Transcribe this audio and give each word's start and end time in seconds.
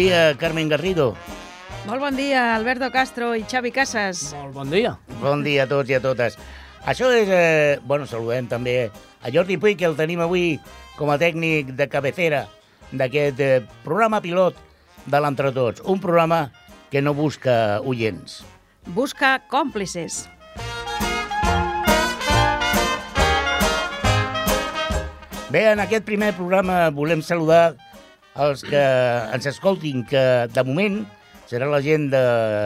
dia, 0.00 0.34
Carmen 0.40 0.68
Garrido. 0.68 1.12
Molt 1.84 2.00
bon 2.00 2.16
dia, 2.16 2.54
Alberto 2.54 2.88
Castro 2.92 3.34
i 3.36 3.42
Xavi 3.44 3.72
Casas. 3.74 4.30
Molt 4.32 4.54
bon 4.56 4.70
dia. 4.72 4.94
Bon 5.20 5.42
dia 5.44 5.66
a 5.66 5.68
tots 5.68 5.92
i 5.92 5.96
a 5.96 6.00
totes. 6.00 6.38
Això 6.88 7.10
és... 7.12 7.28
Eh, 7.28 7.76
bueno, 7.84 8.06
saludem 8.08 8.48
també 8.48 8.88
a 8.88 9.32
Jordi 9.32 9.58
Puig, 9.60 9.76
que 9.76 9.88
el 9.88 9.98
tenim 9.98 10.22
avui 10.24 10.56
com 10.96 11.12
a 11.12 11.18
tècnic 11.20 11.74
de 11.76 11.88
cabecera 11.92 12.46
d'aquest 12.92 13.44
eh, 13.44 13.60
programa 13.84 14.22
pilot 14.24 14.56
de 15.04 15.20
l'Entretots. 15.20 15.84
Un 15.84 16.00
programa 16.00 16.46
que 16.88 17.04
no 17.04 17.12
busca 17.12 17.80
oients. 17.84 18.40
Busca 18.96 19.36
còmplices. 19.52 20.24
Bé, 25.50 25.66
en 25.74 25.84
aquest 25.84 26.08
primer 26.08 26.32
programa 26.38 26.86
volem 26.94 27.20
saludar 27.26 27.74
els 28.38 28.62
que 28.66 28.82
ens 29.34 29.48
escoltin, 29.50 30.04
que 30.06 30.46
de 30.52 30.64
moment 30.66 31.02
serà 31.50 31.66
la 31.70 31.80
gent 31.82 32.10
de 32.12 32.22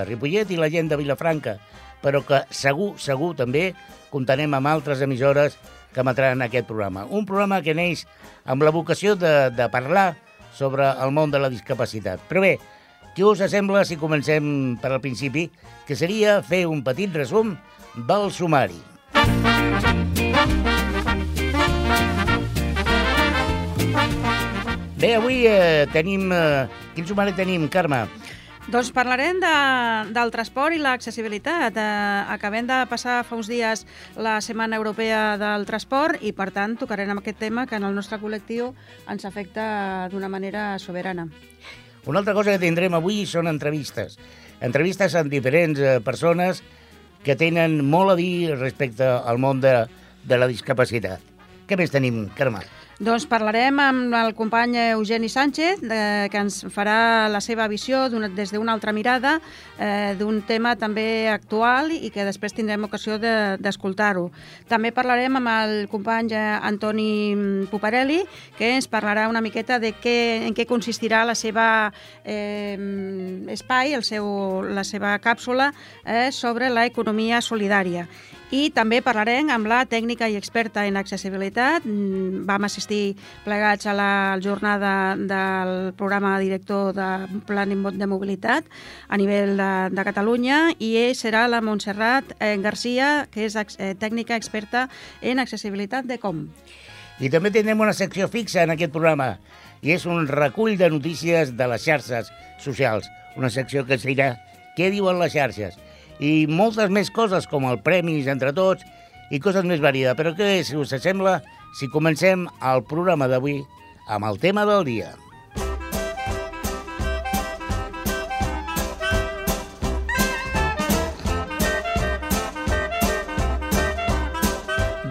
Ripollet 0.09 0.51
i 0.53 0.61
la 0.61 0.69
gent 0.73 0.91
de 0.91 0.99
Vilafranca, 1.01 1.57
però 2.05 2.21
que 2.27 2.43
segur, 2.53 2.95
segur 3.01 3.33
també 3.39 3.71
comptarem 4.13 4.53
amb 4.55 4.69
altres 4.69 5.01
emissores 5.03 5.57
que 5.95 6.03
emetran 6.03 6.43
aquest 6.45 6.69
programa. 6.69 7.07
Un 7.09 7.25
programa 7.25 7.63
que 7.65 7.75
neix 7.75 8.05
amb 8.45 8.63
la 8.67 8.75
vocació 8.75 9.17
de, 9.17 9.51
de 9.57 9.69
parlar 9.73 10.13
sobre 10.55 10.87
el 10.87 11.15
món 11.15 11.33
de 11.33 11.41
la 11.41 11.51
discapacitat. 11.51 12.23
Però 12.29 12.45
bé, 12.45 12.59
què 13.17 13.25
us 13.27 13.43
sembla 13.51 13.85
si 13.87 13.99
comencem 13.99 14.77
per 14.83 14.93
al 14.93 15.03
principi, 15.03 15.49
que 15.87 15.97
seria 15.97 16.41
fer 16.43 16.67
un 16.71 16.83
petit 16.87 17.15
resum 17.15 17.57
del 17.95 18.31
sumari. 18.35 18.83
Bé, 25.05 25.19
avui 25.19 25.43
eh, 25.45 25.85
tenim... 25.93 26.31
Eh, 26.33 26.65
quin 26.97 27.05
sumari 27.05 27.35
tenim, 27.37 27.67
Carme? 27.69 28.07
Doncs 28.73 28.89
parlarem 28.97 29.37
de, 29.37 29.57
del 30.17 30.31
transport 30.33 30.73
i 30.73 30.79
l'accessibilitat. 30.81 31.77
Eh, 31.77 32.21
acabem 32.33 32.65
de 32.65 32.79
passar 32.89 33.19
fa 33.29 33.37
uns 33.37 33.51
dies 33.53 33.83
la 34.17 34.39
Setmana 34.41 34.79
Europea 34.81 35.35
del 35.37 35.67
Transport 35.69 36.25
i, 36.25 36.33
per 36.33 36.47
tant, 36.57 36.79
tocarem 36.81 37.13
amb 37.13 37.21
aquest 37.21 37.37
tema 37.43 37.67
que 37.69 37.77
en 37.77 37.85
el 37.85 37.93
nostre 37.93 38.17
col·lectiu 38.23 38.71
ens 39.13 39.27
afecta 39.29 39.67
d'una 40.09 40.31
manera 40.33 40.79
soberana. 40.81 41.27
Una 42.09 42.23
altra 42.23 42.33
cosa 42.33 42.55
que 42.55 42.63
tindrem 42.65 42.97
avui 42.97 43.27
són 43.29 43.51
entrevistes. 43.53 44.17
Entrevistes 44.65 45.19
amb 45.21 45.29
diferents 45.29 45.83
eh, 45.85 45.99
persones 46.01 46.63
que 47.29 47.37
tenen 47.37 47.77
molt 47.85 48.15
a 48.15 48.17
dir 48.17 48.57
respecte 48.57 49.05
al 49.05 49.37
món 49.37 49.61
de, 49.61 49.83
de 50.25 50.41
la 50.41 50.49
discapacitat. 50.49 51.21
Què 51.69 51.77
més 51.77 51.93
tenim, 51.93 52.25
Carme? 52.41 52.65
Doncs 53.03 53.25
parlarem 53.27 53.81
amb 53.83 54.15
el 54.15 54.37
company 54.39 54.77
Eugeni 54.79 55.27
Sánchez, 55.29 55.81
eh, 55.83 56.29
que 56.31 56.39
ens 56.39 56.61
farà 56.71 57.27
la 57.27 57.41
seva 57.43 57.67
visió 57.67 58.05
des 58.09 58.53
d'una 58.55 58.71
altra 58.73 58.93
mirada 58.95 59.41
eh, 59.81 60.15
d'un 60.15 60.43
tema 60.47 60.77
també 60.79 61.27
actual 61.29 61.91
i 61.91 62.13
que 62.15 62.23
després 62.23 62.55
tindrem 62.55 62.87
ocasió 62.87 63.19
d'escoltar-ho. 63.19 64.29
De, 64.31 64.69
també 64.71 64.93
parlarem 64.95 65.41
amb 65.41 65.51
el 65.51 65.75
company 65.91 66.31
eh, 66.39 66.45
Antoni 66.63 67.67
Puparelli, 67.73 68.21
que 68.59 68.71
ens 68.77 68.87
parlarà 68.87 69.27
una 69.29 69.43
miqueta 69.43 69.81
de 69.83 69.91
què, 69.91 70.47
en 70.47 70.55
què 70.55 70.69
consistirà 70.71 71.25
la 71.27 71.35
seva 71.35 71.91
eh, 72.23 72.79
espai, 73.51 73.99
el 73.99 74.07
seu, 74.07 74.63
la 74.71 74.87
seva 74.87 75.19
càpsula 75.19 75.73
eh, 76.07 76.31
sobre 76.31 76.71
l'economia 76.71 77.43
solidària. 77.43 78.07
I 78.53 78.69
també 78.77 79.01
parlarem 79.03 79.49
amb 79.51 79.67
la 79.71 79.81
tècnica 79.89 80.29
i 80.29 80.37
experta 80.37 80.85
en 80.87 80.99
accessibilitat. 81.01 81.87
Mm, 81.87 82.45
vam 82.47 82.67
assistir 82.69 83.17
plegats 83.45 83.87
a 83.87 83.95
la 83.97 84.39
jornada 84.45 85.17
del 85.17 85.93
programa 85.97 86.39
director 86.39 86.93
de 86.95 87.41
Plan 87.47 87.73
de 87.73 88.07
Mobilitat 88.07 88.65
a 89.09 89.17
nivell 89.17 89.57
de, 89.57 89.73
de 89.91 90.05
Catalunya 90.05 90.75
i 90.79 90.95
ell 91.07 91.17
serà 91.17 91.47
la 91.49 91.63
Montserrat 91.65 92.37
eh, 92.39 92.57
Garcia, 92.61 93.27
que 93.33 93.49
és 93.49 93.57
eh, 93.57 93.95
tècnica 93.99 94.37
experta 94.37 94.89
en 95.23 95.41
accessibilitat 95.41 96.05
de 96.05 96.21
com. 96.21 96.45
I 97.21 97.31
també 97.31 97.53
tindrem 97.55 97.81
una 97.81 97.95
secció 97.95 98.29
fixa 98.29 98.65
en 98.65 98.75
aquest 98.75 98.93
programa 98.93 99.37
i 99.83 99.93
és 99.95 100.07
un 100.07 100.27
recull 100.29 100.77
de 100.81 100.91
notícies 100.91 101.55
de 101.57 101.69
les 101.71 101.85
xarxes 101.85 102.31
socials. 102.61 103.09
Una 103.37 103.51
secció 103.51 103.85
que 103.87 103.99
es 103.99 104.07
dirà 104.07 104.35
Què 104.75 104.89
diuen 104.91 105.21
les 105.21 105.31
xarxes? 105.31 105.77
I 106.23 106.47
moltes 106.47 106.93
més 106.93 107.11
coses 107.11 107.49
com 107.51 107.67
el 107.71 107.81
Premis 107.83 108.29
entre 108.31 108.53
tots 108.55 108.85
i 109.31 109.41
coses 109.43 109.67
més 109.67 109.83
variades. 109.83 110.17
Però 110.19 110.35
què, 110.37 110.61
si 110.63 110.77
us 110.79 110.95
sembla, 111.03 111.41
si 111.79 111.91
comencem 111.91 112.47
el 112.63 112.85
programa 112.87 113.29
d'avui 113.31 113.63
amb 114.09 114.29
el 114.29 114.39
tema 114.39 114.67
del 114.69 114.85
dia. 114.87 115.15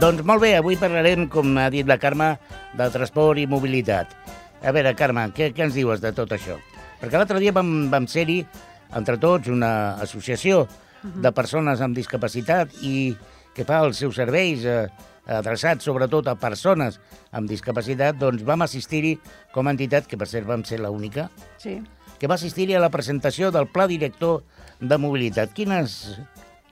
Doncs 0.03 0.25
molt 0.27 0.41
bé, 0.43 0.57
avui 0.57 0.75
parlarem, 0.75 1.29
com 1.31 1.53
ha 1.55 1.69
dit 1.71 1.87
la 1.87 1.95
Carme, 1.95 2.33
del 2.75 2.91
transport 2.91 3.39
i 3.39 3.45
mobilitat. 3.47 4.11
A 4.59 4.71
veure, 4.75 4.91
Carme, 4.99 5.29
què, 5.31 5.53
què 5.55 5.63
ens 5.63 5.77
dius 5.77 6.01
de 6.03 6.11
tot 6.15 6.33
això? 6.35 6.57
Perquè 6.99 7.15
l'altre 7.15 7.39
dia 7.39 7.53
vam, 7.55 7.69
vam 7.91 8.07
ser-hi, 8.11 8.41
entre 8.99 9.15
tots, 9.21 9.47
una 9.47 9.95
associació 10.03 10.65
de 11.03 11.31
persones 11.35 11.81
amb 11.81 11.95
discapacitat 11.97 12.77
i 12.81 13.15
que 13.53 13.65
fa 13.67 13.83
els 13.85 13.99
seus 14.01 14.17
serveis 14.17 14.63
eh, 14.65 14.87
adreçats 15.29 15.85
sobretot 15.85 16.27
a 16.27 16.35
persones 16.39 16.99
amb 17.31 17.49
discapacitat, 17.49 18.17
doncs 18.19 18.43
vam 18.47 18.65
assistir-hi 18.65 19.17
com 19.53 19.67
a 19.67 19.73
entitat, 19.75 20.07
que 20.07 20.19
per 20.19 20.27
cert 20.27 20.47
vam 20.49 20.65
ser 20.67 20.81
l'única, 20.83 21.29
sí. 21.61 21.79
que 22.19 22.29
va 22.29 22.35
assistir-hi 22.39 22.77
a 22.77 22.83
la 22.83 22.91
presentació 22.93 23.51
del 23.51 23.69
Pla 23.71 23.87
Director 23.87 24.43
de 24.81 24.97
Mobilitat. 24.99 25.53
Quines, 25.55 26.17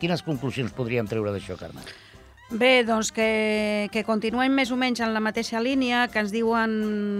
quines 0.02 0.24
conclusions 0.26 0.74
podríem 0.76 1.10
treure 1.10 1.34
d'això, 1.36 1.60
Carme? 1.60 1.86
Bé, 2.52 2.84
doncs 2.84 3.14
que, 3.16 3.88
que 3.94 4.02
continuem 4.04 4.52
més 4.52 4.74
o 4.76 4.76
menys 4.76 5.00
en 5.00 5.14
la 5.16 5.22
mateixa 5.24 5.62
línia, 5.64 6.02
que 6.12 6.20
ens 6.20 6.34
diuen, 6.36 6.74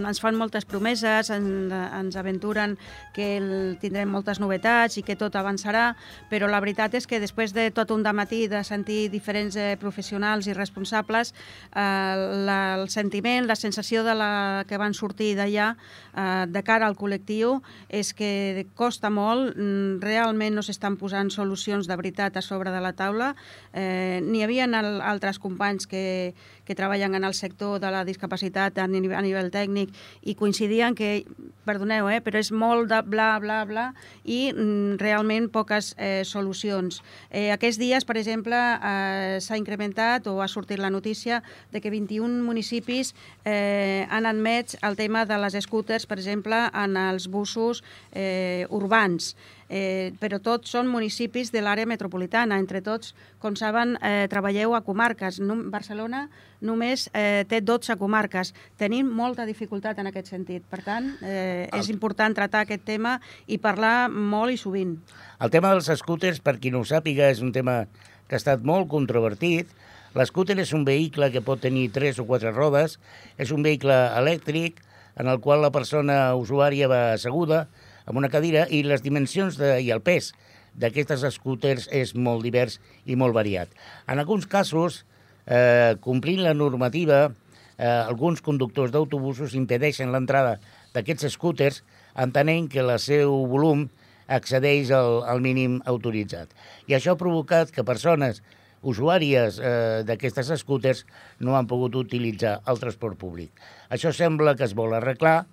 ens 0.04 0.20
fan 0.20 0.36
moltes 0.36 0.66
promeses, 0.68 1.30
en, 1.32 1.72
ens 1.72 2.18
aventuren 2.20 2.74
que 3.16 3.38
el, 3.38 3.46
tindrem 3.80 4.12
moltes 4.12 4.42
novetats 4.44 5.00
i 5.00 5.04
que 5.08 5.16
tot 5.16 5.38
avançarà, 5.40 5.94
però 6.28 6.50
la 6.52 6.60
veritat 6.60 6.98
és 7.00 7.08
que 7.08 7.22
després 7.24 7.56
de 7.56 7.70
tot 7.72 7.94
un 7.96 8.04
matí 8.12 8.50
de 8.52 8.60
sentir 8.68 9.08
diferents 9.08 9.56
eh, 9.56 9.78
professionals 9.80 10.50
i 10.52 10.54
responsables, 10.58 11.32
eh, 11.32 11.80
la, 11.80 12.76
el 12.82 12.90
sentiment, 12.90 13.48
la 13.48 13.56
sensació 13.56 14.04
de 14.04 14.18
la 14.20 14.66
que 14.68 14.76
van 14.76 14.94
sortir 14.94 15.38
d'allà 15.40 15.78
eh, 15.78 16.44
de 16.52 16.64
cara 16.68 16.92
al 16.92 17.00
col·lectiu 17.00 17.62
és 17.88 18.12
que 18.12 18.68
costa 18.76 19.08
molt, 19.08 19.56
mm, 19.56 20.04
realment 20.04 20.60
no 20.60 20.62
s'estan 20.62 21.00
posant 21.00 21.32
solucions 21.32 21.88
de 21.88 21.96
veritat 21.96 22.36
a 22.36 22.44
sobre 22.44 22.76
de 22.76 22.84
la 22.84 22.92
taula, 22.92 23.32
eh, 23.72 24.20
n'hi 24.20 24.44
havia 24.44 24.68
el, 24.68 25.00
el 25.00 25.21
altres 25.22 25.38
companys 25.40 25.86
que, 25.86 26.34
que 26.66 26.76
treballen 26.76 27.14
en 27.16 27.24
el 27.24 27.34
sector 27.34 27.80
de 27.80 27.92
la 27.94 28.04
discapacitat 28.06 28.78
a 28.82 28.88
nivell, 28.88 29.18
a 29.18 29.22
nivell 29.22 29.52
tècnic 29.54 29.94
i 30.26 30.34
coincidien 30.36 30.96
que, 30.98 31.26
perdoneu, 31.66 32.10
eh, 32.10 32.20
però 32.26 32.42
és 32.42 32.50
molt 32.52 32.90
de 32.90 33.02
bla, 33.06 33.38
bla, 33.40 33.62
bla 33.70 33.86
i 34.26 34.50
mm, 34.50 34.98
realment 35.02 35.52
poques 35.54 35.94
eh, 35.98 36.24
solucions. 36.26 37.02
Eh, 37.30 37.52
aquests 37.54 37.78
dies, 37.78 38.06
per 38.06 38.18
exemple, 38.18 38.58
eh, 38.58 39.38
s'ha 39.40 39.60
incrementat 39.62 40.28
o 40.28 40.40
ha 40.42 40.50
sortit 40.50 40.82
la 40.82 40.90
notícia 40.90 41.44
de 41.72 41.82
que 41.82 41.94
21 41.94 42.42
municipis 42.44 43.14
eh, 43.46 44.08
han 44.10 44.26
admès 44.26 44.78
el 44.82 44.98
tema 44.98 45.26
de 45.30 45.38
les 45.38 45.60
scooters, 45.62 46.10
per 46.10 46.18
exemple, 46.18 46.66
en 46.74 46.98
els 46.98 47.30
busos 47.30 47.84
eh, 48.12 48.66
urbans 48.70 49.36
eh, 49.72 50.12
però 50.20 50.42
tots 50.44 50.74
són 50.76 50.90
municipis 50.92 51.50
de 51.56 51.64
l'àrea 51.64 51.88
metropolitana. 51.88 52.60
Entre 52.60 52.82
tots, 52.84 53.16
com 53.40 53.56
saben, 53.56 53.96
eh, 54.04 54.28
treballeu 54.30 54.76
a 54.76 54.84
comarques. 54.84 55.40
Barcelona 55.72 56.26
només 56.60 57.08
eh, 57.14 57.46
té 57.48 57.62
12 57.64 57.96
comarques. 57.98 58.54
Tenim 58.78 59.08
molta 59.08 59.48
dificultat 59.48 59.98
en 60.00 60.12
aquest 60.12 60.34
sentit. 60.34 60.66
Per 60.70 60.82
tant, 60.84 61.14
eh, 61.24 61.70
és 61.78 61.90
important 61.90 62.36
tractar 62.36 62.66
aquest 62.68 62.84
tema 62.86 63.18
i 63.48 63.58
parlar 63.58 64.12
molt 64.12 64.52
i 64.52 64.60
sovint. 64.60 64.98
El 65.40 65.50
tema 65.50 65.72
dels 65.72 65.88
scooters, 66.04 66.44
per 66.44 66.60
qui 66.60 66.70
no 66.70 66.84
ho 66.84 66.88
sàpiga, 66.88 67.32
és 67.32 67.42
un 67.42 67.56
tema 67.56 67.86
que 68.28 68.36
ha 68.36 68.42
estat 68.42 68.62
molt 68.68 68.90
controvertit. 68.92 69.72
L'escúter 70.14 70.58
és 70.60 70.74
un 70.76 70.84
vehicle 70.84 71.32
que 71.32 71.42
pot 71.42 71.62
tenir 71.64 71.90
tres 71.96 72.20
o 72.20 72.26
quatre 72.28 72.52
rodes, 72.52 73.00
és 73.40 73.52
un 73.56 73.64
vehicle 73.64 73.96
elèctric 74.20 74.84
en 75.16 75.28
el 75.32 75.40
qual 75.40 75.62
la 75.64 75.72
persona 75.72 76.36
usuària 76.36 76.90
va 76.92 77.14
asseguda, 77.14 77.70
amb 78.06 78.18
una 78.18 78.30
cadira 78.30 78.66
i 78.70 78.84
les 78.84 79.04
dimensions 79.06 79.58
de, 79.60 79.76
i 79.82 79.92
el 79.94 80.02
pes 80.02 80.32
d'aquestes 80.78 81.26
scooters 81.36 81.88
és 81.92 82.14
molt 82.16 82.46
divers 82.46 82.80
i 83.06 83.18
molt 83.20 83.36
variat. 83.36 83.72
En 84.08 84.20
alguns 84.20 84.48
casos, 84.48 85.04
eh, 85.46 85.96
complint 86.00 86.44
la 86.44 86.54
normativa, 86.54 87.32
eh, 87.78 87.88
alguns 87.88 88.42
conductors 88.42 88.92
d'autobusos 88.92 89.56
impedeixen 89.56 90.12
l'entrada 90.12 90.60
d'aquests 90.94 91.34
scooters 91.34 91.84
entenent 92.16 92.70
que 92.70 92.80
el 92.80 92.98
seu 93.00 93.46
volum 93.48 93.90
accedeix 94.28 94.92
al, 94.96 95.24
al 95.28 95.42
mínim 95.44 95.82
autoritzat. 95.86 96.52
I 96.88 96.96
això 96.96 97.14
ha 97.14 97.20
provocat 97.20 97.72
que 97.72 97.84
persones 97.84 98.42
usuàries 98.82 99.60
eh, 99.60 100.02
d'aquestes 100.08 100.54
scooters 100.62 101.06
no 101.40 101.56
han 101.58 101.68
pogut 101.70 101.96
utilitzar 102.00 102.60
el 102.68 102.80
transport 102.82 103.20
públic. 103.20 103.52
Això 103.90 104.14
sembla 104.16 104.56
que 104.56 104.66
es 104.66 104.76
vol 104.78 104.96
arreglar, 104.98 105.46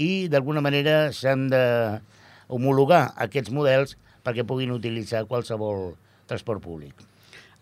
i 0.00 0.28
d'alguna 0.28 0.62
manera 0.64 1.12
s'han 1.12 1.48
de 1.52 1.64
homologar 2.48 3.12
aquests 3.26 3.52
models 3.54 3.96
perquè 4.24 4.46
puguin 4.46 4.74
utilitzar 4.74 5.26
qualsevol 5.30 5.94
transport 6.26 6.62
públic. 6.64 6.94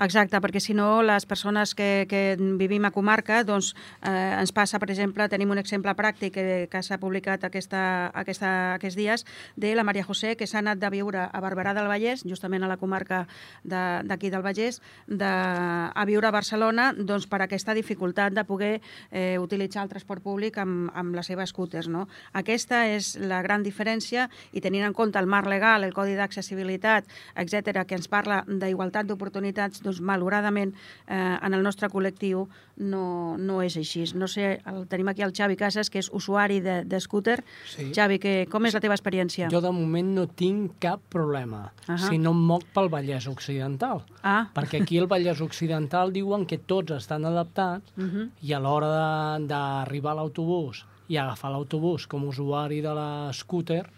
Exacte, 0.02 0.40
perquè 0.42 0.58
si 0.58 0.74
no 0.74 1.02
les 1.06 1.26
persones 1.30 1.76
que, 1.78 2.06
que 2.10 2.34
vivim 2.58 2.82
a 2.88 2.90
comarca, 2.90 3.42
doncs 3.46 3.68
eh, 4.02 4.34
ens 4.40 4.50
passa, 4.50 4.80
per 4.82 4.88
exemple, 4.90 5.28
tenim 5.30 5.52
un 5.54 5.60
exemple 5.60 5.92
pràctic 5.94 6.32
que, 6.34 6.44
que 6.72 6.80
s'ha 6.82 6.98
publicat 6.98 7.44
aquesta, 7.46 8.10
aquesta, 8.18 8.50
aquests 8.80 8.98
dies 8.98 9.22
de 9.54 9.70
la 9.78 9.84
Maria 9.86 10.02
José, 10.02 10.32
que 10.36 10.48
s'ha 10.50 10.58
anat 10.58 10.80
de 10.82 10.90
viure 10.90 11.28
a 11.28 11.42
Barberà 11.44 11.74
del 11.76 11.86
Vallès, 11.86 12.24
justament 12.26 12.66
a 12.66 12.70
la 12.72 12.78
comarca 12.80 13.20
d'aquí 13.62 14.26
de, 14.26 14.32
del 14.34 14.42
Vallès, 14.42 14.80
de, 15.06 15.28
a 15.28 16.06
viure 16.08 16.26
a 16.26 16.34
Barcelona 16.34 16.88
doncs, 16.98 17.28
per 17.30 17.42
aquesta 17.44 17.76
dificultat 17.78 18.34
de 18.34 18.46
poder 18.48 18.72
eh, 19.12 19.38
utilitzar 19.38 19.86
el 19.86 19.92
transport 19.94 20.24
públic 20.24 20.58
amb, 20.58 20.90
amb 20.98 21.14
les 21.14 21.30
seves 21.30 21.54
scooters. 21.54 21.86
No? 21.92 22.08
Aquesta 22.32 22.88
és 22.90 23.12
la 23.22 23.38
gran 23.46 23.62
diferència 23.62 24.26
i 24.50 24.64
tenint 24.64 24.88
en 24.88 24.98
compte 24.98 25.22
el 25.22 25.30
marc 25.30 25.46
legal, 25.46 25.86
el 25.86 25.94
Codi 25.94 26.18
d'Accessibilitat, 26.18 27.06
etc 27.38 27.86
que 27.86 27.94
ens 28.00 28.10
parla 28.10 28.42
d'igualtat 28.48 29.06
d'oportunitats, 29.06 29.82
doncs, 29.92 30.04
malauradament 30.04 30.74
eh, 31.06 31.38
en 31.40 31.54
el 31.54 31.62
nostre 31.62 31.88
col·lectiu 31.92 32.46
no, 32.82 33.36
no 33.38 33.60
és 33.62 33.76
així. 33.76 34.04
No 34.18 34.28
sé, 34.30 34.56
el, 34.68 34.84
tenim 34.90 35.10
aquí 35.12 35.24
el 35.24 35.34
Xavi 35.36 35.56
Casas, 35.60 35.90
que 35.92 36.00
és 36.02 36.08
usuari 36.12 36.60
de, 36.64 36.82
de 36.88 37.00
scooter. 37.00 37.38
Sí. 37.68 37.90
Xavi, 37.94 38.18
que, 38.22 38.34
com 38.50 38.66
és 38.66 38.76
la 38.76 38.82
teva 38.82 38.96
experiència? 38.96 39.50
Jo 39.52 39.62
de 39.64 39.72
moment 39.74 40.12
no 40.16 40.26
tinc 40.26 40.78
cap 40.82 41.02
problema, 41.12 41.72
uh 41.86 41.94
-huh. 41.94 42.08
si 42.08 42.18
no 42.18 42.32
em 42.32 42.42
moc 42.52 42.64
pel 42.74 42.88
Vallès 42.88 43.28
Occidental. 43.28 44.04
Ah. 44.22 44.48
Perquè 44.54 44.82
aquí 44.82 44.98
al 44.98 45.08
Vallès 45.08 45.40
Occidental 45.40 46.12
diuen 46.12 46.46
que 46.46 46.58
tots 46.58 46.92
estan 46.92 47.24
adaptats 47.24 47.92
uh 47.96 48.04
-huh. 48.04 48.30
i 48.42 48.52
a 48.52 48.58
l'hora 48.58 49.38
d'arribar 49.38 50.12
a 50.12 50.14
l'autobús 50.14 50.86
i 51.08 51.16
agafar 51.16 51.50
l'autobús 51.50 52.06
com 52.06 52.22
a 52.22 52.26
usuari 52.26 52.80
de 52.80 52.94
l'escúter, 52.94 53.90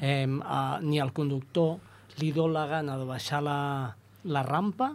eh, 0.00 0.24
eh, 0.24 0.78
ni 0.80 0.98
el 0.98 1.12
conductor 1.12 1.78
li 2.20 2.32
dona 2.32 2.60
la 2.60 2.66
gana 2.66 2.98
de 2.98 3.04
baixar 3.04 3.42
la, 3.42 3.96
la 4.24 4.42
rampa 4.42 4.94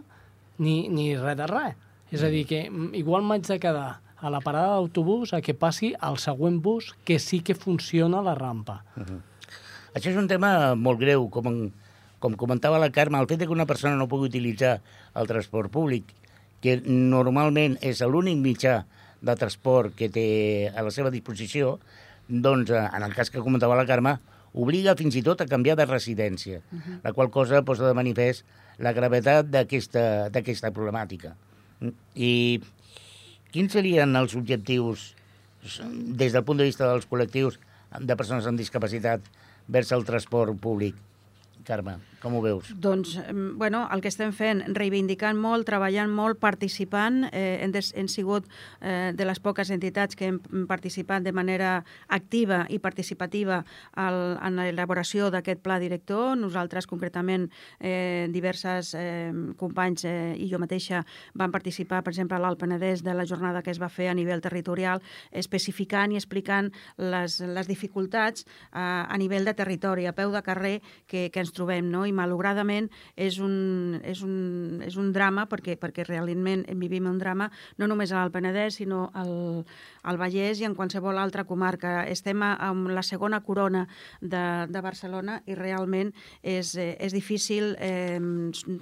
ni, 0.60 0.84
ni 0.92 1.14
res 1.16 1.38
de 1.38 1.48
res. 1.50 1.74
És 2.10 2.22
a 2.26 2.30
dir, 2.30 2.44
que 2.46 2.64
igual 2.98 3.24
m'haig 3.26 3.46
de 3.46 3.58
quedar 3.62 4.00
a 4.20 4.30
la 4.30 4.42
parada 4.44 4.76
d'autobús 4.76 5.32
a 5.32 5.40
que 5.40 5.56
passi 5.56 5.94
al 5.98 6.18
següent 6.20 6.60
bus 6.60 6.92
que 7.08 7.18
sí 7.18 7.40
que 7.40 7.56
funciona 7.56 8.22
la 8.22 8.34
rampa. 8.34 8.84
Uh 8.96 9.02
-huh. 9.02 9.20
Això 9.94 10.10
és 10.10 10.16
un 10.16 10.28
tema 10.28 10.74
molt 10.74 11.00
greu, 11.00 11.28
com, 11.30 11.70
com 12.18 12.36
comentava 12.36 12.78
la 12.78 12.90
Carme, 12.90 13.18
el 13.18 13.26
fet 13.26 13.40
que 13.40 13.48
una 13.48 13.66
persona 13.66 13.96
no 13.96 14.08
pugui 14.08 14.28
utilitzar 14.28 14.80
el 15.14 15.26
transport 15.26 15.70
públic, 15.70 16.04
que 16.60 16.80
normalment 16.84 17.78
és 17.80 18.00
l'únic 18.00 18.38
mitjà 18.38 18.84
de 19.20 19.34
transport 19.36 19.94
que 19.96 20.08
té 20.08 20.70
a 20.76 20.82
la 20.82 20.90
seva 20.90 21.10
disposició, 21.10 21.78
doncs, 22.28 22.70
eh, 22.70 22.88
en 22.96 23.02
el 23.02 23.14
cas 23.14 23.30
que 23.30 23.40
comentava 23.40 23.76
la 23.76 23.86
Carme, 23.86 24.18
obliga 24.52 24.96
fins 24.98 25.16
i 25.16 25.22
tot 25.22 25.40
a 25.40 25.46
canviar 25.46 25.76
de 25.76 25.86
residència, 25.86 26.60
uh 26.60 26.78
-huh. 26.78 27.00
la 27.04 27.12
qual 27.12 27.30
cosa 27.30 27.62
posa 27.62 27.86
de 27.86 27.94
manifest 27.94 28.44
la 28.78 28.92
gravetat 28.92 29.46
d'aquesta 29.46 30.72
problemàtica. 30.72 31.36
I 32.14 32.60
quins 33.52 33.72
serien 33.72 34.16
els 34.16 34.34
objectius 34.34 35.14
des 35.90 36.32
del 36.32 36.44
punt 36.44 36.58
de 36.58 36.64
vista 36.64 36.88
dels 36.88 37.08
col·lectius 37.08 37.58
de 38.00 38.16
persones 38.16 38.46
amb 38.46 38.58
discapacitat 38.58 39.20
vers 39.68 39.92
el 39.92 40.04
transport 40.04 40.58
públic? 40.60 40.94
Carme, 41.64 41.96
com 42.20 42.34
ho 42.36 42.40
veus? 42.44 42.68
Doncs, 42.76 43.14
bueno, 43.56 43.82
el 43.92 44.02
que 44.04 44.10
estem 44.10 44.32
fent, 44.36 44.62
reivindicant 44.76 45.38
molt, 45.40 45.66
treballant 45.68 46.10
molt, 46.12 46.38
participant. 46.40 47.24
Eh, 47.30 47.60
hem, 47.64 47.72
des, 47.74 47.90
hem 47.96 48.08
sigut 48.08 48.46
eh, 48.80 49.10
de 49.16 49.26
les 49.26 49.40
poques 49.40 49.70
entitats 49.72 50.16
que 50.16 50.28
hem 50.30 50.38
participat 50.68 51.24
de 51.24 51.32
manera 51.36 51.72
activa 52.08 52.64
i 52.68 52.80
participativa 52.82 53.60
al, 53.94 54.18
en 54.40 54.60
l'elaboració 54.60 55.30
d'aquest 55.32 55.62
pla 55.64 55.78
director. 55.82 56.36
Nosaltres, 56.40 56.88
concretament, 56.90 57.48
eh, 57.78 58.28
diverses 58.32 58.94
eh, 58.98 59.32
companys 59.60 60.06
eh, 60.08 60.34
i 60.36 60.50
jo 60.50 60.60
mateixa 60.62 61.04
vam 61.34 61.52
participar, 61.52 62.02
per 62.04 62.14
exemple, 62.14 62.38
a 62.38 62.42
l'Alt 62.42 62.60
Penedès 62.60 63.04
de 63.06 63.14
la 63.16 63.26
jornada 63.28 63.62
que 63.62 63.72
es 63.72 63.80
va 63.80 63.88
fer 63.92 64.10
a 64.10 64.16
nivell 64.16 64.44
territorial, 64.44 65.02
especificant 65.30 66.12
i 66.12 66.20
explicant 66.20 66.70
les, 66.96 67.40
les 67.40 67.70
dificultats 67.70 68.44
eh, 68.44 68.80
a 68.80 69.16
nivell 69.20 69.48
de 69.48 69.56
territori, 69.56 70.06
a 70.06 70.16
peu 70.16 70.32
de 70.32 70.44
carrer, 70.44 70.76
que, 71.06 71.28
que 71.30 71.40
ens 71.40 71.49
ens 71.50 71.56
trobem, 71.56 71.90
no? 71.90 72.04
I 72.06 72.14
malauradament 72.14 72.88
és 73.18 73.38
un, 73.42 73.98
és 74.06 74.22
un, 74.22 74.80
és 74.86 74.96
un 74.96 75.10
drama, 75.12 75.46
perquè, 75.50 75.76
perquè 75.80 76.06
realment 76.06 76.64
vivim 76.78 77.08
un 77.10 77.18
drama, 77.18 77.50
no 77.78 77.88
només 77.90 78.12
a 78.12 78.20
l'Alt 78.20 78.34
Penedès, 78.34 78.78
sinó 78.78 79.10
al, 79.14 79.64
al 80.02 80.20
Vallès 80.20 80.60
i 80.60 80.68
en 80.68 80.76
qualsevol 80.78 81.18
altra 81.18 81.44
comarca. 81.44 82.04
Estem 82.06 82.42
amb 82.42 82.90
la 82.94 83.02
segona 83.02 83.42
corona 83.42 83.86
de, 84.20 84.66
de 84.70 84.80
Barcelona 84.80 85.40
i 85.46 85.56
realment 85.58 86.12
és, 86.42 86.74
eh, 86.76 86.94
és 87.00 87.12
difícil 87.12 87.74
eh, 87.78 88.20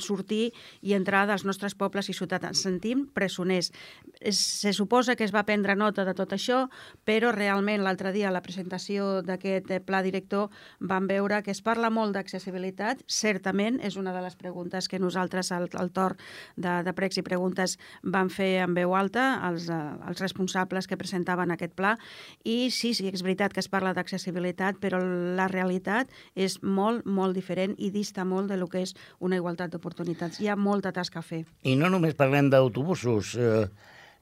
sortir 0.04 0.52
i 0.82 0.94
entrar 0.94 1.26
dels 1.28 1.46
nostres 1.48 1.74
pobles 1.74 2.08
i 2.08 2.16
ciutats. 2.16 2.48
Ens 2.48 2.62
sentim 2.66 3.06
presoners. 3.14 3.72
Es, 4.20 4.38
se 4.38 4.74
suposa 4.76 5.16
que 5.16 5.24
es 5.24 5.34
va 5.34 5.46
prendre 5.48 5.76
nota 5.76 6.04
de 6.04 6.14
tot 6.14 6.34
això, 6.36 6.66
però 7.08 7.32
realment 7.32 7.82
l'altre 7.84 8.12
dia 8.12 8.28
a 8.28 8.34
la 8.34 8.44
presentació 8.44 9.22
d'aquest 9.22 9.72
eh, 9.72 9.80
pla 9.80 10.02
director 10.04 10.52
vam 10.80 11.08
veure 11.08 11.42
que 11.42 11.54
es 11.54 11.62
parla 11.64 11.90
molt 11.90 12.16
d'accessibilitat 12.16 12.57
responsabilitat, 12.58 13.02
certament, 13.06 13.78
és 13.80 13.96
una 13.96 14.12
de 14.12 14.20
les 14.22 14.34
preguntes 14.36 14.88
que 14.88 14.98
nosaltres 14.98 15.52
al, 15.52 15.68
al 15.78 15.90
torn 15.90 16.16
de, 16.56 16.82
de 16.84 16.92
pregs 16.92 17.18
i 17.18 17.22
preguntes 17.22 17.78
vam 18.02 18.28
fer 18.28 18.64
en 18.64 18.74
veu 18.74 18.94
alta 18.94 19.38
als, 19.42 19.68
als 19.70 20.20
responsables 20.20 20.86
que 20.86 20.96
presentaven 20.96 21.50
aquest 21.50 21.74
pla 21.74 21.96
i 22.44 22.70
sí, 22.70 22.94
sí, 22.94 23.08
és 23.08 23.22
veritat 23.22 23.52
que 23.52 23.60
es 23.60 23.68
parla 23.68 23.94
d'accessibilitat, 23.94 24.78
però 24.80 24.98
la 25.00 25.48
realitat 25.48 26.10
és 26.34 26.60
molt, 26.62 27.06
molt 27.06 27.34
diferent 27.34 27.74
i 27.78 27.90
dista 27.90 28.24
molt 28.24 28.48
de 28.50 28.56
lo 28.56 28.68
que 28.68 28.82
és 28.82 28.94
una 29.20 29.36
igualtat 29.36 29.70
d'oportunitats. 29.72 30.40
Hi 30.40 30.48
ha 30.48 30.56
molta 30.56 30.92
tasca 30.92 31.20
a 31.20 31.22
fer. 31.22 31.44
I 31.62 31.76
no 31.76 31.88
només 31.90 32.16
parlem 32.18 32.50
d'autobusos. 32.50 33.36
Eh, 33.38 33.68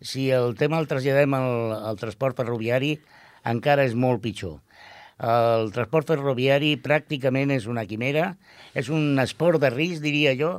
si 0.01 0.31
el 0.31 0.55
tema 0.57 0.79
el 0.79 0.89
traslladem 0.89 1.35
al, 1.35 1.73
al 1.93 1.97
transport 1.97 2.37
ferroviari, 2.37 2.99
encara 3.47 3.87
és 3.87 3.95
molt 3.95 4.21
pitjor. 4.23 4.61
El 5.17 5.71
transport 5.73 6.11
ferroviari 6.13 6.75
pràcticament 6.85 7.55
és 7.55 7.67
una 7.67 7.87
quimera, 7.89 8.35
és 8.77 8.91
un 8.93 9.17
esport 9.23 9.61
de 9.63 9.71
risc, 9.73 10.03
diria 10.05 10.35
jo. 10.37 10.51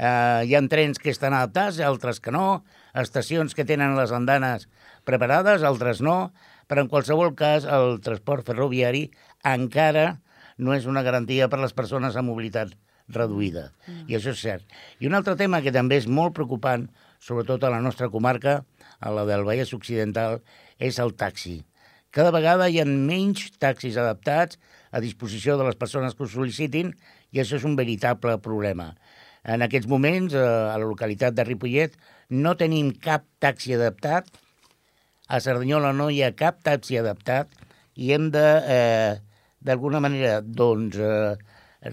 Eh, 0.00 0.46
hi 0.48 0.54
ha 0.56 0.62
trens 0.72 0.98
que 0.98 1.12
estan 1.12 1.36
adaptats, 1.36 1.82
altres 1.84 2.20
que 2.24 2.32
no, 2.32 2.62
estacions 2.96 3.54
que 3.54 3.66
tenen 3.68 3.98
les 3.98 4.12
andanes 4.16 4.68
preparades, 5.04 5.62
altres 5.62 6.00
no, 6.00 6.32
però 6.66 6.84
en 6.84 6.88
qualsevol 6.88 7.34
cas 7.36 7.66
el 7.68 7.98
transport 8.00 8.46
ferroviari 8.48 9.10
encara 9.44 10.20
no 10.56 10.72
és 10.72 10.86
una 10.88 11.02
garantia 11.02 11.48
per 11.48 11.58
a 11.58 11.64
les 11.66 11.76
persones 11.76 12.16
amb 12.16 12.32
mobilitat 12.32 12.72
reduïda. 13.10 13.70
Mm. 13.86 14.04
I 14.08 14.16
això 14.16 14.32
és 14.32 14.40
cert. 14.40 14.76
I 15.00 15.08
un 15.10 15.16
altre 15.18 15.36
tema 15.36 15.60
que 15.64 15.74
també 15.74 15.98
és 16.00 16.06
molt 16.06 16.36
preocupant, 16.36 16.86
sobretot 17.20 17.64
a 17.64 17.72
la 17.72 17.80
nostra 17.84 18.08
comarca, 18.08 18.62
a 19.00 19.12
la 19.12 19.26
del 19.28 19.44
Vallès 19.44 19.74
Occidental, 19.76 20.40
és 20.78 21.00
el 21.02 21.12
taxi. 21.18 21.60
Cada 22.10 22.32
vegada 22.34 22.66
hi 22.66 22.80
ha 22.82 22.84
menys 22.90 23.52
taxis 23.62 23.94
adaptats 24.00 24.58
a 24.90 24.98
disposició 25.02 25.54
de 25.58 25.66
les 25.68 25.76
persones 25.78 26.16
que 26.16 26.24
ho 26.24 26.30
sol·licitin 26.30 26.90
i 27.30 27.38
això 27.38 27.54
és 27.60 27.66
un 27.68 27.76
veritable 27.78 28.34
problema. 28.42 28.88
En 29.46 29.62
aquests 29.62 29.86
moments, 29.88 30.34
eh, 30.34 30.40
a 30.42 30.74
la 30.74 30.88
localitat 30.88 31.36
de 31.36 31.44
Ripollet, 31.46 31.94
no 32.30 32.56
tenim 32.58 32.90
cap 32.90 33.28
taxi 33.38 33.76
adaptat, 33.76 34.26
a 35.28 35.38
Cerdanyola 35.38 35.92
no 35.94 36.08
hi 36.10 36.24
ha 36.26 36.32
cap 36.34 36.58
taxi 36.66 36.98
adaptat 36.98 37.54
i 37.94 38.10
hem 38.12 38.32
de, 38.34 38.46
eh, 38.66 39.14
d'alguna 39.62 40.00
manera, 40.00 40.40
doncs, 40.42 40.98
eh, 40.98 41.36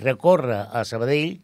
recórrer 0.01 0.65
a 0.74 0.83
Sabadell, 0.83 1.38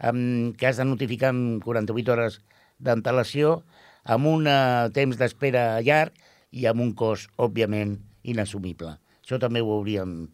amb, 0.00 0.56
que 0.56 0.66
has 0.66 0.80
de 0.80 0.88
notificar 0.88 1.34
en 1.36 1.60
48 1.60 2.12
hores 2.12 2.40
d'antelació, 2.80 3.62
amb 4.04 4.26
un 4.26 4.48
eh, 4.48 4.88
temps 4.96 5.20
d'espera 5.20 5.82
llarg 5.82 6.16
i 6.52 6.64
amb 6.66 6.80
un 6.80 6.94
cost, 6.94 7.28
òbviament, 7.36 7.98
inassumible. 8.24 8.96
Això 9.24 9.38
també 9.40 9.62
ho 9.62 9.70
hauríem 9.76 10.24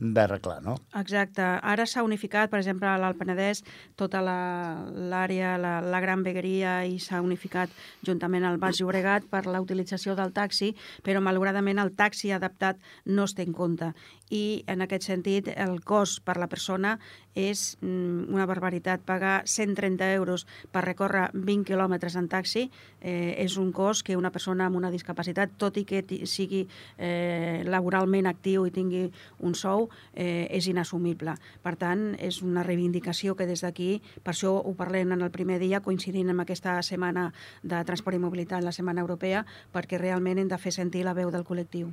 d'arreglar, 0.00 0.62
no? 0.64 0.76
Exacte. 0.96 1.42
Ara 1.44 1.84
s'ha 1.86 2.02
unificat, 2.02 2.50
per 2.50 2.60
exemple, 2.62 2.88
a 2.88 2.96
l'Alt 2.98 3.18
Penedès, 3.20 3.60
tota 4.00 4.22
l'àrea, 4.24 5.56
la, 5.60 5.74
la, 5.82 5.90
la 5.92 6.00
Gran 6.00 6.24
Vegueria, 6.24 6.78
i 6.88 6.96
s'ha 7.02 7.20
unificat 7.20 7.72
juntament 8.06 8.46
al 8.48 8.56
Baix 8.62 8.80
Llobregat 8.80 9.28
per 9.30 9.44
la 9.46 9.60
utilització 9.60 10.16
del 10.16 10.32
taxi, 10.32 10.72
però 11.04 11.20
malauradament 11.20 11.82
el 11.82 11.92
taxi 11.96 12.32
adaptat 12.32 12.80
no 13.04 13.28
es 13.28 13.36
té 13.36 13.44
en 13.44 13.52
compte 13.52 13.92
i 14.30 14.62
en 14.70 14.80
aquest 14.82 15.08
sentit 15.10 15.50
el 15.52 15.80
cost 15.84 16.22
per 16.24 16.38
la 16.38 16.48
persona 16.48 16.96
és 17.34 17.76
mm, 17.80 18.30
una 18.32 18.46
barbaritat. 18.46 19.02
Pagar 19.06 19.42
130 19.46 20.12
euros 20.14 20.46
per 20.72 20.84
recórrer 20.84 21.28
20 21.34 21.66
quilòmetres 21.68 22.16
en 22.18 22.28
taxi 22.30 22.68
eh, 23.00 23.36
és 23.38 23.56
un 23.58 23.72
cost 23.72 24.04
que 24.06 24.16
una 24.16 24.32
persona 24.34 24.66
amb 24.66 24.78
una 24.78 24.90
discapacitat, 24.90 25.54
tot 25.58 25.78
i 25.78 25.84
que 25.84 26.02
sigui 26.26 26.64
eh, 26.98 27.62
laboralment 27.66 28.30
actiu 28.30 28.66
i 28.66 28.74
tingui 28.74 29.08
un 29.38 29.54
sou, 29.54 29.88
eh, 30.14 30.46
és 30.50 30.70
inassumible. 30.70 31.36
Per 31.62 31.74
tant, 31.78 32.14
és 32.18 32.40
una 32.42 32.64
reivindicació 32.66 33.36
que 33.36 33.48
des 33.50 33.62
d'aquí, 33.66 34.00
per 34.22 34.34
això 34.34 34.56
ho 34.58 34.74
parlem 34.78 35.12
en 35.12 35.26
el 35.26 35.34
primer 35.34 35.58
dia, 35.62 35.82
coincidint 35.82 36.30
amb 36.30 36.46
aquesta 36.46 36.80
setmana 36.86 37.30
de 37.62 37.82
transport 37.84 38.16
i 38.16 38.22
mobilitat, 38.22 38.64
la 38.64 38.74
Setmana 38.74 39.02
Europea, 39.02 39.44
perquè 39.72 39.98
realment 39.98 40.38
hem 40.38 40.48
de 40.50 40.58
fer 40.58 40.72
sentir 40.74 41.04
la 41.04 41.14
veu 41.14 41.30
del 41.30 41.46
col·lectiu. 41.46 41.90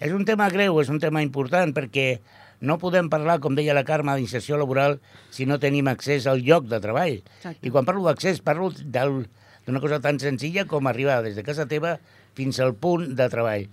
És 0.00 0.12
un 0.12 0.24
tema 0.28 0.50
greu, 0.52 0.80
és 0.80 0.90
un 0.92 1.00
tema 1.00 1.22
important, 1.24 1.72
perquè 1.76 2.20
No 2.60 2.78
podem 2.80 3.10
parlar, 3.12 3.36
com 3.44 3.56
deia 3.56 3.74
la 3.76 3.84
Carme, 3.84 4.14
d'inserció 4.16 4.56
laboral 4.56 4.98
si 5.34 5.44
no 5.48 5.58
tenim 5.60 5.88
accés 5.90 6.26
al 6.26 6.40
lloc 6.44 6.68
de 6.70 6.80
treball. 6.80 7.18
Exacte. 7.20 7.60
I 7.60 7.72
quan 7.72 7.84
parlo 7.88 8.06
d'accés, 8.06 8.40
parlo 8.40 8.70
d'una 8.72 9.82
cosa 9.82 10.00
tan 10.00 10.20
senzilla 10.22 10.64
com 10.70 10.88
arribar 10.88 11.20
des 11.24 11.36
de 11.36 11.44
casa 11.44 11.68
teva 11.68 11.98
fins 12.36 12.60
al 12.60 12.74
punt 12.74 13.12
de 13.18 13.28
treball. 13.32 13.68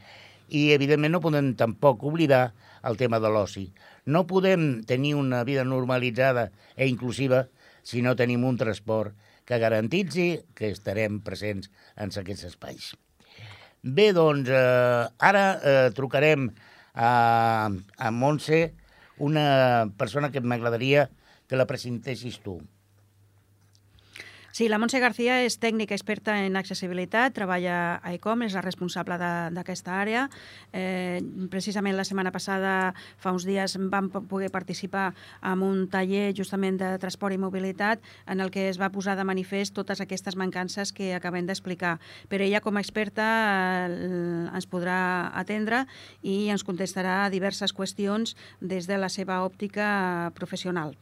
I, 0.49 0.73
evidentment, 0.75 1.15
no 1.15 1.23
podem 1.23 1.53
tampoc 1.59 2.03
oblidar 2.03 2.51
el 2.83 2.99
tema 2.99 3.21
de 3.23 3.31
l'oci. 3.31 3.69
No 4.05 4.25
podem 4.27 4.83
tenir 4.83 5.15
una 5.15 5.45
vida 5.47 5.63
normalitzada 5.63 6.49
e 6.75 6.89
inclusiva 6.91 7.47
si 7.83 8.03
no 8.03 8.17
tenim 8.19 8.43
un 8.43 8.59
transport 8.59 9.15
que 9.47 9.59
garantitzi 9.59 10.43
que 10.55 10.71
estarem 10.75 11.23
presents 11.23 11.71
en 11.95 12.11
aquests 12.11 12.51
espais. 12.51 12.91
Bé, 13.83 14.13
doncs, 14.15 14.47
eh, 14.47 15.07
ara 15.19 15.59
eh, 15.59 15.89
trucarem 15.95 16.45
a, 16.95 17.67
a 17.97 18.11
Montse, 18.15 18.59
una 19.19 19.91
persona 19.97 20.29
que 20.31 20.39
m'agradaria 20.39 21.09
que 21.49 21.59
la 21.59 21.67
presentessis 21.67 22.39
tu. 22.45 22.61
Sí, 24.53 24.67
la 24.69 24.77
Montse 24.77 24.99
García 25.01 25.39
és 25.41 25.55
tècnica 25.57 25.95
experta 25.97 26.35
en 26.45 26.53
accessibilitat, 26.59 27.33
treballa 27.33 27.97
a 28.05 28.11
ICOM, 28.13 28.43
és 28.45 28.53
la 28.53 28.61
responsable 28.61 29.15
d'aquesta 29.17 29.95
àrea. 29.97 30.27
Eh, 30.69 31.23
precisament 31.49 31.97
la 31.97 32.05
setmana 32.05 32.29
passada, 32.29 32.93
fa 33.17 33.31
uns 33.33 33.47
dies, 33.49 33.73
vam 33.89 34.11
poder 34.13 34.51
participar 34.53 35.07
en 35.41 35.63
un 35.65 35.87
taller 35.89 36.35
justament 36.37 36.77
de 36.77 36.91
transport 37.01 37.33
i 37.33 37.39
mobilitat 37.41 38.05
en 38.29 38.45
el 38.45 38.53
que 38.53 38.67
es 38.69 38.77
va 38.77 38.91
posar 38.93 39.15
de 39.17 39.25
manifest 39.25 39.73
totes 39.73 40.05
aquestes 40.05 40.37
mancances 40.37 40.93
que 40.93 41.15
acabem 41.17 41.49
d'explicar. 41.49 41.95
Però 42.29 42.45
ella, 42.45 42.61
com 42.61 42.77
a 42.77 42.83
experta, 42.85 43.87
eh, 43.89 44.53
ens 44.53 44.69
podrà 44.69 45.33
atendre 45.33 45.87
i 46.21 46.51
ens 46.53 46.61
contestarà 46.61 47.25
diverses 47.33 47.73
qüestions 47.73 48.37
des 48.61 48.85
de 48.85 49.01
la 49.01 49.09
seva 49.09 49.41
òptica 49.49 50.29
professional. 50.37 50.93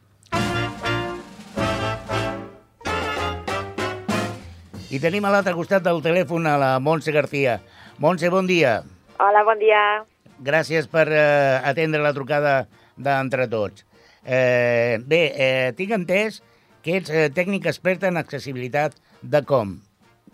I 4.92 5.00
tenim 5.00 5.24
a 5.24 5.30
l'altre 5.32 5.54
costat 5.56 5.86
del 5.86 6.02
telèfon 6.04 6.44
a 6.52 6.58
la 6.60 6.72
Montse 6.84 7.14
García. 7.16 7.62
Montse, 8.04 8.28
bon 8.28 8.44
dia. 8.50 8.82
Hola, 9.24 9.46
bon 9.48 9.56
dia. 9.62 10.04
Gràcies 10.44 10.90
per 10.92 11.06
eh, 11.08 11.62
atendre 11.64 12.02
la 12.04 12.12
trucada 12.12 12.66
d'entre 13.00 13.46
tots. 13.48 13.86
Eh, 14.26 15.00
bé, 15.08 15.22
eh, 15.32 15.72
tinc 15.80 15.96
entès 15.96 16.42
que 16.84 16.98
ets 17.00 17.08
eh, 17.08 17.30
tècnica 17.32 17.72
experta 17.72 18.12
en 18.12 18.20
accessibilitat 18.20 19.00
de 19.22 19.42
com, 19.48 19.78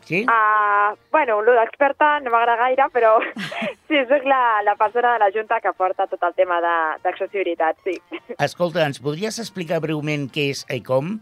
sí? 0.09 0.23
Uh, 0.25 0.97
bueno, 1.13 1.37
lo 1.45 1.53
d'experta 1.59 2.15
no 2.25 2.33
m'agrada 2.33 2.57
gaire, 2.63 2.89
però 2.97 3.13
sí, 3.87 4.01
soc 4.09 4.25
la, 4.25 4.41
la 4.65 4.73
persona 4.79 5.13
de 5.13 5.25
la 5.27 5.31
Junta 5.37 5.61
que 5.61 5.75
porta 5.77 6.09
tot 6.09 6.25
el 6.25 6.33
tema 6.33 6.57
d'accessibilitat, 7.05 7.77
sí. 7.85 7.99
Escolta, 8.41 8.89
ens 8.89 9.05
podries 9.05 9.37
explicar 9.37 9.83
breument 9.85 10.31
què 10.33 10.49
és 10.55 10.65
ICOM? 10.81 11.19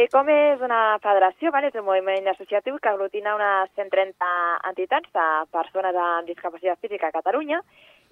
ECOM 0.00 0.28
és 0.32 0.60
una 0.64 0.96
federació, 1.04 1.50
vale? 1.52 1.68
és 1.68 1.76
un 1.76 1.84
moviment 1.84 2.28
associatiu 2.30 2.78
que 2.80 2.88
aglutina 2.88 3.34
unes 3.36 3.72
130 3.76 4.28
entitats 4.70 5.10
de 5.16 5.24
persones 5.52 5.98
amb 6.02 6.30
discapacitat 6.30 6.80
física 6.80 7.10
a 7.10 7.16
Catalunya 7.16 7.58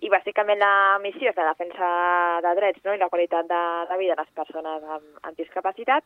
i 0.04 0.10
bàsicament 0.12 0.60
la 0.60 0.98
missió 1.00 1.30
és 1.30 1.38
la 1.38 1.46
defensa 1.48 1.88
de 2.44 2.52
drets 2.58 2.84
no? 2.84 2.92
i 2.92 3.00
la 3.00 3.08
qualitat 3.08 3.48
de, 3.48 3.62
de 3.88 3.98
vida 4.02 4.18
de 4.18 4.26
les 4.26 4.34
persones 4.36 4.84
amb, 4.98 5.08
amb 5.22 5.40
discapacitat 5.40 6.04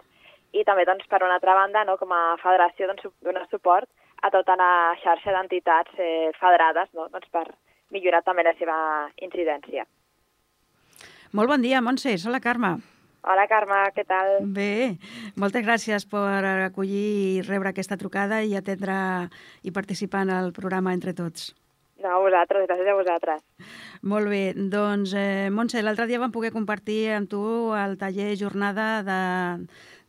i 0.52 0.62
també 0.68 0.86
doncs, 0.86 1.08
per 1.10 1.22
una 1.24 1.40
altra 1.40 1.56
banda 1.58 1.82
no? 1.88 1.98
com 1.98 2.14
a 2.14 2.22
federació 2.44 2.92
doncs, 2.92 3.10
donar 3.26 3.48
suport 3.50 3.90
a 4.22 4.30
tota 4.30 4.54
la 4.60 4.70
xarxa 5.02 5.34
d'entitats 5.34 5.98
eh, 5.98 6.30
federades 6.38 6.94
no? 6.94 7.08
doncs, 7.10 7.26
per 7.34 7.48
millorar 7.90 8.22
també 8.22 8.46
la 8.46 8.54
seva 8.60 8.78
incidència. 9.18 9.88
Molt 11.32 11.48
bon 11.48 11.64
dia, 11.64 11.82
Montse. 11.82 12.14
Hola, 12.28 12.44
Carme. 12.44 12.76
Hola, 13.22 13.46
Carme, 13.46 13.78
què 13.94 14.02
tal? 14.02 14.40
Bé, 14.50 14.98
moltes 15.38 15.62
gràcies 15.62 16.06
per 16.10 16.42
acollir 16.66 17.02
i 17.38 17.42
rebre 17.46 17.70
aquesta 17.70 17.98
trucada 17.98 18.40
i 18.42 18.56
atendre 18.58 18.96
i 19.62 19.70
participar 19.70 20.24
en 20.26 20.32
el 20.34 20.50
programa 20.56 20.94
Entre 20.96 21.14
Tots. 21.14 21.52
No, 22.02 22.16
a 22.16 22.18
vosaltres, 22.18 22.66
gràcies 22.66 22.90
a 22.90 22.96
vosaltres. 22.98 23.44
Molt 24.02 24.26
bé, 24.26 24.42
doncs, 24.56 25.12
eh, 25.14 25.50
Montse, 25.54 25.84
l'altre 25.86 26.08
dia 26.10 26.18
vam 26.18 26.34
poder 26.34 26.50
compartir 26.50 27.12
amb 27.14 27.30
tu 27.30 27.42
el 27.78 27.94
taller 28.00 28.32
jornada 28.40 28.88
de, 29.06 29.20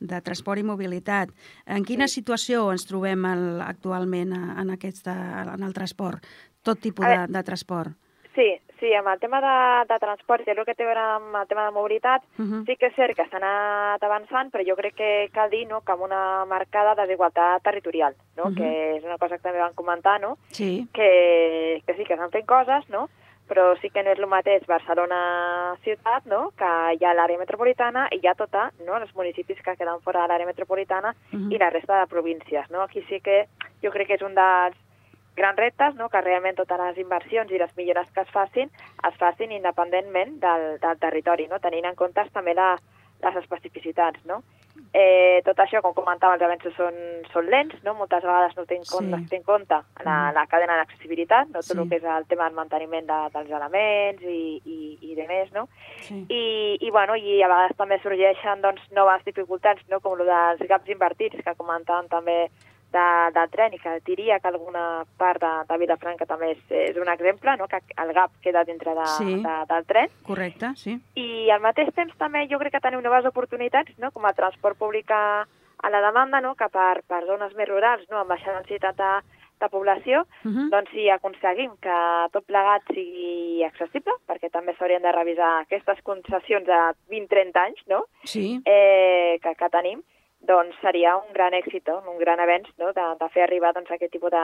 de 0.02 0.22
transport 0.26 0.58
i 0.58 0.66
mobilitat. 0.66 1.30
En 1.70 1.86
quina 1.86 2.10
sí. 2.10 2.24
situació 2.24 2.66
ens 2.74 2.90
trobem 2.90 3.30
el, 3.30 3.46
actualment 3.62 4.34
en, 4.34 4.74
aquesta, 4.74 5.14
en 5.54 5.62
el 5.62 5.78
transport? 5.78 6.26
Tot 6.66 6.82
tipus 6.82 7.06
de, 7.06 7.28
de 7.30 7.46
transport. 7.46 7.94
Sí, 8.34 8.50
sí, 8.84 8.94
amb 8.94 9.08
el 9.08 9.20
tema 9.20 9.40
de, 9.40 9.56
de 9.88 10.00
transport 10.00 10.48
i 10.48 10.52
el 10.52 10.66
que 10.68 10.76
té 10.76 10.84
a 10.84 10.90
veure 10.90 11.04
amb 11.16 11.40
el 11.40 11.48
tema 11.48 11.66
de 11.66 11.76
mobilitat, 11.78 12.22
uh 12.38 12.44
-huh. 12.44 12.66
sí 12.68 12.76
que 12.76 12.88
és 12.88 12.96
cert 12.96 13.16
que 13.16 13.28
s'ha 13.30 13.40
anat 13.40 14.04
avançant, 14.04 14.52
però 14.52 14.64
jo 14.68 14.76
crec 14.76 14.96
que 14.96 15.30
cal 15.32 15.50
dir 15.50 15.66
no, 15.68 15.82
que 15.82 15.92
amb 15.94 16.04
una 16.04 16.46
marcada 16.46 16.96
desigualtat 16.96 17.64
territorial, 17.64 18.14
no? 18.38 18.44
uh 18.44 18.50
-huh. 18.50 18.58
que 18.58 18.98
és 18.98 19.04
una 19.04 19.18
cosa 19.18 19.38
que 19.38 19.44
també 19.44 19.60
van 19.60 19.74
comentar, 19.74 20.20
no? 20.20 20.38
sí. 20.52 20.88
que, 20.94 21.82
que 21.86 21.94
sí 21.96 22.04
que 22.04 22.18
s'han 22.18 22.32
fet 22.32 22.46
coses, 22.46 22.90
no? 22.90 23.10
però 23.48 23.76
sí 23.82 23.90
que 23.90 24.04
no 24.04 24.12
és 24.12 24.20
el 24.20 24.28
mateix 24.28 24.66
Barcelona 24.66 25.76
ciutat, 25.84 26.26
no? 26.26 26.52
que 26.58 26.72
hi 26.96 27.06
ha 27.06 27.14
l'àrea 27.14 27.38
metropolitana 27.38 28.08
i 28.12 28.20
hi 28.22 28.28
ha 28.28 28.36
tota, 28.36 28.72
no? 28.86 28.96
els 28.98 29.14
municipis 29.16 29.62
que 29.62 29.76
queden 29.76 30.02
fora 30.02 30.22
de 30.22 30.28
l'àrea 30.28 30.46
metropolitana 30.46 31.10
uh 31.10 31.40
-huh. 31.40 31.54
i 31.54 31.58
la 31.58 31.70
resta 31.70 32.00
de 32.00 32.08
províncies. 32.08 32.70
No? 32.70 32.82
Aquí 32.82 33.02
sí 33.10 33.20
que 33.20 33.48
jo 33.84 33.92
crec 33.92 34.08
que 34.08 34.16
és 34.16 34.22
un 34.22 34.36
dels 34.36 34.78
grans 35.36 35.60
reptes, 35.60 35.96
no? 35.96 36.10
que 36.10 36.22
realment 36.22 36.58
totes 36.58 36.80
les 36.80 37.00
inversions 37.04 37.52
i 37.52 37.62
les 37.62 37.76
millores 37.78 38.10
que 38.14 38.26
es 38.26 38.34
facin 38.34 38.72
es 39.10 39.16
facin 39.20 39.52
independentment 39.52 40.40
del, 40.44 40.68
del 40.84 41.00
territori, 41.00 41.48
no? 41.52 41.62
tenint 41.64 41.90
en 41.90 41.96
compte 42.00 42.26
també 42.34 42.54
la, 42.58 42.74
les 43.24 43.40
especificitats. 43.44 44.22
No? 44.30 44.44
Eh, 44.94 45.42
tot 45.46 45.58
això, 45.62 45.82
com 45.82 45.94
comentava, 45.94 46.36
els 46.38 46.44
avenços 46.46 46.74
són, 46.78 46.98
són 47.34 47.48
lents, 47.50 47.78
no? 47.86 47.96
moltes 47.98 48.24
vegades 48.26 48.56
no 48.58 48.66
tenen 48.70 48.86
compte, 48.90 49.20
sí. 49.30 49.38
en 49.38 49.46
compte 49.46 49.78
la, 50.06 50.16
mm. 50.16 50.34
la 50.38 50.46
cadena 50.50 50.78
d'accessibilitat, 50.80 51.50
no? 51.54 51.62
tot 51.62 51.72
sí. 51.72 51.78
el 51.78 51.90
que 51.90 52.00
és 52.02 52.06
el 52.16 52.28
tema 52.30 52.48
del 52.48 52.58
manteniment 52.58 53.08
de, 53.10 53.20
dels 53.36 53.54
elements 53.60 54.26
i, 54.26 54.44
i, 54.66 54.80
i 55.10 55.18
de 55.18 55.26
més, 55.30 55.50
no? 55.54 55.68
Sí. 56.06 56.20
I, 56.26 56.44
i, 56.82 56.92
bueno, 56.94 57.18
i 57.18 57.42
a 57.42 57.50
vegades 57.50 57.78
també 57.80 58.00
sorgeixen 58.02 58.66
doncs, 58.66 58.86
noves 58.98 59.26
dificultats, 59.30 59.86
no? 59.94 60.02
com 60.04 60.18
el 60.18 60.30
dels 60.30 60.70
gaps 60.70 60.94
invertits, 60.94 61.42
que 61.46 61.58
comentaven 61.58 62.10
també 62.14 62.38
de, 62.94 63.06
del 63.36 63.50
tren 63.54 63.74
i 63.76 63.80
que 63.82 63.98
diria 64.08 64.40
que 64.40 64.52
alguna 64.52 65.04
part 65.20 65.42
de, 65.42 65.52
de 65.70 65.80
Vilafranca 65.82 66.28
també 66.30 66.54
és, 66.54 66.64
és 66.94 67.00
un 67.02 67.10
exemple, 67.12 67.56
no? 67.60 67.68
que 67.68 67.82
el 68.04 68.14
GAP 68.16 68.40
queda 68.46 68.64
dintre 68.70 68.96
de, 68.98 69.08
sí. 69.18 69.38
de, 69.44 69.58
del 69.72 69.90
tren. 69.90 70.14
Correcte, 70.28 70.74
sí. 70.80 70.98
I 71.20 71.52
al 71.54 71.64
mateix 71.66 71.92
temps 71.98 72.16
també 72.22 72.46
jo 72.52 72.62
crec 72.62 72.78
que 72.78 72.84
tenim 72.86 73.04
noves 73.04 73.28
oportunitats, 73.30 73.94
no? 74.00 74.14
com 74.16 74.26
a 74.30 74.36
transport 74.38 74.80
públic 74.80 75.12
a, 75.12 75.44
a 75.44 75.94
la 75.94 76.04
demanda, 76.06 76.42
no? 76.42 76.56
que 76.60 76.70
per, 76.74 77.02
per 77.08 77.26
zones 77.30 77.56
més 77.58 77.70
rurals, 77.70 78.06
no? 78.12 78.22
amb 78.22 78.36
baixa 78.36 78.56
densitat 78.56 78.98
de, 79.02 79.12
de 79.64 79.70
població, 79.70 80.24
uh 80.46 80.52
-huh. 80.52 80.70
doncs 80.70 80.92
si 80.92 81.10
aconseguim 81.10 81.72
que 81.82 82.00
tot 82.32 82.46
plegat 82.46 82.84
sigui 82.94 83.64
accessible, 83.64 84.14
perquè 84.28 84.50
també 84.52 84.76
s'haurien 84.76 85.02
de 85.02 85.12
revisar 85.12 85.52
aquestes 85.62 86.02
concessions 86.04 86.66
de 86.66 86.80
20-30 87.10 87.60
anys, 87.68 87.80
no? 87.88 88.06
Sí. 88.24 88.62
Eh, 88.66 89.40
que, 89.42 89.56
que 89.56 89.70
tenim, 89.70 90.04
doncs 90.48 90.78
seria 90.82 91.16
un 91.18 91.32
gran 91.34 91.56
èxit, 91.56 91.88
no? 91.88 92.02
un 92.12 92.20
gran 92.20 92.42
avenç 92.44 92.70
no? 92.80 92.92
de, 92.96 93.06
de 93.20 93.30
fer 93.34 93.46
arribar 93.46 93.74
doncs, 93.76 93.92
aquest 93.92 94.12
tipus 94.16 94.34
de, 94.34 94.44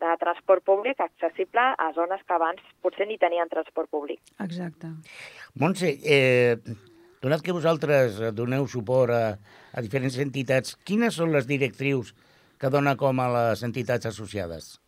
de 0.00 0.12
transport 0.20 0.64
públic 0.64 1.00
accessible 1.00 1.64
a 1.76 1.90
zones 1.96 2.22
que 2.26 2.36
abans 2.36 2.62
potser 2.82 3.08
ni 3.08 3.18
tenien 3.18 3.50
transport 3.50 3.90
públic. 3.90 4.20
Exacte. 4.40 4.92
Montse, 5.60 5.92
eh, 6.04 6.56
donat 7.22 7.42
que 7.44 7.56
vosaltres 7.56 8.20
doneu 8.36 8.66
suport 8.70 9.14
a, 9.14 9.24
a 9.74 9.82
diferents 9.84 10.18
entitats, 10.22 10.76
quines 10.86 11.18
són 11.18 11.34
les 11.34 11.48
directrius 11.50 12.14
que 12.60 12.70
dona 12.72 12.96
com 13.00 13.20
a 13.20 13.28
les 13.34 13.64
entitats 13.66 14.08
associades? 14.08 14.78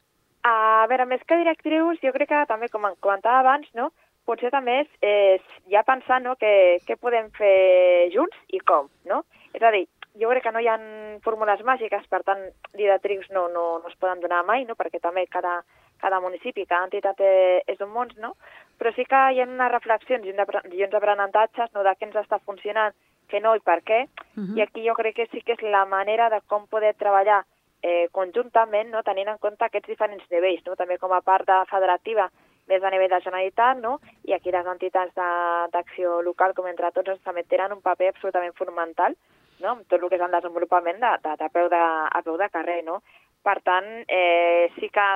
A 0.49 0.87
veure, 0.91 1.07
més 1.07 1.23
que 1.27 1.39
directrius, 1.39 2.01
jo 2.03 2.11
crec 2.15 2.33
que 2.33 2.47
també, 2.51 2.69
com 2.73 2.89
comentava 3.01 3.43
abans, 3.45 3.69
no? 3.79 3.93
potser 4.27 4.53
també 4.55 4.83
és, 4.85 4.91
és 5.03 5.55
ja 5.71 5.83
pensar 5.87 6.21
no? 6.23 6.37
què, 6.39 6.79
què 6.87 6.97
podem 7.01 7.29
fer 7.37 8.11
junts 8.15 8.37
i 8.55 8.61
com. 8.63 8.89
No? 9.09 9.23
És 9.55 9.63
a 9.63 9.73
dir, 9.75 9.87
jo 10.19 10.29
crec 10.29 10.43
que 10.45 10.53
no 10.53 10.61
hi 10.61 10.69
ha 10.69 10.79
fórmules 11.25 11.63
màgiques, 11.65 12.05
per 12.11 12.23
tant, 12.27 12.43
directrius 12.77 13.31
no, 13.31 13.47
no, 13.49 13.65
no 13.81 13.89
es 13.89 13.97
poden 14.01 14.21
donar 14.21 14.43
mai, 14.45 14.67
no? 14.69 14.77
perquè 14.77 15.01
també 15.01 15.25
cada, 15.31 15.61
cada 16.03 16.21
municipi, 16.21 16.67
cada 16.67 16.89
entitat 16.89 17.23
és 17.23 17.81
un 17.81 17.93
món, 17.95 18.13
no? 18.21 18.35
però 18.79 18.93
sí 18.97 19.07
que 19.09 19.23
hi 19.33 19.41
ha 19.41 19.49
unes 19.49 19.73
reflexions 19.73 20.27
i 20.27 20.85
uns 20.85 20.99
aprenentatges 20.99 21.73
no? 21.73 21.87
de 21.87 21.97
què 21.97 22.09
ens 22.09 22.21
està 22.25 22.41
funcionant, 22.45 22.95
què 23.31 23.41
no 23.41 23.55
i 23.57 23.65
per 23.65 23.81
què, 23.81 24.05
uh 24.05 24.43
-huh. 24.43 24.57
i 24.59 24.63
aquí 24.63 24.87
jo 24.87 24.95
crec 24.95 25.17
que 25.17 25.29
sí 25.33 25.41
que 25.41 25.53
és 25.53 25.63
la 25.63 25.87
manera 25.87 26.29
de 26.29 26.41
com 26.47 26.67
poder 26.67 26.95
treballar 26.95 27.45
eh, 27.83 28.09
conjuntament, 28.13 28.91
no? 28.91 29.03
tenint 29.03 29.29
en 29.29 29.39
compte 29.39 29.65
aquests 29.65 29.89
diferents 29.89 30.25
nivells, 30.31 30.65
no? 30.67 30.77
també 30.77 30.99
com 30.99 31.13
a 31.13 31.21
part 31.21 31.47
de 31.47 31.65
federativa, 31.71 32.31
més 32.69 32.83
a 32.83 32.91
nivell 32.91 33.11
de 33.11 33.21
Generalitat, 33.21 33.79
no? 33.79 33.99
i 34.25 34.33
aquí 34.33 34.51
les 34.51 34.67
entitats 34.67 35.15
d'acció 35.15 36.21
local, 36.23 36.55
com 36.55 36.67
entre 36.67 36.91
tots, 36.93 37.23
també 37.25 37.43
tenen 37.45 37.73
un 37.73 37.81
paper 37.81 38.09
absolutament 38.09 38.55
fonamental, 38.55 39.17
no? 39.63 39.77
amb 39.77 39.89
tot 39.89 40.01
el 40.01 40.09
que 40.11 40.19
és 40.19 40.25
el 40.25 40.35
desenvolupament 40.37 41.01
de, 41.01 41.13
de, 41.25 41.37
de, 41.41 41.51
peu, 41.55 41.69
de 41.73 41.83
a 41.83 42.23
peu 42.25 42.39
de 42.41 42.49
carrer. 42.53 42.81
No? 42.85 43.01
Per 43.43 43.59
tant, 43.67 43.89
eh, 44.09 44.71
sí 44.79 44.91
que 44.93 45.09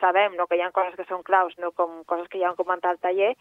sabem 0.00 0.36
no, 0.36 0.46
que 0.46 0.58
hi 0.58 0.64
ha 0.64 0.72
coses 0.76 0.96
que 0.96 1.06
són 1.08 1.24
claus, 1.26 1.56
no, 1.62 1.72
com 1.72 2.02
coses 2.08 2.28
que 2.28 2.40
ja 2.40 2.50
han 2.50 2.58
comentat 2.58 2.92
al 2.92 3.02
taller, 3.02 3.34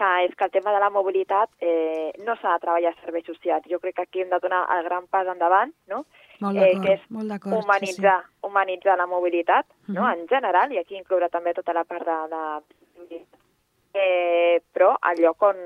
que 0.00 0.10
és 0.24 0.34
que 0.36 0.46
el 0.46 0.52
tema 0.54 0.72
de 0.72 0.80
la 0.80 0.90
mobilitat 0.90 1.50
eh, 1.60 2.12
no 2.24 2.36
s'ha 2.40 2.54
de 2.54 2.64
treballar 2.64 2.92
a 2.94 3.00
serveis 3.02 3.26
socials. 3.28 3.66
Jo 3.70 3.80
crec 3.82 3.98
que 3.98 4.06
aquí 4.06 4.22
hem 4.22 4.30
de 4.30 4.40
donar 4.42 4.62
el 4.76 4.84
gran 4.86 5.06
pas 5.12 5.28
endavant, 5.28 5.74
no? 5.92 6.04
Molt 6.40 6.56
eh, 6.56 6.72
que 6.80 6.94
és 6.96 7.02
humanitzar, 7.10 8.16
sí, 8.22 8.30
sí. 8.30 8.46
humanitzar 8.48 8.96
la 8.96 9.06
mobilitat, 9.06 9.66
uh 9.66 9.74
-huh. 9.86 9.94
no? 9.98 10.08
en 10.12 10.26
general, 10.28 10.72
i 10.72 10.78
aquí 10.78 10.96
incloure 10.96 11.28
també 11.28 11.52
tota 11.54 11.72
la 11.72 11.84
part 11.84 12.06
de, 12.06 12.18
de 12.30 13.20
eh, 13.94 14.60
però 14.72 14.92
al 15.00 15.20
lloc 15.22 15.42
on, 15.42 15.56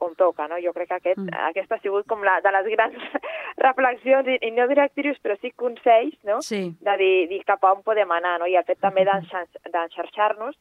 on 0.00 0.14
toca. 0.16 0.48
No? 0.48 0.58
Jo 0.62 0.72
crec 0.76 0.88
que 0.88 0.98
aquest, 1.00 1.20
mm. 1.20 1.36
aquesta 1.50 1.78
ha 1.78 1.84
sigut 1.84 2.08
com 2.10 2.24
la, 2.26 2.40
de 2.44 2.52
les 2.56 2.68
grans 2.74 3.06
reflexions, 3.66 4.28
i, 4.28 4.38
i 4.48 4.52
no 4.56 4.68
directrius, 4.70 5.20
però 5.22 5.36
sí 5.40 5.52
consells, 5.52 6.18
no? 6.28 6.40
sí. 6.44 6.66
de 6.80 6.98
dir, 7.00 7.14
dir 7.32 7.44
cap 7.46 7.64
a 7.64 7.74
on 7.76 7.84
podem 7.86 8.12
anar, 8.16 8.38
no? 8.40 8.50
i 8.50 8.58
el 8.58 8.66
fet 8.68 8.80
també 8.82 9.06
d'enxarxar-nos 9.06 10.58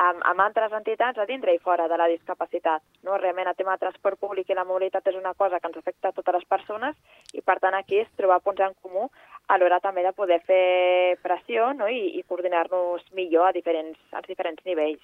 amb, 0.00 0.22
amb 0.24 0.40
altres 0.40 0.72
entitats 0.76 1.20
a 1.20 1.26
dintre 1.28 1.54
i 1.54 1.60
fora 1.60 1.86
de 1.88 1.96
la 2.00 2.08
discapacitat. 2.08 2.82
No? 3.06 3.18
Realment 3.18 3.50
el 3.50 3.58
tema 3.58 3.76
de 3.76 3.84
transport 3.84 4.20
públic 4.20 4.48
i 4.50 4.56
la 4.56 4.64
mobilitat 4.64 5.06
és 5.12 5.18
una 5.18 5.34
cosa 5.34 5.60
que 5.60 5.68
ens 5.68 5.80
afecta 5.80 6.10
a 6.10 6.16
totes 6.16 6.38
les 6.38 6.48
persones 6.48 6.96
i 7.36 7.44
per 7.44 7.58
tant 7.60 7.76
aquí 7.76 8.00
és 8.00 8.10
trobar 8.16 8.40
punts 8.44 8.64
en 8.64 8.76
comú 8.82 9.10
a 9.48 9.58
l'hora 9.58 9.80
també 9.84 10.04
de 10.06 10.14
poder 10.16 10.40
fer 10.46 11.16
pressió 11.22 11.72
no? 11.76 11.88
i, 11.88 12.16
i 12.18 12.24
coordinar-nos 12.26 13.04
millor 13.18 13.50
a 13.50 13.56
diferents, 13.56 13.98
als 14.12 14.28
diferents 14.30 14.64
nivells. 14.64 15.02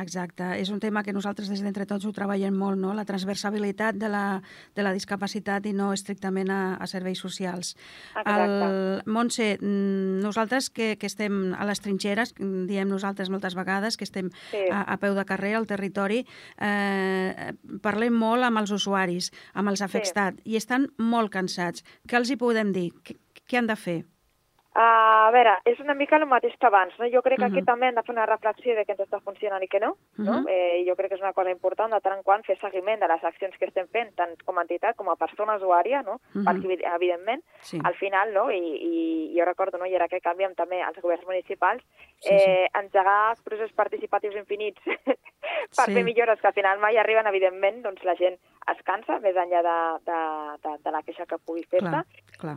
Exacte, 0.00 0.46
és 0.56 0.70
un 0.72 0.80
tema 0.80 1.02
que 1.04 1.12
nosaltres 1.12 1.50
des 1.52 1.60
d'entre 1.60 1.84
tots 1.84 2.06
ho 2.08 2.12
treballem 2.16 2.54
molt, 2.56 2.78
no? 2.80 2.94
la 2.96 3.04
transversabilitat 3.04 3.98
de 4.00 4.08
la, 4.08 4.40
de 4.72 4.84
la 4.86 4.92
discapacitat 4.96 5.66
i 5.68 5.74
no 5.76 5.90
estrictament 5.92 6.48
a, 6.48 6.60
a 6.80 6.86
serveis 6.88 7.20
socials. 7.20 7.74
Exacte. 8.16 8.30
El, 8.32 9.02
Montse, 9.12 9.48
mm, 9.60 10.22
nosaltres 10.24 10.70
que, 10.72 10.94
que 10.96 11.10
estem 11.10 11.52
a 11.52 11.66
les 11.68 11.84
trinxeres, 11.84 12.32
diem 12.40 12.88
nosaltres 12.88 13.28
moltes 13.28 13.56
vegades, 13.58 14.00
que 14.00 14.08
estem 14.08 14.32
sí. 14.48 14.64
a, 14.72 14.80
a 14.94 14.96
peu 15.02 15.12
de 15.18 15.26
carrer 15.28 15.52
al 15.58 15.68
territori, 15.68 16.22
eh, 16.56 17.52
parlem 17.84 18.16
molt 18.16 18.48
amb 18.48 18.64
els 18.64 18.72
usuaris, 18.72 19.28
amb 19.52 19.74
els 19.74 19.84
afectats, 19.84 20.40
sí. 20.40 20.54
i 20.54 20.56
estan 20.56 20.88
molt 20.96 21.34
cansats. 21.36 21.84
Què 22.08 22.16
els 22.16 22.32
hi 22.32 22.40
podem 22.40 22.72
dir? 22.72 22.88
Què, 23.04 23.20
què 23.44 23.60
han 23.60 23.68
de 23.68 23.76
fer? 23.76 24.00
Uh, 24.72 25.28
a 25.28 25.30
veure, 25.34 25.58
és 25.68 25.80
una 25.84 25.92
mica 25.92 26.16
el 26.16 26.24
mateix 26.24 26.54
que 26.56 26.64
abans, 26.64 26.94
no? 26.96 27.04
Jo 27.12 27.20
crec 27.20 27.38
que 27.38 27.44
aquí 27.44 27.60
uh 27.60 27.60
-huh. 27.60 27.70
també 27.70 27.88
hem 27.88 27.94
de 27.94 28.02
fer 28.02 28.14
una 28.14 28.24
reflexió 28.24 28.74
de 28.74 28.86
què 28.86 28.92
ens 28.92 29.00
està 29.04 29.20
funcionant 29.20 29.62
i 29.62 29.68
què 29.68 29.78
no, 29.80 29.96
no? 30.16 30.32
Uh 30.32 30.38
-huh. 30.38 30.48
eh, 30.48 30.84
jo 30.88 30.96
crec 30.96 31.08
que 31.08 31.14
és 31.16 31.20
una 31.20 31.34
cosa 31.34 31.50
important 31.50 31.92
de 31.92 32.00
tant 32.00 32.16
en 32.16 32.22
quant 32.22 32.42
fer 32.42 32.56
seguiment 32.56 32.98
de 32.98 33.08
les 33.08 33.22
accions 33.22 33.56
que 33.58 33.66
estem 33.66 33.86
fent, 33.88 34.14
tant 34.14 34.34
com 34.46 34.56
a 34.58 34.62
entitat 34.62 34.96
com 34.96 35.10
a 35.10 35.16
persona 35.16 35.56
usuària, 35.56 36.02
no? 36.02 36.14
Uh 36.14 36.40
-huh. 36.40 36.44
Perquè, 36.44 36.94
evidentment, 36.94 37.42
sí. 37.60 37.78
al 37.84 37.94
final, 37.94 38.32
no? 38.32 38.50
I, 38.50 38.62
i 38.90 39.38
jo 39.38 39.44
recordo, 39.44 39.76
no? 39.76 39.84
I 39.84 39.94
ara 39.94 40.08
que 40.08 40.20
canviem 40.20 40.54
també 40.54 40.80
els 40.80 41.00
governs 41.02 41.26
municipals, 41.26 41.82
sí, 42.20 42.34
eh, 42.34 42.68
sí. 42.72 42.78
engegar 42.80 43.36
processos 43.44 43.72
participatius 43.72 44.34
infinits 44.36 44.80
per 45.76 45.86
sí. 45.86 45.94
fer 45.94 46.04
millores 46.04 46.40
que 46.40 46.46
al 46.46 46.54
final 46.54 46.78
mai 46.78 46.96
arriben, 46.96 47.26
evidentment, 47.26 47.82
doncs 47.82 48.02
la 48.04 48.14
gent 48.14 48.38
es 48.70 48.82
cansa, 48.86 49.18
més 49.22 49.36
enllà 49.36 49.62
de, 49.66 49.78
de, 50.06 50.18
de, 50.64 50.76
de 50.84 50.90
la 50.94 51.02
queixa 51.02 51.26
que 51.26 51.38
pugui 51.38 51.64
fer-se. 51.70 52.02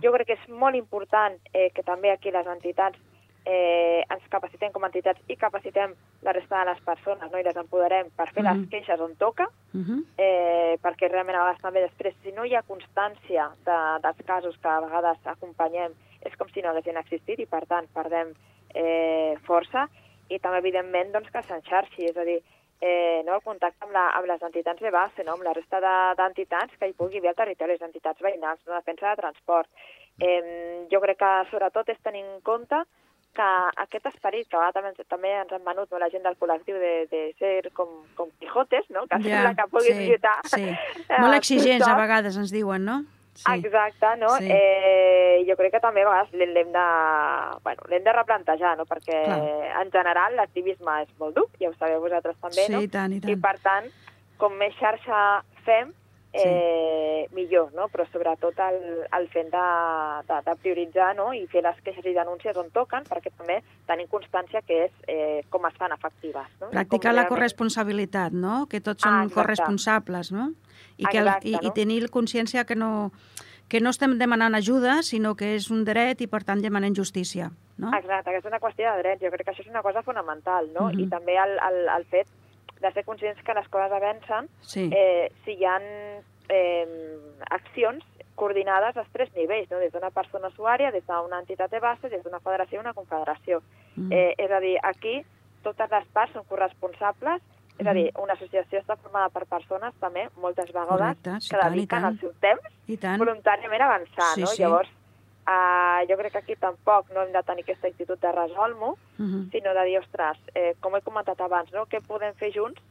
Jo 0.04 0.12
crec 0.14 0.28
que 0.30 0.38
és 0.38 0.48
molt 0.50 0.78
important 0.78 1.38
eh, 1.54 1.72
que 1.74 1.84
també 1.84 2.05
també 2.06 2.12
aquí 2.12 2.32
les 2.32 2.48
entitats 2.48 2.98
eh, 3.46 4.04
ens 4.10 4.26
capacitem 4.30 4.72
com 4.74 4.84
a 4.84 4.90
entitats 4.90 5.22
i 5.30 5.36
capacitem 5.38 5.94
la 6.26 6.34
resta 6.34 6.60
de 6.60 6.72
les 6.72 6.82
persones 6.86 7.32
no? 7.32 7.40
i 7.40 7.46
les 7.46 7.58
empoderem 7.58 8.10
per 8.18 8.30
fer 8.32 8.44
uh 8.44 8.50
-huh. 8.50 8.58
les 8.60 8.70
queixes 8.70 9.00
on 9.00 9.16
toca, 9.16 9.46
uh 9.74 9.82
-huh. 9.82 10.04
eh, 10.18 10.78
perquè 10.82 11.10
realment 11.10 11.38
a 11.38 11.44
vegades 11.44 11.62
també 11.62 11.82
després, 11.82 12.14
si 12.24 12.32
no 12.32 12.46
hi 12.46 12.56
ha 12.56 12.64
constància 12.64 13.52
de, 13.66 13.80
dels 14.04 14.22
casos 14.26 14.58
que 14.58 14.68
a 14.68 14.82
vegades 14.82 15.18
acompanyem, 15.26 15.92
és 16.22 16.36
com 16.36 16.48
si 16.50 16.62
no 16.62 16.70
haguessin 16.70 16.98
existit 16.98 17.40
i 17.40 17.46
per 17.46 17.66
tant 17.66 17.88
perdem 17.94 18.34
eh, 18.74 19.36
força 19.46 19.88
i 20.30 20.40
també 20.40 20.58
evidentment 20.58 21.12
doncs, 21.12 21.30
que 21.32 21.42
s'enxarxi, 21.42 22.06
és 22.06 22.18
a 22.18 22.24
dir, 22.24 22.42
eh, 22.82 23.22
no, 23.26 23.36
el 23.36 23.42
contacte 23.42 23.86
amb, 23.86 23.94
la, 23.94 24.10
amb 24.18 24.28
les 24.28 24.42
entitats 24.42 24.82
de 24.82 24.92
base, 24.92 25.24
no, 25.24 25.34
amb 25.34 25.44
la 25.44 25.54
resta 25.54 25.80
d'entitats 26.18 26.72
de, 26.72 26.78
que 26.78 26.88
hi 26.88 26.94
pugui 26.94 27.18
haver 27.18 27.30
al 27.30 27.36
territori, 27.36 27.72
les 27.72 27.88
entitats 27.88 28.22
veïnals, 28.22 28.60
no, 28.66 28.74
defensa 28.74 29.10
de 29.10 29.22
transport, 29.22 29.70
Eh, 30.22 30.86
jo 30.92 31.02
crec 31.04 31.20
que 31.20 31.32
sobretot 31.52 31.90
és 31.92 32.00
tenir 32.04 32.24
en 32.24 32.40
compte 32.46 32.84
que 33.36 33.48
aquest 33.84 34.08
esperit, 34.08 34.48
que 34.48 34.60
també, 34.74 34.94
també 35.12 35.34
ens 35.42 35.52
han 35.52 35.66
venut 35.66 35.92
no, 35.92 36.00
la 36.00 36.08
gent 36.14 36.24
del 36.24 36.38
col·lectiu 36.40 36.78
de, 36.80 36.94
de 37.12 37.24
ser 37.40 37.70
com, 37.76 37.90
com 38.16 38.32
Quijotes, 38.40 38.88
no? 38.96 39.04
que 39.12 39.20
ja, 39.26 39.42
sembla 39.42 39.52
que 39.58 39.68
puguis 39.74 39.98
sí, 39.98 40.08
lluitar. 40.08 40.38
Sí. 40.54 40.64
Molt 41.24 41.38
exigents 41.42 41.88
a 41.88 41.98
vegades 42.00 42.40
ens 42.40 42.56
diuen, 42.56 42.88
no? 42.88 43.02
Sí. 43.36 43.52
Exacte, 43.58 44.14
no? 44.22 44.30
Sí. 44.40 44.48
Eh, 44.48 45.44
jo 45.44 45.58
crec 45.60 45.74
que 45.76 45.84
també 45.84 46.06
a 46.06 46.08
vegades 46.08 46.56
l'hem 46.56 46.72
de, 46.72 46.86
bueno, 47.68 47.90
de 47.92 48.14
replantejar, 48.16 48.78
no? 48.80 48.88
perquè 48.88 49.20
Clar. 49.28 49.42
en 49.82 49.92
general 49.92 50.40
l'activisme 50.40 51.02
és 51.04 51.12
molt 51.20 51.36
dur, 51.36 51.50
ja 51.60 51.68
ho 51.70 51.76
sabeu 51.76 52.00
vosaltres 52.06 52.40
també, 52.40 52.64
sí, 52.64 52.72
no? 52.72 52.80
I, 52.80 52.88
tant, 52.88 53.12
i, 53.12 53.20
tant. 53.20 53.36
I 53.36 53.42
per 53.44 53.58
tant, 53.66 53.92
com 54.40 54.56
més 54.56 54.80
xarxa 54.80 55.20
fem, 55.68 55.92
eh, 56.36 57.26
sí. 57.28 57.36
millor, 57.36 57.72
no? 57.74 57.88
però 57.94 58.06
sobretot 58.12 58.60
el, 58.68 58.78
el 59.18 59.28
fet 59.34 59.50
de, 59.54 59.64
de, 60.28 60.40
de 60.48 60.56
prioritzar 60.62 61.14
no? 61.18 61.32
i 61.34 61.46
fer 61.52 61.64
les 61.66 61.80
queixes 61.86 62.06
i 62.06 62.16
denúncies 62.18 62.58
on 62.62 62.70
toquen, 62.76 63.08
perquè 63.10 63.32
també 63.38 63.62
tenim 63.88 64.10
constància 64.12 64.62
que 64.68 64.86
és 64.88 64.94
eh, 65.08 65.42
com 65.50 65.66
es 65.70 65.76
fan 65.80 65.96
efectives. 65.96 66.52
No? 66.62 66.72
Practicar 66.76 67.16
la 67.16 67.28
corresponsabilitat, 67.32 68.36
no? 68.36 68.66
que 68.72 68.82
tots 68.84 69.06
són 69.08 69.24
ah, 69.24 69.34
corresponsables, 69.34 70.32
no? 70.36 70.52
I, 70.98 71.06
que 71.10 71.20
el, 71.20 71.28
exacte, 71.28 71.50
i, 71.50 71.58
no? 71.58 71.66
i 71.68 71.76
tenir 71.76 72.00
consciència 72.12 72.64
que 72.66 72.76
no, 72.80 73.12
que 73.68 73.82
no 73.82 73.92
estem 73.92 74.18
demanant 74.20 74.56
ajuda, 74.56 75.02
sinó 75.04 75.36
que 75.36 75.56
és 75.58 75.70
un 75.74 75.84
dret 75.88 76.22
i, 76.22 76.30
per 76.32 76.44
tant, 76.48 76.62
demanem 76.64 76.96
justícia. 76.96 77.50
No? 77.82 77.92
Exacte, 77.98 78.32
que 78.32 78.40
és 78.40 78.48
una 78.48 78.62
qüestió 78.64 78.94
de 78.94 79.04
drets. 79.04 79.24
Jo 79.26 79.32
crec 79.34 79.48
que 79.48 79.54
això 79.56 79.66
és 79.66 79.72
una 79.72 79.84
cosa 79.84 80.04
fonamental, 80.06 80.70
no? 80.72 80.88
Uh 80.88 80.92
-huh. 80.94 81.02
I 81.04 81.10
també 81.10 81.36
el, 81.36 81.58
el, 81.60 81.80
el 81.98 82.06
fet 82.06 82.28
de 82.82 82.92
ser 82.92 83.06
conscients 83.06 83.42
que 83.44 83.54
les 83.54 83.68
coses 83.72 83.92
avancen 83.92 84.50
sí. 84.62 84.90
eh, 84.94 85.32
si 85.46 85.56
hi 85.60 85.66
ha 85.66 85.78
eh, 86.50 86.86
accions 87.50 88.04
coordinades 88.36 88.98
als 88.98 89.10
tres 89.14 89.32
nivells, 89.36 89.70
no? 89.72 89.80
des 89.80 89.94
d'una 89.94 90.12
persona 90.12 90.52
usuària, 90.52 90.92
des 90.92 91.06
d'una 91.08 91.40
entitat 91.40 91.72
de 91.72 91.80
base, 91.80 92.10
des 92.12 92.24
d'una 92.24 92.42
federació 92.44 92.80
i 92.80 92.84
una 92.84 92.94
confederació. 92.94 93.62
Mm. 93.96 94.12
Eh, 94.12 94.34
és 94.44 94.52
a 94.52 94.60
dir, 94.60 94.76
aquí 94.84 95.22
totes 95.64 95.92
les 95.92 96.10
parts 96.14 96.36
són 96.36 96.44
corresponsables, 96.50 97.42
és 97.78 97.86
mm. 97.86 97.90
a 97.90 97.96
dir, 97.96 98.06
una 98.22 98.36
associació 98.36 98.82
està 98.84 99.00
formada 99.00 99.32
per 99.32 99.48
persones 99.48 99.96
també, 100.04 100.28
moltes 100.36 100.72
vegades, 100.76 101.00
Correcte, 101.00 101.40
sí, 101.40 101.54
que 101.54 101.64
dediquen 101.64 102.10
el 102.12 102.20
seu 102.20 102.36
temps 102.44 103.18
voluntàriament 103.24 103.82
a 103.82 103.90
avançar, 103.94 104.32
sí, 104.36 104.44
no? 104.44 104.52
Sí. 104.52 104.62
Llavors, 104.64 104.92
Uh, 105.46 106.02
jo 106.10 106.18
crec 106.18 106.32
que 106.32 106.40
aquí 106.40 106.56
tampoc 106.58 107.12
no 107.14 107.22
hem 107.22 107.32
de 107.32 107.42
tenir 107.46 107.62
aquesta 107.64 107.88
actitud 107.88 108.18
de 108.20 108.32
resolmo, 108.32 108.98
uh 109.18 109.22
mhm. 109.22 109.34
-huh. 109.34 109.52
sinó 109.52 109.74
de 109.74 109.84
dir, 109.86 110.00
ostres, 110.00 110.38
eh, 110.56 110.76
com 110.80 110.96
he 110.96 111.02
comentat 111.02 111.40
abans, 111.42 111.72
no? 111.72 111.86
què 111.86 112.02
podem 112.02 112.34
fer 112.34 112.52
junts 112.52 112.82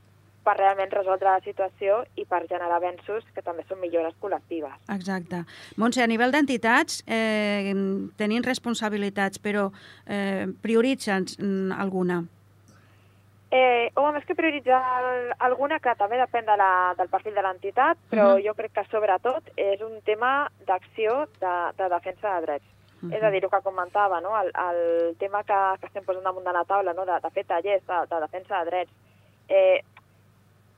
per 0.44 0.56
realment 0.58 0.92
resoldre 0.92 1.30
la 1.30 1.40
situació 1.40 2.04
i 2.20 2.26
per 2.28 2.44
generar 2.46 2.76
avenços 2.76 3.24
que 3.34 3.42
també 3.42 3.64
són 3.68 3.80
millores 3.80 4.14
col·lectives. 4.20 4.76
Exacte. 4.92 5.44
Montse, 5.80 6.02
a 6.02 6.06
nivell 6.06 6.34
d'entitats, 6.34 7.02
eh, 7.06 7.72
tenim 8.20 8.42
responsabilitats, 8.42 9.38
però 9.38 9.70
eh, 10.06 10.46
prioritza'ns 10.62 11.38
mm, 11.38 11.72
alguna. 11.72 12.24
Eh, 13.54 13.92
home, 13.94 14.16
més 14.16 14.24
que 14.26 14.34
prioritzar 14.34 14.80
alguna, 15.46 15.76
que 15.78 15.92
també 15.94 16.18
depèn 16.18 16.46
de 16.48 16.56
la, 16.58 16.70
del 16.98 17.10
perfil 17.12 17.36
de 17.36 17.42
l'entitat, 17.46 17.98
però 18.10 18.24
uh 18.24 18.28
mhm. 18.32 18.38
-huh. 18.38 18.46
jo 18.46 18.54
crec 18.54 18.72
que 18.72 18.84
sobretot 18.90 19.42
és 19.56 19.80
un 19.80 20.00
tema 20.02 20.50
d'acció 20.66 21.28
de, 21.38 21.54
de 21.78 21.88
defensa 21.88 22.34
de 22.34 22.40
drets. 22.46 22.66
Uh 22.66 23.08
-huh. 23.08 23.16
És 23.16 23.22
a 23.22 23.30
dir, 23.30 23.44
el 23.44 23.50
que 23.50 23.62
comentava, 23.62 24.20
no? 24.20 24.30
el, 24.42 24.50
el 24.70 25.16
tema 25.18 25.44
que, 25.44 25.78
que 25.78 25.86
estem 25.86 26.04
posant 26.04 26.24
damunt 26.24 26.44
de 26.44 26.52
la 26.52 26.64
taula, 26.64 26.92
no? 26.94 27.04
de, 27.04 27.20
de 27.20 27.30
fer 27.30 27.44
tallers 27.44 27.86
de, 27.86 27.98
de 28.10 28.20
defensa 28.20 28.58
de 28.58 28.70
drets, 28.70 28.92
eh, 29.48 29.84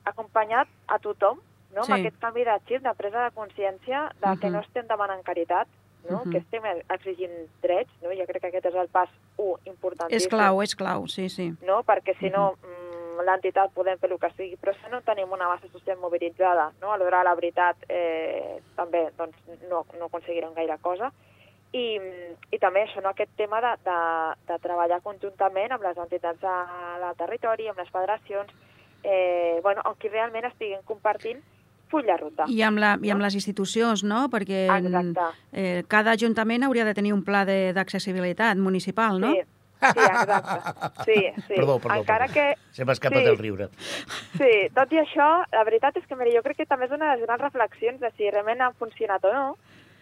acompanyat 0.03 0.67
a 0.87 0.99
tothom 0.99 1.39
no? 1.75 1.83
Sí. 1.83 1.91
amb 1.91 1.99
aquest 1.99 2.19
canvi 2.19 2.43
de 2.43 2.59
xip, 2.67 2.81
de 2.83 2.93
presa 2.93 3.23
de 3.23 3.35
consciència 3.35 3.99
de 4.21 4.27
uh 4.27 4.33
-huh. 4.33 4.39
que 4.39 4.47
mhm. 4.47 4.53
no 4.53 4.59
estem 4.59 4.87
demanant 4.87 5.23
caritat, 5.23 5.67
no? 6.09 6.17
Uh 6.17 6.23
-huh. 6.23 6.31
que 6.31 6.37
estem 6.37 6.63
exigint 6.89 7.49
drets, 7.61 7.91
no? 8.01 8.09
jo 8.09 8.25
crec 8.25 8.41
que 8.41 8.47
aquest 8.47 8.65
és 8.65 8.75
el 8.75 8.89
pas 8.89 9.09
1 9.37 9.57
importantíssim. 9.65 10.17
És 10.17 10.27
clau, 10.27 10.61
és 10.61 10.75
clau, 10.75 11.07
sí, 11.07 11.29
sí. 11.29 11.53
No? 11.61 11.83
Perquè 11.83 12.17
si 12.19 12.29
no, 12.29 12.51
uh 12.51 12.57
-huh. 12.57 13.25
l'entitat 13.25 13.71
podem 13.73 13.97
fer 13.97 14.11
el 14.11 14.19
que 14.19 14.31
sigui, 14.37 14.57
però 14.57 14.73
si 14.73 14.91
no 14.91 15.01
tenim 15.01 15.31
una 15.31 15.47
base 15.47 15.67
social 15.69 15.97
mobilitzada, 15.97 16.71
no? 16.81 16.91
a 16.91 16.97
l'hora 16.97 17.23
la 17.23 17.35
veritat 17.35 17.75
eh, 17.89 18.61
també 18.75 19.09
doncs, 19.17 19.37
no, 19.69 19.85
no 19.99 20.05
aconseguirem 20.05 20.53
gaire 20.53 20.77
cosa. 20.81 21.11
I, 21.73 21.99
i 22.51 22.59
també 22.59 22.83
això, 22.83 23.01
no? 23.01 23.09
aquest 23.09 23.31
tema 23.35 23.59
de, 23.61 23.73
de, 23.83 23.99
de 24.53 24.59
treballar 24.59 25.01
conjuntament 25.01 25.71
amb 25.71 25.83
les 25.83 25.97
entitats 25.97 26.39
de 26.39 26.55
la 26.99 27.13
territori, 27.17 27.67
amb 27.67 27.79
les 27.79 27.89
federacions, 27.89 28.53
eh, 29.03 29.59
bueno, 29.61 29.81
on 29.85 29.95
qui 29.95 30.07
realment 30.07 30.45
estiguin 30.45 30.81
compartint 30.83 31.43
full 31.91 32.05
de 32.07 32.17
ruta. 32.17 32.47
I 32.51 32.61
amb, 32.67 32.81
la, 32.81 32.95
i 33.03 33.11
amb 33.13 33.23
les 33.23 33.37
institucions, 33.39 34.03
no? 34.07 34.25
Perquè 34.33 34.65
eh, 34.67 35.83
cada 35.89 36.15
ajuntament 36.17 36.67
hauria 36.67 36.85
de 36.87 36.95
tenir 36.97 37.13
un 37.15 37.23
pla 37.27 37.43
d'accessibilitat 37.45 38.59
municipal, 38.61 39.21
no? 39.23 39.33
Sí, 39.33 39.43
sí, 39.81 40.05
exacte. 40.07 40.59
Sí, 41.05 41.17
sí. 41.47 41.53
Perdó, 41.55 41.79
perdó. 41.79 41.99
Encara 42.01 42.27
perdó. 42.27 42.33
que... 42.33 42.75
Se 42.77 42.85
m'ha 42.85 42.97
escapat 42.97 43.23
sí. 43.23 43.31
el 43.33 43.37
riure. 43.37 43.69
Sí, 44.37 44.53
tot 44.75 44.93
i 44.93 45.01
això, 45.03 45.29
la 45.53 45.65
veritat 45.67 45.97
és 45.99 46.07
que 46.07 46.17
mira, 46.19 46.33
jo 46.35 46.43
crec 46.45 46.63
que 46.63 46.69
també 46.69 46.89
és 46.89 46.95
una 46.95 47.11
de 47.11 47.17
les 47.17 47.27
grans 47.27 47.43
reflexions 47.47 48.01
de 48.01 48.11
si 48.15 48.31
realment 48.31 48.63
han 48.65 48.77
funcionat 48.79 49.25
o 49.27 49.33
no, 49.33 49.45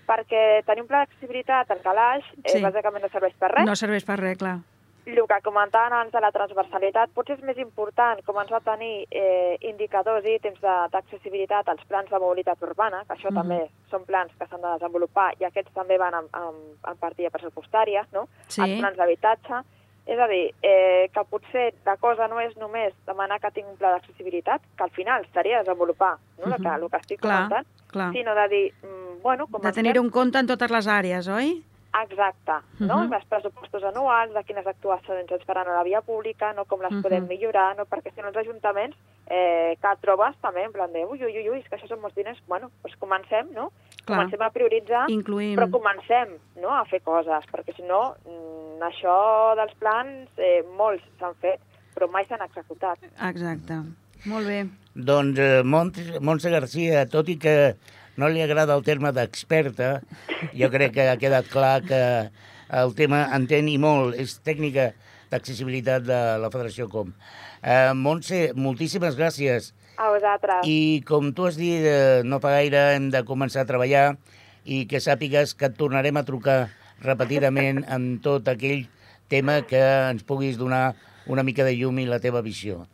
perquè 0.06 0.62
tenir 0.68 0.86
un 0.86 0.90
pla 0.90 1.04
d'accessibilitat 1.04 1.72
al 1.74 1.82
calaix 1.84 2.26
eh, 2.44 2.54
sí. 2.54 2.64
bàsicament 2.64 3.06
no 3.06 3.12
serveix 3.12 3.36
per 3.42 3.52
res. 3.56 3.68
No 3.68 3.76
serveix 3.80 4.06
per 4.08 4.20
res, 4.22 4.40
clar. 4.42 4.60
El 5.06 5.28
que 5.28 5.42
comentaven 5.44 5.94
abans 5.94 6.12
de 6.12 6.22
la 6.22 6.32
transversalitat, 6.34 7.12
potser 7.14 7.38
és 7.38 7.44
més 7.46 7.58
important 7.62 8.22
començar 8.26 8.58
a 8.58 8.66
tenir 8.66 9.06
eh, 9.12 9.58
indicadors 9.70 10.26
i 10.26 10.36
ítems 10.40 10.60
d'accessibilitat 10.62 11.70
als 11.70 11.86
plans 11.90 12.10
de 12.10 12.20
mobilitat 12.20 12.62
urbana, 12.66 13.04
que 13.06 13.14
això 13.14 13.30
mm 13.30 13.38
-hmm. 13.38 13.42
també 13.42 13.70
són 13.92 14.06
plans 14.06 14.32
que 14.38 14.48
s'han 14.48 14.62
de 14.62 14.74
desenvolupar 14.74 15.34
i 15.40 15.46
aquests 15.46 15.74
també 15.74 15.98
van 15.98 16.14
en, 16.14 16.28
en, 16.34 16.56
en 16.90 16.98
partida 16.98 17.30
pressupostària, 17.30 18.08
no? 18.12 18.28
Sí. 18.48 18.62
Els 18.62 18.80
plans 18.80 18.98
d'habitatge. 18.98 19.64
És 20.06 20.20
a 20.20 20.28
dir, 20.28 20.54
eh, 20.62 21.10
que 21.14 21.24
potser 21.24 21.74
la 21.86 21.98
cosa 21.98 22.28
no 22.28 22.40
és 22.40 22.56
només 22.58 22.94
demanar 23.08 23.40
que 23.40 23.52
tingui 23.52 23.72
un 23.72 23.78
pla 23.78 23.92
d'accessibilitat, 23.92 24.62
que 24.78 24.84
al 24.84 24.92
final 24.92 25.26
seria 25.34 25.60
desenvolupar 25.60 26.18
no? 26.38 26.46
Mm 26.46 26.52
-hmm. 26.52 26.56
el, 26.56 26.62
que, 26.62 26.84
el 26.84 26.90
que 26.92 26.98
estic 26.98 27.20
clar, 27.22 27.36
comentant, 27.36 27.68
clar. 27.88 28.12
sinó 28.12 28.36
de 28.36 28.48
dir, 28.48 28.74
mm, 28.84 29.22
bueno... 29.22 29.48
Com 29.48 29.62
de 29.62 29.72
tenir 29.72 30.00
un 30.00 30.10
compte 30.10 30.38
en 30.38 30.48
totes 30.48 30.72
les 30.72 30.88
àrees, 30.88 31.28
oi? 31.28 31.64
Exacte, 32.04 32.52
no? 32.80 32.96
Uh 32.96 33.02
-huh. 33.04 33.16
Els 33.16 33.26
pressupostos 33.26 33.84
anuals, 33.84 34.34
de 34.34 34.44
quines 34.44 34.68
actuacions 34.68 35.32
ens 35.32 35.46
faran 35.46 35.68
a 35.68 35.76
la 35.78 35.84
via 35.84 36.02
pública, 36.02 36.54
no 36.54 36.66
com 36.66 36.82
les 36.82 36.92
uh 36.92 36.98
-huh. 36.98 37.02
podem 37.04 37.28
millorar, 37.28 37.76
no? 37.78 37.86
perquè 37.86 38.14
si 38.14 38.22
no 38.22 38.28
els 38.28 38.38
ajuntaments 38.38 38.98
eh, 39.28 39.78
que 39.82 39.96
trobes 40.02 40.36
també 40.42 40.64
en 40.64 40.72
plan 40.72 40.92
de 40.92 41.06
ui, 41.06 41.24
ui, 41.24 41.38
ui, 41.38 41.50
ui, 41.50 41.60
és 41.60 41.68
que 41.70 41.76
això 41.78 41.88
són 41.88 42.02
molts 42.02 42.16
diners, 42.16 42.42
bueno, 42.48 42.70
doncs 42.84 42.96
comencem, 42.98 43.48
no? 43.54 43.72
Clar. 44.06 44.18
Comencem 44.18 44.42
a 44.42 44.50
prioritzar, 44.50 45.10
Incluïm. 45.10 45.56
però 45.56 45.70
comencem 45.72 46.38
no? 46.62 46.70
a 46.70 46.86
fer 46.86 47.02
coses, 47.02 47.44
perquè 47.52 47.76
si 47.76 47.82
no, 47.82 48.16
mm, 48.26 48.82
això 48.82 49.56
dels 49.56 49.74
plans, 49.76 50.30
eh, 50.38 50.64
molts 50.78 51.04
s'han 51.20 51.36
fet, 51.36 51.60
però 51.96 52.10
mai 52.12 52.26
s'han 52.26 52.42
executat. 52.42 52.98
Exacte. 53.32 53.74
Molt 54.26 54.48
bé. 54.48 54.68
Doncs, 54.94 55.40
eh, 55.40 55.64
Montse 55.64 56.50
Garcia, 56.50 57.06
tot 57.06 57.30
i 57.30 57.38
que 57.38 57.76
no 58.18 58.30
li 58.30 58.44
agrada 58.44 58.76
el 58.76 58.84
terme 58.84 59.12
d'experta, 59.16 60.00
jo 60.56 60.70
crec 60.74 60.96
que 60.96 61.08
ha 61.10 61.18
quedat 61.22 61.50
clar 61.52 61.82
que 61.86 62.02
el 62.76 62.96
tema 62.98 63.26
entén 63.36 63.70
i 63.70 63.78
molt, 63.82 64.16
és 64.20 64.38
tècnica 64.46 64.92
d'accessibilitat 65.32 66.06
de 66.06 66.22
la 66.42 66.52
Federació 66.54 66.88
Com. 66.92 67.12
Eh, 67.62 67.92
Montse, 67.98 68.52
moltíssimes 68.56 69.18
gràcies. 69.18 69.74
A 69.98 70.10
vosaltres. 70.12 70.68
I 70.68 71.04
com 71.08 71.32
tu 71.34 71.46
has 71.48 71.58
dit, 71.58 71.84
eh, 71.86 72.22
no 72.24 72.40
fa 72.44 72.56
gaire 72.58 72.96
hem 72.96 73.10
de 73.12 73.24
començar 73.24 73.64
a 73.64 73.70
treballar 73.70 74.18
i 74.66 74.86
que 74.90 75.00
sàpigues 75.00 75.56
que 75.56 75.70
et 75.70 75.78
tornarem 75.78 76.18
a 76.18 76.26
trucar 76.26 76.70
repetidament 77.02 77.84
en 77.92 78.20
tot 78.24 78.48
aquell 78.48 78.88
tema 79.30 79.62
que 79.68 79.82
ens 80.12 80.24
puguis 80.24 80.58
donar 80.58 80.96
una 81.28 81.44
mica 81.44 81.64
de 81.64 81.76
llum 81.76 82.00
i 82.00 82.06
la 82.06 82.20
teva 82.20 82.42
visió. 82.46 82.86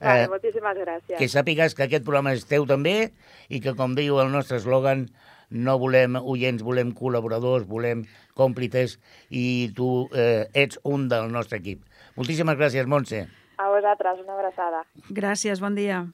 Vale, 0.00 0.24
eh, 0.24 0.28
moltíssimes 0.32 0.78
gràcies. 0.80 1.18
Que 1.18 1.28
sàpigues 1.28 1.74
que 1.76 1.84
aquest 1.84 2.04
programa 2.06 2.32
és 2.32 2.46
teu 2.48 2.64
també 2.66 3.12
i 3.48 3.60
que, 3.60 3.74
com 3.76 3.94
diu 3.94 4.20
el 4.22 4.32
nostre 4.32 4.56
eslògan, 4.60 5.08
no 5.50 5.76
volem 5.82 6.16
oients, 6.20 6.62
volem 6.62 6.94
col·laboradors, 6.96 7.66
volem 7.68 8.04
còmplices 8.38 8.96
i 9.28 9.72
tu 9.76 10.08
eh, 10.14 10.46
ets 10.54 10.78
un 10.84 11.08
del 11.10 11.30
nostre 11.32 11.58
equip. 11.60 11.82
Moltíssimes 12.16 12.56
gràcies, 12.56 12.86
Montse. 12.86 13.26
A 13.58 13.68
vosaltres, 13.68 14.22
una 14.24 14.38
abraçada. 14.38 14.84
Gràcies, 15.10 15.60
bon 15.60 15.74
dia. 15.74 16.06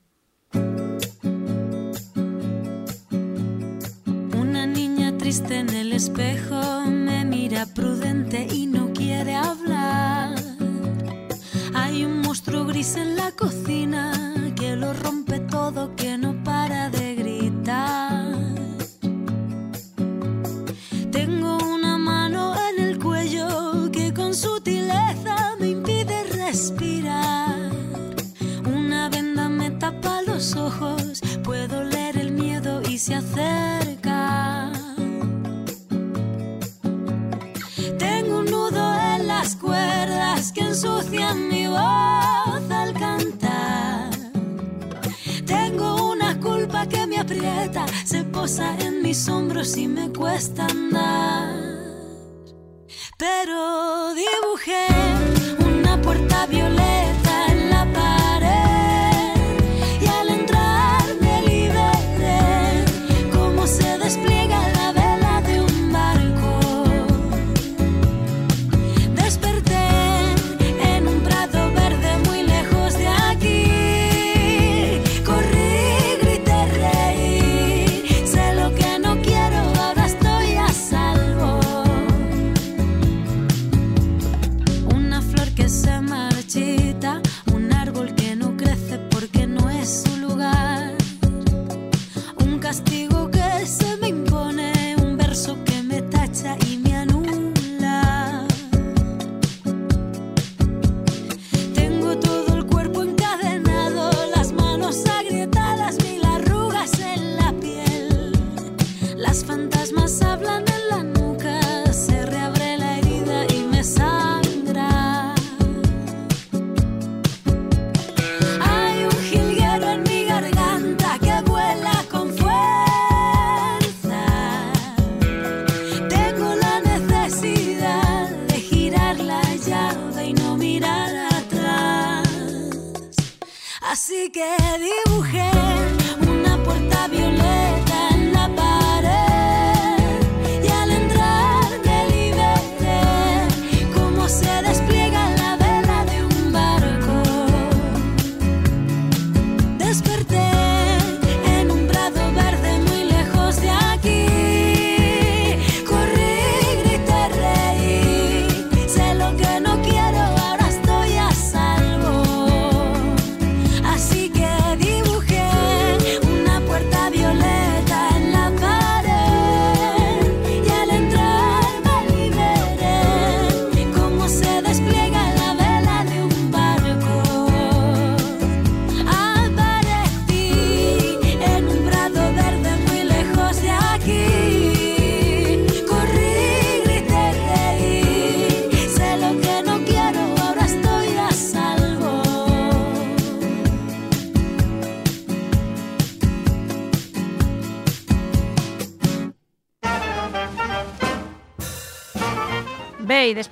Una 4.41 4.67
niña 4.67 5.17
triste 5.19 5.61
en 5.61 5.71
el 5.71 5.93
espejo 5.93 6.63
me 6.89 7.25
mira 7.25 7.67
prudente 7.75 8.47
y 8.51 8.67
no 8.67 8.93
quiere 8.93 9.35
hablar. 9.37 10.36
Un 12.37 12.39
monstruo 12.39 12.67
gris 12.67 12.97
en 12.97 13.17
la 13.17 13.31
cocina 13.31 14.13
que 14.57 14.77
lo 14.77 14.93
rompe 14.93 15.41
todo, 15.41 15.97
que 15.97 16.19
no 16.19 16.35
para 16.45 16.91
de 16.91 17.15
gritar. 17.15 18.27
Tengo 21.11 21.57
una 21.65 21.97
mano 21.97 22.55
en 22.69 22.85
el 22.85 22.99
cuello 22.99 23.91
que 23.91 24.13
con 24.13 24.35
sutileza 24.35 25.57
me 25.59 25.71
impide 25.71 26.25
respirar. 26.25 27.71
Una 28.67 29.09
venda 29.09 29.49
me 29.49 29.71
tapa 29.71 30.21
los 30.21 30.55
ojos, 30.57 31.23
puedo 31.43 31.85
leer 31.85 32.19
el 32.19 32.33
miedo 32.33 32.83
y 32.87 32.99
se 32.99 33.15
acerca. 33.15 34.76
Las 39.47 39.55
cuerdas 39.55 40.51
que 40.51 40.61
ensucian 40.61 41.49
mi 41.49 41.69
voz 41.69 42.69
al 42.69 42.93
cantar. 42.95 44.11
Tengo 45.47 46.11
una 46.11 46.41
culpa 46.41 46.89
que 46.89 47.07
me 47.07 47.19
aprieta, 47.19 47.87
se 48.05 48.25
posa 48.25 48.77
en 48.81 49.03
mis 49.03 49.29
hombros 49.29 49.77
y 49.77 49.87
me 49.87 50.13
cuesta 50.13 50.67
andar. 50.67 51.55
Pero 53.19 54.15
dibujé 54.15 54.89
una 55.65 56.03
puerta 56.03 56.47
violeta 56.47 57.26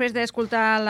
després 0.04 0.12
d'escoltar 0.20 0.82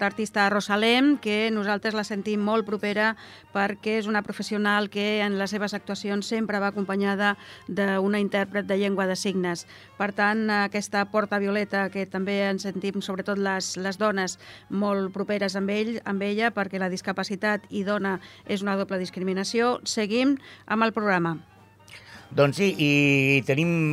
l'artista 0.00 0.46
Rosalem, 0.48 1.18
que 1.20 1.50
nosaltres 1.52 1.92
la 1.92 2.04
sentim 2.06 2.40
molt 2.40 2.64
propera 2.64 3.10
perquè 3.52 3.98
és 4.00 4.06
una 4.08 4.22
professional 4.24 4.88
que 4.88 5.20
en 5.20 5.36
les 5.36 5.52
seves 5.52 5.74
actuacions 5.76 6.24
sempre 6.24 6.56
va 6.56 6.70
acompanyada 6.72 7.34
d'una 7.68 8.22
intèrpret 8.22 8.64
de 8.64 8.78
llengua 8.80 9.04
de 9.04 9.16
signes. 9.20 9.66
Per 9.98 10.14
tant, 10.16 10.46
aquesta 10.48 11.04
porta 11.12 11.36
violeta 11.42 11.90
que 11.92 12.06
també 12.08 12.38
ens 12.46 12.64
sentim, 12.64 13.02
sobretot 13.04 13.36
les, 13.36 13.74
les 13.76 14.00
dones, 14.00 14.38
molt 14.70 15.12
properes 15.12 15.58
amb, 15.58 15.68
ell, 15.68 15.98
amb 16.08 16.24
ella, 16.24 16.48
perquè 16.48 16.80
la 16.80 16.88
discapacitat 16.88 17.68
i 17.68 17.84
dona 17.84 18.16
és 18.48 18.64
una 18.64 18.78
doble 18.80 18.96
discriminació. 18.96 19.76
Seguim 19.84 20.38
amb 20.64 20.88
el 20.88 20.96
programa. 20.96 21.36
Doncs 22.32 22.62
sí, 22.62 22.72
i 22.80 23.44
tenim, 23.44 23.92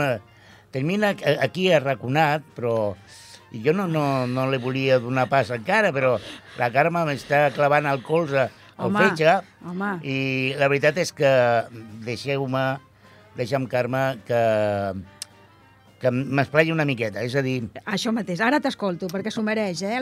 tenim 0.71 1.03
aquí 1.09 1.73
arraconat, 1.75 2.47
però 2.55 2.95
i 3.55 3.63
jo 3.63 3.73
no, 3.75 3.87
no, 3.87 4.05
no 4.27 4.45
li 4.51 4.59
volia 4.61 4.99
donar 4.99 5.29
pas 5.31 5.49
encara, 5.55 5.93
però 5.95 6.15
la 6.59 6.69
Carme 6.73 7.05
m'està 7.07 7.47
clavant 7.55 7.87
el 7.87 8.03
colze 8.03 8.45
al 8.75 8.89
home, 8.89 9.01
fetge. 9.01 9.39
Home. 9.65 9.91
I 10.03 10.17
la 10.59 10.67
veritat 10.71 10.99
és 10.99 11.13
que 11.15 11.31
deixeu-me, 12.03 12.65
deixa'm, 13.39 13.69
Carme, 13.71 14.07
que 14.27 14.41
que 16.05 16.11
m'esplai 16.11 16.69
una 16.69 16.85
miqueta, 16.85 17.23
és 17.25 17.33
a 17.39 17.41
dir... 17.41 17.69
Això 17.89 18.11
mateix, 18.13 18.41
ara 18.43 18.59
t'escolto, 18.61 19.07
perquè 19.09 19.31
s'ho 19.33 19.41
mereix, 19.45 19.81
eh? 19.87 20.01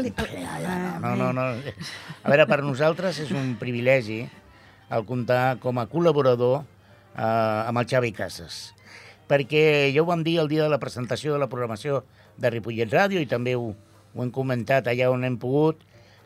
No, 0.99 1.13
no, 1.15 1.29
no. 1.37 1.45
A 1.53 2.31
veure, 2.33 2.47
per 2.49 2.59
nosaltres 2.65 3.21
és 3.23 3.31
un 3.31 3.53
privilegi 3.61 4.23
el 4.93 5.05
comptar 5.07 5.59
com 5.63 5.79
a 5.79 5.85
col·laborador 5.87 6.57
eh, 6.59 7.23
amb 7.23 7.79
el 7.79 7.87
Xavi 7.89 8.11
Casas, 8.17 8.73
perquè 9.29 9.93
ja 9.93 10.03
ho 10.03 10.09
vam 10.09 10.25
dir 10.25 10.39
el 10.41 10.51
dia 10.51 10.65
de 10.65 10.73
la 10.73 10.81
presentació 10.81 11.37
de 11.37 11.41
la 11.45 11.49
programació 11.51 12.03
de 12.37 12.51
Ripollet 12.53 12.91
Ràdio 12.91 13.21
i 13.21 13.29
també 13.29 13.55
ho, 13.57 13.71
ho 13.73 14.23
hem 14.23 14.31
comentat 14.33 14.87
allà 14.89 15.09
on 15.13 15.25
hem 15.27 15.37
pogut. 15.41 15.81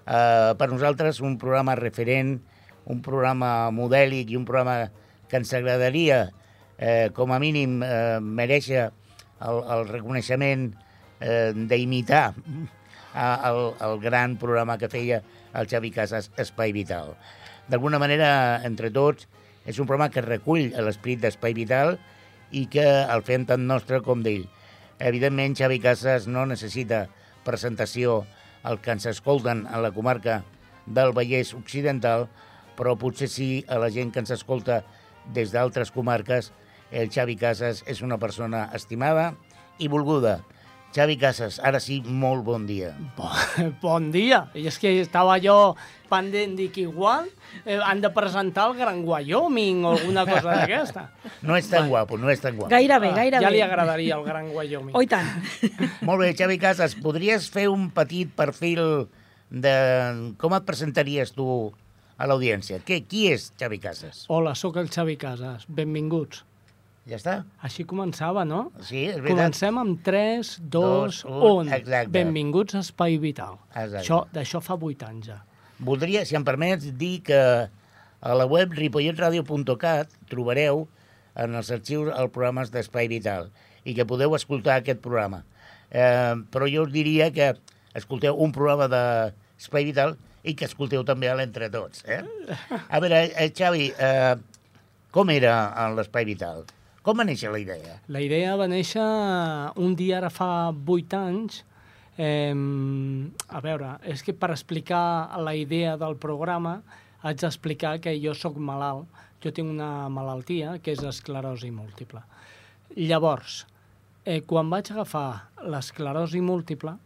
Eh, 0.08 0.54
per 0.60 0.70
nosaltres 0.72 1.22
un 1.22 1.38
programa 1.42 1.76
referent, 1.80 2.38
un 2.88 3.02
programa 3.04 3.70
modèlic 3.76 4.32
i 4.32 4.40
un 4.40 4.46
programa 4.48 4.88
que 5.28 5.40
ens 5.42 5.54
agradaria, 5.54 6.28
eh, 6.78 7.10
com 7.14 7.34
a 7.36 7.40
mínim, 7.44 7.82
eh, 7.84 8.20
mereixer 8.22 8.88
el, 8.88 9.64
el 9.76 9.88
reconeixement 9.90 10.70
eh, 11.20 11.52
d'imitar 11.54 12.34
el, 13.18 13.60
el 13.82 14.00
gran 14.00 14.38
programa 14.38 14.78
que 14.78 14.90
feia 14.90 15.22
el 15.58 15.68
Xavi 15.68 15.92
Casas, 15.92 16.32
Espai 16.38 16.72
Vital. 16.72 17.16
D'alguna 17.68 18.00
manera, 18.00 18.62
entre 18.64 18.92
tots, 18.94 19.28
és 19.68 19.80
un 19.80 19.88
programa 19.88 20.12
que 20.14 20.24
recull 20.24 20.70
l'esperit 20.72 21.24
d'Espai 21.24 21.56
Vital 21.58 21.98
i 22.56 22.68
que 22.72 22.86
el 22.86 23.24
fem 23.28 23.44
tant 23.50 23.66
nostre 23.68 24.00
com 24.06 24.22
d'ell. 24.24 24.46
Evidentment, 25.00 25.54
Xavi 25.54 25.78
Casas 25.80 26.26
no 26.26 26.48
necessita 26.50 27.06
presentació 27.46 28.24
al 28.66 28.80
que 28.82 28.96
ens 28.96 29.06
escolten 29.06 29.66
a 29.70 29.82
la 29.84 29.92
comarca 29.94 30.42
del 30.86 31.14
Vallès 31.14 31.54
Occidental, 31.54 32.26
però 32.78 32.96
potser 32.98 33.30
sí 33.30 33.50
a 33.70 33.78
la 33.82 33.92
gent 33.94 34.12
que 34.14 34.24
ens 34.24 34.34
escolta 34.34 34.82
des 35.34 35.54
d'altres 35.54 35.92
comarques, 35.94 36.52
el 36.92 37.12
Xavi 37.14 37.36
Casas 37.38 37.84
és 37.86 38.02
una 38.02 38.18
persona 38.18 38.68
estimada 38.74 39.34
i 39.78 39.90
volguda. 39.92 40.40
Xavi 40.98 41.14
Casas, 41.22 41.60
ara 41.62 41.78
sí, 41.78 42.00
molt 42.02 42.42
bon 42.42 42.64
dia. 42.66 42.96
Bon, 43.14 43.68
bon 43.84 44.08
dia. 44.10 44.48
I 44.58 44.64
és 44.72 44.80
que 44.82 44.96
estava 44.98 45.36
jo 45.38 45.76
pendent, 46.10 46.56
dic, 46.58 46.80
igual 46.82 47.28
eh, 47.68 47.78
han 47.78 48.02
de 48.02 48.10
presentar 48.16 48.72
el 48.72 48.80
Gran 48.80 49.04
Wyoming 49.06 49.84
o 49.86 49.92
alguna 49.94 50.26
cosa 50.26 50.56
d'aquesta. 50.56 51.04
No 51.46 51.54
és 51.60 51.70
tan 51.70 51.92
guapo, 51.92 52.18
no 52.18 52.32
és 52.34 52.42
tan 52.42 52.58
guapo. 52.58 52.72
Gairebé, 52.74 53.12
gairebé. 53.14 53.46
Ja 53.46 53.54
li 53.54 53.62
agradaria 53.62 54.18
el 54.18 54.26
Gran 54.26 54.50
Wyoming. 54.56 54.96
Oh, 54.98 55.06
tant. 55.06 55.30
Molt 56.02 56.24
bé, 56.24 56.32
Xavi 56.34 56.58
Casas, 56.58 56.98
podries 56.98 57.46
fer 57.54 57.68
un 57.70 57.92
petit 57.94 58.34
perfil 58.34 58.82
de 59.54 59.78
com 60.42 60.58
et 60.58 60.66
presentaries 60.66 61.36
tu 61.38 61.46
a 62.18 62.26
l'audiència? 62.26 62.82
Qui 62.82 63.28
és 63.30 63.52
Xavi 63.54 63.78
Casas? 63.86 64.26
Hola, 64.34 64.58
sóc 64.58 64.82
el 64.82 64.90
Xavi 64.90 65.20
Casas. 65.22 65.70
Benvinguts. 65.70 66.47
Ja 67.08 67.16
està. 67.16 67.34
Així 67.64 67.86
començava, 67.88 68.44
no? 68.44 68.68
Sí, 68.84 69.06
és 69.08 69.16
veritat. 69.22 69.38
Comencem 69.38 69.78
amb 69.80 70.02
3, 70.04 70.50
2, 70.74 71.22
1. 71.30 71.72
Exacte. 71.78 72.12
Benvinguts 72.12 72.76
a 72.76 72.82
Espai 72.84 73.16
Vital. 73.22 73.56
Exacte. 73.72 74.18
D'això 74.36 74.62
fa 74.64 74.76
8 74.76 75.08
anys 75.08 75.30
ja. 75.32 75.38
Voldria, 75.80 76.26
si 76.28 76.36
em 76.36 76.44
permets, 76.44 76.90
dir 77.00 77.22
que 77.24 77.40
a 78.20 78.36
la 78.36 78.48
web 78.50 78.74
ripolletradio.cat 78.76 80.12
trobareu 80.28 80.88
en 81.38 81.56
els 81.56 81.72
arxius 81.72 82.12
els 82.12 82.34
programes 82.34 82.74
d'Espai 82.74 83.08
Vital 83.12 83.52
i 83.88 83.96
que 83.96 84.08
podeu 84.10 84.36
escoltar 84.36 84.82
aquest 84.82 85.00
programa. 85.06 85.44
Eh, 85.88 86.36
però 86.52 86.68
jo 86.68 86.88
us 86.88 86.92
diria 86.92 87.30
que 87.32 87.54
escolteu 87.96 88.36
un 88.44 88.52
programa 88.52 88.90
d'Espai 88.92 89.88
Vital 89.88 90.18
i 90.44 90.56
que 90.58 90.68
escolteu 90.68 91.06
també 91.08 91.32
l'Entre 91.32 91.70
Tots. 91.72 92.04
Eh? 92.04 92.24
A 92.90 93.00
veure, 93.04 93.30
eh, 93.30 93.52
Xavi, 93.56 93.92
eh, 93.96 94.36
com 95.14 95.32
era 95.32 95.54
l'Espai 95.96 96.28
Vital? 96.28 96.66
Com 97.08 97.22
va 97.22 97.24
néixer 97.24 97.48
la 97.54 97.60
idea? 97.64 97.94
La 98.12 98.20
idea 98.20 98.58
va 98.60 98.66
néixer 98.68 99.04
un 99.80 99.94
dia 99.96 100.18
ara 100.18 100.28
fa 100.28 100.48
vuit 100.90 101.14
anys. 101.16 101.62
Eh, 102.20 102.52
a 102.52 103.62
veure, 103.64 103.94
és 104.12 104.20
que 104.26 104.34
per 104.36 104.50
explicar 104.52 105.40
la 105.40 105.54
idea 105.56 105.94
del 106.02 106.18
programa 106.20 106.82
haig 107.24 107.38
d'explicar 107.40 107.94
que 108.04 108.12
jo 108.20 108.34
sóc 108.36 108.58
malalt. 108.60 109.08
Jo 109.40 109.54
tinc 109.56 109.72
una 109.72 110.10
malaltia 110.12 110.74
que 110.84 110.92
és 110.92 111.04
esclerosi 111.08 111.70
múltiple. 111.72 112.20
Llavors, 112.98 113.62
eh, 114.26 114.42
quan 114.42 114.68
vaig 114.70 114.92
agafar 114.92 115.48
l'esclerosi 115.64 116.42
múltiple, 116.44 116.98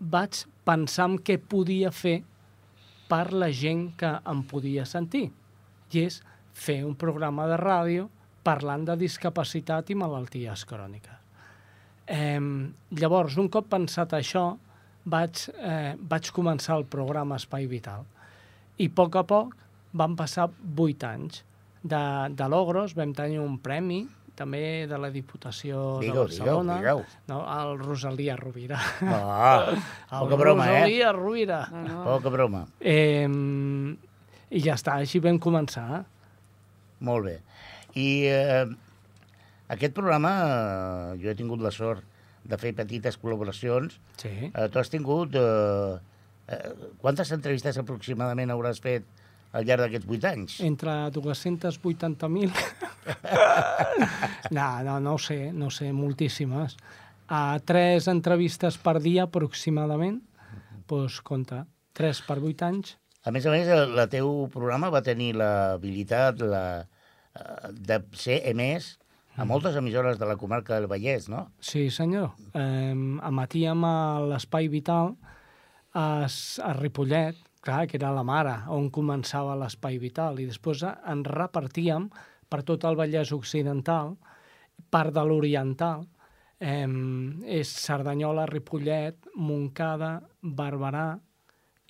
vaig 0.00 0.46
pensar 0.64 1.10
en 1.10 1.18
què 1.18 1.36
podia 1.36 1.90
fer 1.90 2.22
per 3.10 3.34
la 3.34 3.50
gent 3.52 3.90
que 4.00 4.14
em 4.24 4.40
podia 4.48 4.86
sentir. 4.88 5.26
I 5.92 6.06
és 6.06 6.22
fer 6.54 6.86
un 6.86 6.96
programa 6.96 7.44
de 7.50 7.60
ràdio 7.60 8.08
parlant 8.46 8.84
de 8.88 8.96
discapacitat 9.00 9.90
i 9.90 9.96
malalties 9.98 10.64
cròniques. 10.68 11.18
Eh, 12.10 12.40
llavors, 12.98 13.36
un 13.38 13.48
cop 13.52 13.68
pensat 13.70 14.16
això, 14.18 14.44
vaig, 15.04 15.48
eh, 15.58 15.94
vaig 15.96 16.30
començar 16.34 16.76
el 16.78 16.84
programa 16.84 17.36
Espai 17.36 17.66
Vital. 17.70 18.04
I 18.78 18.88
a 18.88 18.94
poc 18.96 19.16
a 19.16 19.24
poc 19.28 19.54
van 19.92 20.16
passar 20.16 20.48
vuit 20.62 21.02
anys. 21.04 21.44
De, 21.82 22.00
de 22.36 22.48
Logros 22.48 22.92
vam 22.94 23.14
tenir 23.16 23.38
un 23.40 23.56
premi 23.58 24.02
també 24.36 24.86
de 24.88 24.98
la 25.00 25.10
Diputació 25.12 25.98
digueu, 26.00 26.14
de 26.14 26.20
Barcelona. 26.28 26.76
Digueu, 26.80 27.02
digueu. 27.04 27.20
No, 27.28 27.40
el 27.44 27.78
Rosalia 27.80 28.36
Rovira. 28.36 28.78
Ah, 29.02 29.72
poca 30.10 30.36
broma, 30.36 30.66
Rosalia 30.66 30.76
eh? 30.76 30.80
Rosalia 30.80 31.12
Rovira. 31.16 31.60
No, 31.72 31.82
no. 31.88 32.04
Poca 32.04 32.32
broma. 32.32 32.64
Eh, 32.80 33.28
I 34.50 34.62
ja 34.64 34.76
està, 34.78 34.96
així 35.00 35.20
vam 35.24 35.38
començar. 35.42 36.04
Molt 37.06 37.28
bé. 37.28 37.36
I 37.98 38.08
eh, 38.30 38.66
aquest 39.70 39.94
programa, 39.94 40.32
eh, 40.44 41.18
jo 41.22 41.30
he 41.30 41.36
tingut 41.38 41.62
la 41.62 41.70
sort 41.74 42.06
de 42.50 42.58
fer 42.58 42.72
petites 42.76 43.18
col·laboracions. 43.20 43.98
Sí. 44.20 44.32
Eh, 44.50 44.68
tu 44.72 44.80
has 44.80 44.90
tingut... 44.90 45.36
Eh, 45.38 45.98
eh, 46.50 46.70
quantes 47.02 47.30
entrevistes 47.36 47.78
aproximadament 47.78 48.50
hauràs 48.50 48.82
fet 48.82 49.06
al 49.54 49.66
llarg 49.66 49.84
d'aquests 49.84 50.08
vuit 50.08 50.24
anys? 50.26 50.58
Entre 50.66 50.94
280.000. 51.14 52.50
no, 54.56 54.68
no, 54.86 54.98
no 54.98 55.14
ho 55.14 55.22
sé, 55.22 55.52
no 55.52 55.70
sé, 55.74 55.92
moltíssimes. 55.94 56.76
A 57.30 57.58
tres 57.62 58.08
entrevistes 58.10 58.78
per 58.82 58.98
dia 59.02 59.28
aproximadament, 59.28 60.18
doncs 60.86 60.86
pues, 60.90 61.20
compta, 61.22 61.64
tres 61.94 62.22
per 62.26 62.40
vuit 62.42 62.62
anys. 62.66 62.96
A 63.22 63.30
més 63.30 63.44
a 63.46 63.52
més, 63.52 63.68
el, 63.70 63.92
el 63.94 64.08
teu 64.10 64.48
programa 64.50 64.90
va 64.90 65.04
tenir 65.06 65.34
l'habilitat, 65.38 66.40
la, 66.42 66.64
Eh, 66.80 66.99
de 67.70 68.00
ser 68.18 68.40
emès 68.50 68.96
a 69.36 69.44
mm. 69.44 69.48
moltes 69.48 69.76
emissores 69.76 70.18
de 70.18 70.26
la 70.26 70.36
comarca 70.36 70.74
del 70.74 70.88
Vallès, 70.90 71.28
no? 71.30 71.46
Sí, 71.60 71.88
senyor. 71.90 72.32
Eh, 72.54 72.94
emetíem 72.94 73.84
a 73.86 73.94
l'Espai 74.26 74.68
Vital 74.68 75.14
a, 75.94 76.26
a 76.26 76.72
Ripollet, 76.78 77.38
clar, 77.62 77.86
que 77.86 77.98
era 78.00 78.12
la 78.14 78.24
mare, 78.26 78.56
on 78.74 78.90
començava 78.90 79.56
l'Espai 79.58 80.00
Vital, 80.02 80.40
i 80.40 80.48
després 80.50 80.82
en 80.84 81.24
repartíem 81.24 82.08
per 82.50 82.64
tot 82.66 82.84
el 82.88 82.98
Vallès 82.98 83.32
Occidental, 83.36 84.16
part 84.90 85.14
de 85.14 85.24
l'Oriental, 85.24 86.06
eh, 86.58 86.86
és 87.46 87.74
Cerdanyola, 87.86 88.48
Ripollet, 88.50 89.30
Moncada, 89.36 90.16
Barberà 90.42 91.12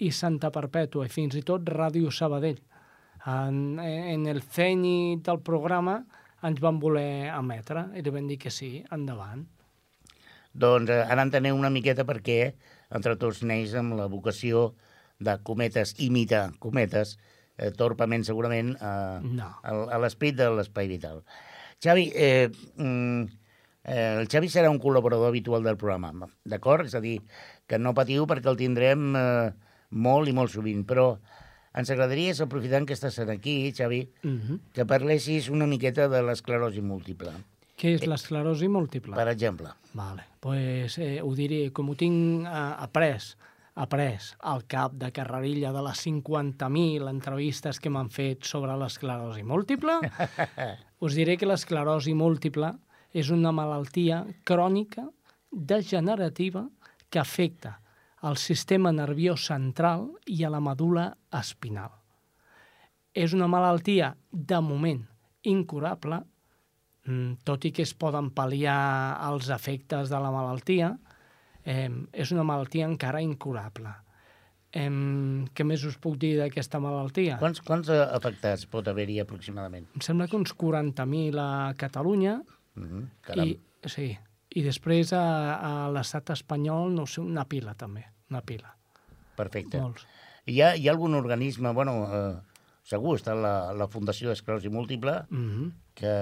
i 0.01 0.11
Santa 0.13 0.53
Perpètua, 0.53 1.07
i 1.07 1.13
fins 1.13 1.39
i 1.41 1.47
tot 1.47 1.65
Ràdio 1.73 2.13
Sabadell 2.13 2.61
en, 3.27 3.79
en 3.81 4.27
el 4.31 4.43
cenit 4.43 5.25
del 5.27 5.41
programa 5.45 6.01
ens 6.47 6.61
van 6.63 6.79
voler 6.81 7.31
emetre 7.35 7.89
i 7.97 8.05
li 8.05 8.13
van 8.15 8.29
dir 8.31 8.39
que 8.41 8.53
sí, 8.55 8.79
endavant. 8.93 9.45
Doncs 10.53 10.91
eh, 10.91 11.03
ara 11.05 11.27
entenem 11.27 11.59
una 11.59 11.71
miqueta 11.71 12.07
perquè 12.09 12.41
entre 12.91 13.17
tots 13.21 13.43
neix 13.47 13.75
amb 13.79 13.99
la 13.99 14.09
vocació 14.11 14.71
de 15.21 15.37
cometes, 15.45 15.95
imitar 16.01 16.49
cometes, 16.59 17.19
eh, 17.59 17.71
torpament 17.77 18.25
segurament, 18.27 18.73
eh, 18.81 19.19
no. 19.37 19.51
a, 19.63 19.77
a 19.95 20.01
l'esperit 20.01 20.41
de 20.41 20.49
l'espai 20.57 20.89
vital. 20.91 21.21
Xavi, 21.81 22.11
eh, 22.17 22.49
mm, 22.77 23.41
Eh, 23.85 24.21
el 24.21 24.29
Xavi 24.29 24.51
serà 24.53 24.69
un 24.71 24.79
col·laborador 24.81 25.31
habitual 25.31 25.65
del 25.65 25.79
programa, 25.81 26.29
d'acord? 26.45 26.87
És 26.87 26.95
a 26.95 27.01
dir, 27.01 27.17
que 27.67 27.79
no 27.81 27.97
patiu 27.97 28.27
perquè 28.29 28.51
el 28.53 28.59
tindrem 28.61 29.15
eh, 29.17 29.53
molt 29.91 30.29
i 30.29 30.35
molt 30.37 30.53
sovint, 30.53 30.85
però 30.87 31.15
ens 31.75 31.91
agradaria, 31.91 32.35
aprofitant 32.43 32.87
que 32.87 32.97
estàs 32.97 33.19
aquí, 33.23 33.73
Xavi, 33.77 34.09
uh 34.25 34.29
mhm. 34.29 34.41
-huh. 34.41 34.59
que 34.75 34.87
parlessis 34.87 35.49
una 35.49 35.67
miqueta 35.67 36.09
de 36.09 36.23
l'esclerosi 36.23 36.81
múltiple. 36.81 37.33
Què 37.81 37.95
és 37.95 38.07
l'esclerosi 38.07 38.69
múltiple? 38.69 39.15
Per 39.17 39.29
exemple. 39.29 39.71
Vale. 39.95 40.25
pues, 40.41 40.99
eh, 40.99 41.21
ho 41.23 41.35
diré, 41.35 41.71
com 41.73 41.91
ho 41.91 41.95
tinc 41.95 42.47
eh, 42.47 42.75
après, 42.79 43.37
après 43.75 44.19
al 44.41 44.67
cap 44.67 44.93
de 44.93 45.11
carrerilla 45.13 45.73
de 45.73 45.83
les 45.83 46.07
50.000 46.07 47.09
entrevistes 47.09 47.81
que 47.81 47.91
m'han 47.91 48.09
fet 48.09 48.45
sobre 48.45 48.77
l'esclerosi 48.77 49.43
múltiple, 49.43 50.01
us 51.05 51.15
diré 51.15 51.37
que 51.37 51.47
l'esclerosi 51.47 52.15
múltiple 52.15 52.73
és 53.13 53.31
una 53.31 53.53
malaltia 53.53 54.25
crònica 54.45 55.09
degenerativa 55.51 56.69
que 57.11 57.19
afecta 57.19 57.81
al 58.21 58.37
sistema 58.37 58.93
nerviós 58.93 59.47
central 59.49 60.11
i 60.27 60.45
a 60.45 60.51
la 60.53 60.61
medula 60.61 61.11
espinal. 61.39 61.95
És 63.17 63.33
una 63.35 63.49
malaltia, 63.51 64.13
de 64.31 64.61
moment, 64.63 65.01
incurable, 65.43 66.21
mm, 67.07 67.41
tot 67.45 67.65
i 67.65 67.73
que 67.73 67.83
es 67.83 67.95
poden 67.95 68.31
pal·liar 68.31 69.17
els 69.31 69.49
efectes 69.49 70.11
de 70.11 70.21
la 70.21 70.31
malaltia, 70.31 70.99
eh, 71.65 71.91
és 72.13 72.31
una 72.33 72.45
malaltia 72.45 72.87
encara 72.87 73.23
incurable. 73.23 73.91
Eh, 74.73 74.89
què 75.55 75.65
més 75.65 75.83
us 75.85 75.97
puc 75.97 76.17
dir 76.17 76.37
d'aquesta 76.39 76.79
malaltia? 76.79 77.39
Quants, 77.39 77.61
quants 77.61 77.89
eh, 77.89 77.99
afectats 77.99 78.67
pot 78.67 78.87
haver-hi 78.87 79.19
aproximadament? 79.21 79.89
Em 79.95 80.01
sembla 80.01 80.29
que 80.29 80.37
uns 80.37 80.55
40.000 80.55 81.39
a 81.39 81.75
Catalunya. 81.75 82.43
Mm 82.77 82.87
-hmm, 82.87 83.09
caram. 83.23 83.47
I, 83.49 83.61
sí, 83.87 84.17
i 84.51 84.65
després 84.67 85.13
a, 85.15 85.23
a 85.63 85.73
l'estat 85.95 86.33
espanyol, 86.35 86.91
no 86.95 87.07
sé, 87.07 87.23
una 87.23 87.47
pila 87.49 87.77
també, 87.79 88.03
una 88.31 88.43
pila. 88.43 88.73
Perfecte. 89.39 89.81
Molts. 89.81 90.07
Hi 90.51 90.61
ha, 90.61 90.73
hi 90.75 90.89
ha 90.89 90.95
algun 90.95 91.15
organisme, 91.15 91.71
bueno, 91.77 91.95
eh, 92.11 92.63
segur 92.87 93.17
està 93.21 93.37
la, 93.39 93.73
la 93.77 93.87
Fundació 93.93 94.31
d'Esclerosi 94.31 94.73
Múltiple, 94.73 95.21
mm 95.31 95.49
-hmm. 95.51 95.71
que 95.95 96.15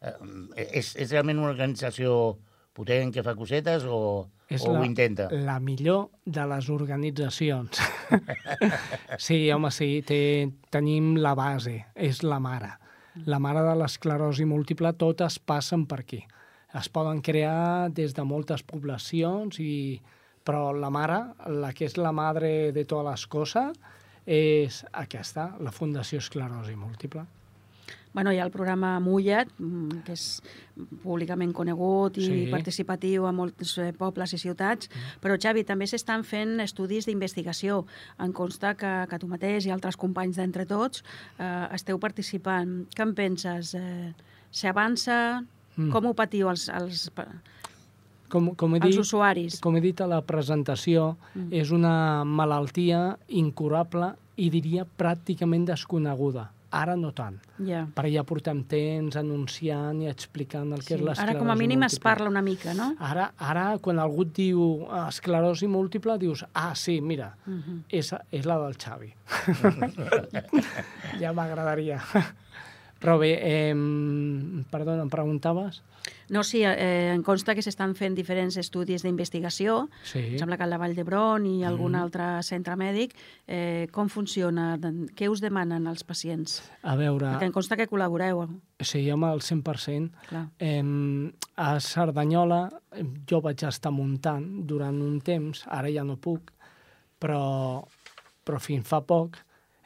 eh, 0.00 0.68
és, 0.72 0.94
és 0.96 1.10
realment 1.10 1.38
una 1.38 1.50
organització 1.50 2.38
potent 2.72 3.12
que 3.12 3.22
fa 3.22 3.34
cosetes 3.34 3.84
o, 3.84 4.30
és 4.48 4.64
o 4.64 4.72
la, 4.72 4.80
ho 4.80 4.84
intenta? 4.84 5.28
la 5.30 5.60
millor 5.60 6.08
de 6.24 6.46
les 6.46 6.70
organitzacions. 6.70 7.80
sí, 9.18 9.50
home, 9.52 9.70
sí, 9.70 10.02
té, 10.06 10.48
tenim 10.70 11.16
la 11.16 11.34
base, 11.34 11.84
és 11.94 12.22
la 12.22 12.40
mare. 12.40 12.78
La 13.26 13.38
mare 13.38 13.60
de 13.60 13.74
l'esclerosi 13.74 14.44
múltiple, 14.44 14.92
totes 14.92 15.38
passen 15.38 15.84
per 15.86 16.00
aquí 16.00 16.24
es 16.78 16.88
poden 16.88 17.20
crear 17.22 17.90
des 17.90 18.14
de 18.14 18.24
moltes 18.24 18.62
poblacions, 18.62 19.58
i, 19.60 20.00
però 20.44 20.70
la 20.76 20.90
mare, 20.90 21.20
la 21.62 21.72
que 21.74 21.88
és 21.90 21.98
la 21.98 22.12
madre 22.12 22.70
de 22.72 22.84
totes 22.84 23.10
les 23.10 23.26
coses, 23.26 23.82
és 24.30 24.84
aquesta, 24.92 25.50
la 25.60 25.72
Fundació 25.74 26.20
Esclerosi 26.22 26.76
Múltiple. 26.78 27.26
Bueno, 28.12 28.32
hi 28.32 28.40
ha 28.40 28.44
el 28.44 28.50
programa 28.50 28.98
Mullet, 28.98 29.50
mm, 29.58 30.00
que 30.06 30.14
és 30.16 30.24
públicament 31.02 31.52
conegut 31.54 32.16
i 32.18 32.24
sí. 32.26 32.38
participatiu 32.50 33.26
a 33.26 33.30
molts 33.32 33.76
eh, 33.78 33.92
pobles 33.94 34.34
i 34.34 34.40
ciutats, 34.42 34.90
mm. 34.90 35.20
però 35.22 35.36
Xavi, 35.38 35.62
també 35.66 35.86
s'estan 35.86 36.24
fent 36.26 36.58
estudis 36.64 37.06
d'investigació. 37.06 37.84
En 38.18 38.34
consta 38.34 38.74
que, 38.74 38.90
que 39.10 39.20
tu 39.22 39.30
mateix 39.30 39.66
i 39.66 39.74
altres 39.74 39.98
companys 40.00 40.42
d'entre 40.42 40.66
tots 40.66 41.04
eh, 41.38 41.68
esteu 41.70 42.02
participant. 42.02 42.80
Què 42.90 43.06
en 43.06 43.14
penses? 43.14 43.74
Eh, 43.78 44.10
S'avança? 44.50 45.20
Mm. 45.80 45.90
Com 45.94 46.10
ho 46.10 46.14
patiu 46.16 46.50
els, 46.52 46.68
els, 46.68 47.08
com, 48.30 48.52
com 48.54 48.76
he 48.76 48.80
els 48.80 48.94
dit, 48.94 49.02
usuaris? 49.02 49.58
Com 49.64 49.76
he 49.76 49.82
dit 49.84 50.00
a 50.00 50.08
la 50.10 50.22
presentació, 50.26 51.14
mm. 51.34 51.50
és 51.62 51.74
una 51.74 52.22
malaltia 52.24 53.16
incurable 53.40 54.14
i 54.40 54.48
diria 54.52 54.86
pràcticament 54.86 55.68
desconeguda. 55.72 56.50
Ara 56.70 56.94
no 56.94 57.08
tant, 57.10 57.34
yeah. 57.66 57.88
perquè 57.96 58.12
ja 58.12 58.22
portem 58.22 58.60
temps 58.70 59.16
anunciant 59.18 60.04
i 60.04 60.06
explicant 60.06 60.68
el 60.70 60.84
que 60.84 60.92
sí. 60.92 60.98
és 61.00 61.00
l'esclerosi 61.02 61.24
Ara 61.24 61.34
com 61.40 61.50
a 61.50 61.56
mínim 61.58 61.80
múltiple. 61.82 61.98
es 61.98 62.04
parla 62.04 62.28
una 62.30 62.42
mica, 62.46 62.74
no? 62.78 62.92
Ara, 63.02 63.24
ara 63.42 63.64
quan 63.82 63.98
algú 63.98 64.22
et 64.28 64.36
diu 64.36 64.68
esclerosi 65.00 65.66
múltiple, 65.66 66.14
dius, 66.22 66.44
ah, 66.54 66.70
sí, 66.78 67.00
mira, 67.00 67.32
uh. 67.42 67.56
-huh. 67.56 67.80
és, 67.88 68.14
és 68.30 68.46
la 68.46 68.60
del 68.62 68.78
Xavi. 68.78 69.10
ja 71.22 71.32
m'agradaria. 71.32 71.98
Bé, 73.00 73.30
eh, 73.40 73.74
perdona, 74.70 75.02
em 75.02 75.08
preguntaves? 75.08 75.80
No, 76.28 76.44
sí, 76.44 76.60
eh, 76.62 77.12
em 77.14 77.22
consta 77.24 77.54
que 77.56 77.62
s'estan 77.64 77.94
fent 77.96 78.14
diferents 78.14 78.58
estudis 78.60 79.02
d'investigació. 79.02 79.88
Sí. 80.04 80.20
Em 80.34 80.38
sembla 80.38 80.58
que 80.60 80.66
al 80.66 80.76
Vall 80.78 80.94
d'Hebron 80.94 81.46
i 81.48 81.64
algun 81.64 81.96
mm. 81.96 82.02
altre 82.04 82.28
centre 82.46 82.76
mèdic. 82.76 83.16
Eh, 83.48 83.88
com 83.90 84.12
funciona? 84.12 84.74
Què 85.16 85.30
us 85.32 85.40
demanen 85.40 85.88
els 85.88 86.04
pacients? 86.04 86.60
A 86.84 86.94
veure... 87.00 87.32
Perquè 87.32 87.48
em 87.48 87.56
consta 87.56 87.78
que 87.80 87.88
col·laboreu. 87.88 88.44
Sí, 88.78 89.02
home, 89.10 89.32
al 89.32 89.40
100%. 89.40 90.28
Clar. 90.28 90.46
Eh, 90.60 90.84
a 91.56 91.72
Cerdanyola 91.80 92.66
jo 93.26 93.40
vaig 93.40 93.64
estar 93.64 93.92
muntant 93.92 94.66
durant 94.68 95.00
un 95.00 95.20
temps, 95.24 95.64
ara 95.72 95.88
ja 95.90 96.04
no 96.04 96.20
puc, 96.20 96.52
però, 97.20 97.80
però 98.44 98.60
fins 98.60 98.86
fa 98.88 99.00
poc 99.00 99.40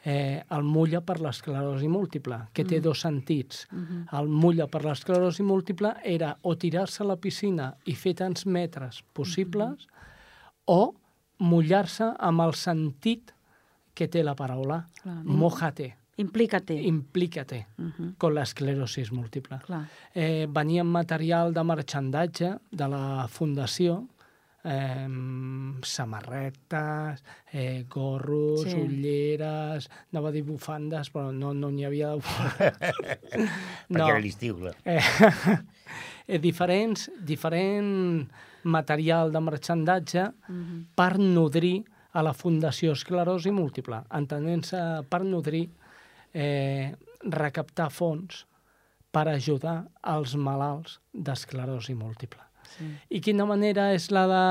eh, 0.05 0.43
el 0.53 0.63
mulla 0.63 1.01
per 1.01 1.17
l'esclerosi 1.19 1.87
múltiple, 1.89 2.37
que 2.53 2.63
té 2.63 2.77
mm. 2.77 2.83
dos 2.85 3.01
sentits. 3.01 3.65
Mm 3.71 3.85
-hmm. 3.85 4.19
El 4.19 4.27
mulla 4.27 4.67
per 4.67 4.83
l'esclerosi 4.85 5.43
múltiple 5.43 5.95
era 6.03 6.37
o 6.41 6.55
tirar-se 6.55 7.03
a 7.03 7.07
la 7.07 7.15
piscina 7.15 7.75
i 7.85 7.95
fer 7.95 8.13
tants 8.13 8.45
metres 8.45 9.03
possibles 9.13 9.71
mm 9.71 9.75
-hmm. 9.75 10.63
o 10.65 10.95
mullar-se 11.39 12.13
amb 12.19 12.41
el 12.41 12.53
sentit 12.53 13.33
que 13.93 14.07
té 14.07 14.23
la 14.23 14.35
paraula. 14.35 14.87
Clar, 15.01 15.23
Mojate. 15.23 15.95
Implícate. 16.17 16.73
Implícate 16.73 17.67
uh 17.77 17.85
-huh. 17.85 18.13
con 18.17 18.33
l'esclerosi 18.33 19.03
múltiple. 19.11 19.59
Clar. 19.65 19.87
Eh, 20.13 20.47
venia 20.49 20.83
material 20.83 21.53
de 21.53 21.63
marxandatge 21.63 22.57
de 22.71 22.87
la 22.87 23.27
Fundació 23.27 24.07
eh, 24.65 25.07
samarretes, 25.83 27.23
eh, 27.51 27.85
gorros, 27.89 28.63
sí. 28.63 28.75
ulleres, 28.75 29.89
anava 30.11 30.31
a 30.31 30.35
dir 30.35 30.43
bufandes, 30.47 31.11
però 31.13 31.31
no 31.31 31.53
n'hi 31.53 31.85
no 31.85 31.87
havia 31.87 32.13
de 32.15 32.21
Perquè 33.85 34.01
no. 34.01 34.07
era 34.07 34.19
l'estiu, 34.19 34.57
clar. 34.59 34.75
Eh, 34.83 34.99
eh, 36.27 36.39
diferents, 36.41 37.09
diferent 37.21 38.25
material 38.65 39.31
de 39.31 39.39
marxandatge 39.39 40.23
mhm. 40.47 40.63
-huh. 40.63 40.85
per 40.95 41.19
nodrir 41.19 41.83
a 42.13 42.23
la 42.23 42.33
Fundació 42.33 42.93
Esclerosi 42.95 43.51
Múltiple, 43.51 44.01
entenent-se 44.09 44.79
per 45.09 45.23
nodrir, 45.23 45.69
eh, 46.33 46.95
recaptar 47.21 47.89
fons 47.91 48.45
per 49.11 49.27
ajudar 49.27 49.85
als 50.01 50.35
malalts 50.35 50.99
d'esclerosi 51.11 51.93
múltiple. 51.93 52.44
Sí. 52.75 52.87
I 53.17 53.21
quina 53.23 53.47
manera 53.47 53.89
és 53.95 54.09
la 54.11 54.25
de 54.31 54.43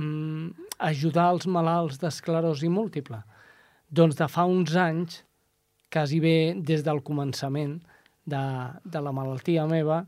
mm, 0.00 0.68
els 0.82 1.46
malalts 1.46 2.00
d'esclerosi 2.02 2.70
múltiple? 2.72 3.20
Doncs 3.92 4.16
de 4.16 4.28
fa 4.28 4.46
uns 4.48 4.74
anys, 4.76 5.22
quasi 5.92 6.20
bé 6.20 6.54
des 6.56 6.82
del 6.82 7.02
començament 7.04 7.78
de, 8.24 8.42
de 8.84 9.00
la 9.04 9.12
malaltia 9.12 9.66
meva, 9.68 10.02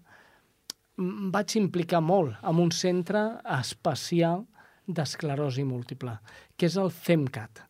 em 0.98 1.30
vaig 1.34 1.56
implicar 1.58 2.00
molt 2.00 2.38
en 2.46 2.60
un 2.62 2.70
centre 2.72 3.24
especial 3.58 4.44
d'esclerosi 4.86 5.64
múltiple, 5.66 6.18
que 6.56 6.68
és 6.68 6.76
el 6.80 6.90
CEMCAT. 6.92 7.64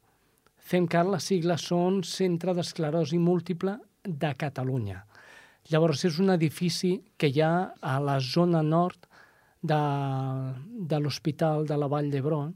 CEMCAT, 0.65 1.09
les 1.13 1.27
sigles 1.31 1.67
són 1.71 2.03
Centre 2.09 2.55
d'Esclerosi 2.57 3.19
Múltiple 3.21 3.77
de 4.05 4.31
Catalunya. 4.37 5.03
Llavors, 5.71 6.05
és 6.05 6.19
un 6.21 6.33
edifici 6.35 6.99
que 7.17 7.31
hi 7.33 7.41
ha 7.41 7.55
a 7.81 7.99
la 8.01 8.19
zona 8.21 8.63
nord 8.65 9.09
de, 9.65 9.81
de 10.93 11.01
l'Hospital 11.01 11.65
de 11.69 11.79
la 11.81 11.89
Vall 11.89 12.11
d'Hebron, 12.13 12.53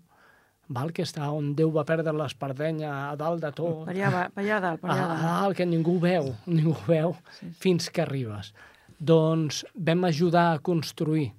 val? 0.76 0.92
que 0.92 1.06
està 1.06 1.30
on 1.32 1.54
Déu 1.56 1.72
va 1.72 1.86
perdre 1.88 2.12
l'espardenya 2.16 2.90
a 3.08 3.16
dalt 3.20 3.42
de 3.44 3.52
tot. 3.56 3.86
Per 3.88 3.94
allà, 3.96 4.26
per 4.34 4.44
allà 4.44 4.60
dalt, 4.64 4.82
per 4.82 4.92
allà 4.92 5.06
dalt. 5.06 5.24
A 5.24 5.32
dalt, 5.40 5.58
que 5.58 5.68
ningú 5.68 5.96
veu, 6.02 6.32
ningú 6.50 6.76
veu, 6.88 7.16
sí. 7.38 7.50
fins 7.64 7.88
que 7.88 8.04
arribes. 8.04 8.52
Doncs 8.98 9.62
vam 9.74 10.04
ajudar 10.08 10.50
a 10.52 10.62
construir, 10.64 11.30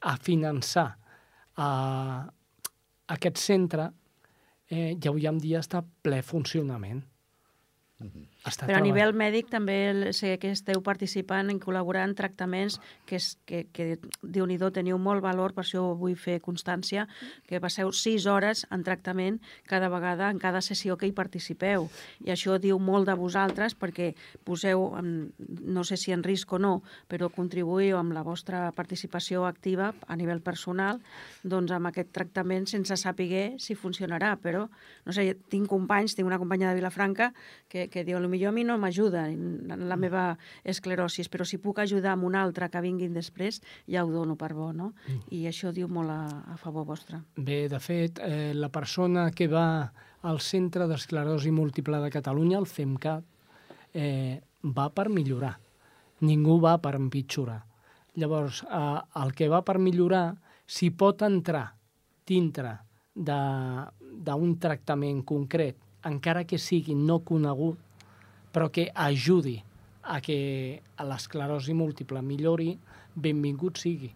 a 0.00 0.16
finançar 0.16 0.88
a, 1.60 1.70
aquest 3.12 3.40
centre 3.42 3.90
eh, 4.70 4.94
i 4.94 5.08
avui 5.10 5.26
en 5.28 5.40
dia 5.42 5.60
està 5.60 5.82
ple 5.84 6.22
funcionament. 6.22 7.02
Mm 8.00 8.06
-hmm. 8.06 8.26
Està 8.40 8.64
Però 8.64 8.78
a 8.78 8.84
nivell 8.84 9.12
mèdic 9.12 9.50
també 9.52 10.12
sé 10.16 10.38
que 10.40 10.48
esteu 10.54 10.80
participant 10.80 11.50
i 11.52 11.58
col·laborant 11.60 12.08
en 12.08 12.14
tractaments 12.16 12.78
que, 13.04 13.18
és, 13.18 13.34
que, 13.44 13.66
que 13.68 13.98
déu 14.22 14.46
nhi 14.48 14.56
teniu 14.72 14.96
molt 14.96 15.20
valor, 15.20 15.52
per 15.52 15.60
això 15.66 15.82
vull 15.98 16.16
fer 16.16 16.38
constància, 16.40 17.06
que 17.48 17.60
passeu 17.60 17.92
sis 17.92 18.24
hores 18.24 18.64
en 18.70 18.84
tractament 18.86 19.40
cada 19.68 19.90
vegada, 19.92 20.30
en 20.30 20.38
cada 20.38 20.62
sessió 20.64 20.96
que 20.96 21.06
hi 21.06 21.12
participeu. 21.12 21.90
I 22.24 22.32
això 22.32 22.56
diu 22.56 22.78
molt 22.78 23.10
de 23.10 23.14
vosaltres 23.18 23.76
perquè 23.76 24.14
poseu, 24.44 24.88
no 25.02 25.84
sé 25.84 26.00
si 26.00 26.12
en 26.16 26.24
risc 26.24 26.52
o 26.52 26.58
no, 26.58 26.80
però 27.08 27.28
contribuïu 27.28 27.98
amb 27.98 28.16
la 28.16 28.24
vostra 28.24 28.70
participació 28.72 29.44
activa 29.44 29.92
a 30.08 30.16
nivell 30.16 30.40
personal 30.40 31.02
doncs 31.42 31.72
amb 31.76 31.90
aquest 31.90 32.08
tractament 32.16 32.66
sense 32.70 32.96
saber 32.96 33.58
si 33.60 33.76
funcionarà. 33.76 34.36
Però, 34.40 34.64
no 35.04 35.12
sé, 35.12 35.28
tinc 35.52 35.68
companys, 35.68 36.16
tinc 36.16 36.28
una 36.28 36.38
companya 36.40 36.70
de 36.70 36.78
Vilafranca 36.80 37.34
que, 37.68 37.88
que 37.92 38.04
diu 38.04 38.16
millor 38.30 38.54
a 38.54 38.56
mi 38.56 38.64
no 38.64 38.76
m'ajuda 38.80 39.26
la 39.28 39.76
mm. 39.76 40.00
meva 40.00 40.24
esclerosi, 40.64 41.26
però 41.30 41.44
si 41.44 41.58
puc 41.62 41.82
ajudar 41.82 42.14
amb 42.14 42.28
un 42.28 42.36
altre 42.38 42.70
que 42.70 42.82
vinguin 42.84 43.16
després, 43.16 43.60
ja 43.90 44.04
ho 44.04 44.12
dono 44.12 44.36
per 44.40 44.52
bo, 44.54 44.70
no? 44.72 44.92
Mm. 45.06 45.24
I 45.36 45.46
això 45.50 45.74
diu 45.74 45.90
molt 45.90 46.14
a, 46.14 46.22
a 46.54 46.56
favor 46.60 46.86
vostre. 46.88 47.20
Bé, 47.36 47.66
de 47.68 47.80
fet, 47.82 48.22
eh, 48.24 48.52
la 48.54 48.70
persona 48.72 49.30
que 49.34 49.48
va 49.50 49.66
al 50.22 50.40
Centre 50.44 50.86
d'Esclerosi 50.86 51.50
Múltiple 51.50 52.00
de 52.02 52.10
Catalunya, 52.12 52.58
el 52.58 52.68
CEMCAT, 52.68 53.24
eh, 53.94 54.40
va 54.62 54.90
per 54.94 55.08
millorar. 55.08 55.56
Ningú 56.20 56.58
va 56.60 56.76
per 56.78 56.94
empitjorar. 56.98 57.62
Llavors, 58.20 58.62
eh, 58.62 59.00
el 59.22 59.32
que 59.34 59.48
va 59.48 59.62
per 59.64 59.78
millorar, 59.78 60.36
si 60.66 60.90
pot 60.90 61.22
entrar 61.22 61.66
dintre 62.26 62.78
d'un 63.14 64.52
tractament 64.62 65.24
concret, 65.26 65.76
encara 66.06 66.44
que 66.44 66.58
sigui 66.58 66.94
no 66.94 67.20
conegut, 67.26 67.78
però 68.52 68.70
que 68.72 68.90
ajudi 68.94 69.58
a 70.02 70.20
que 70.20 70.80
l'esclerosi 71.06 71.74
múltiple 71.76 72.22
millori, 72.22 72.72
benvingut 73.14 73.78
sigui. 73.78 74.10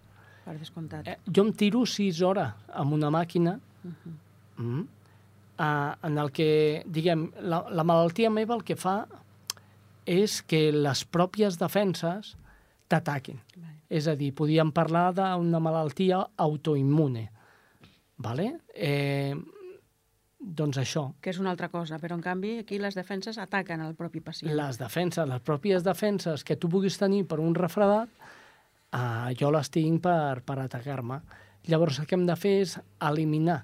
Per 0.44 0.56
descomptat. 0.58 1.08
Eh, 1.08 1.18
jo 1.30 1.46
em 1.46 1.52
tiro 1.56 1.84
sis 1.88 2.20
hores 2.22 2.52
amb 2.76 2.92
una 2.92 3.10
màquina 3.10 3.56
uh 3.56 3.90
-huh. 3.90 4.12
mm, 4.56 4.86
eh, 5.58 5.92
en 6.02 6.18
el 6.18 6.30
que, 6.30 6.82
diguem, 6.86 7.30
la, 7.40 7.64
la 7.70 7.84
malaltia 7.84 8.30
meva 8.30 8.54
el 8.54 8.64
que 8.64 8.76
fa 8.76 9.06
és 10.04 10.42
que 10.42 10.70
les 10.72 11.04
pròpies 11.04 11.58
defenses 11.58 12.36
t'ataquen. 12.88 13.40
És 13.88 14.06
a 14.06 14.14
dir, 14.14 14.34
podíem 14.34 14.72
parlar 14.72 15.14
d'una 15.14 15.60
malaltia 15.60 16.26
autoimmune. 16.36 17.30
Vale? 18.16 18.60
Eh, 18.74 19.34
doncs 20.44 20.78
això. 20.78 21.06
Que 21.24 21.32
és 21.32 21.40
una 21.40 21.50
altra 21.54 21.70
cosa, 21.72 21.98
però 22.02 22.18
en 22.18 22.22
canvi 22.24 22.58
aquí 22.60 22.78
les 22.78 22.96
defenses 22.98 23.38
ataquen 23.40 23.80
el 23.80 23.94
propi 23.96 24.20
pacient. 24.20 24.52
Les 24.56 24.78
defenses, 24.78 25.28
les 25.28 25.42
pròpies 25.42 25.84
defenses 25.86 26.44
que 26.44 26.56
tu 26.60 26.68
puguis 26.68 26.98
tenir 27.00 27.24
per 27.30 27.40
un 27.40 27.54
refredat, 27.56 28.10
eh, 28.92 29.34
jo 29.40 29.50
les 29.54 29.70
tinc 29.72 30.02
per, 30.04 30.42
per 30.44 30.58
atacar-me. 30.62 31.20
Llavors 31.70 31.98
el 31.98 32.06
que 32.06 32.18
hem 32.18 32.26
de 32.28 32.36
fer 32.36 32.58
és 32.60 32.76
eliminar 33.00 33.62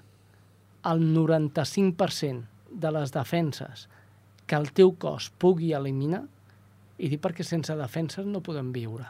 el 0.89 1.03
95% 1.13 2.47
de 2.71 2.91
les 2.91 3.11
defenses 3.13 3.87
que 4.47 4.57
el 4.57 4.71
teu 4.73 4.95
cos 4.97 5.29
pugui 5.39 5.73
eliminar 5.77 6.23
i 6.97 7.09
dir 7.11 7.19
perquè 7.21 7.45
sense 7.45 7.75
defenses 7.77 8.25
no 8.25 8.41
podem 8.41 8.71
viure. 8.73 9.05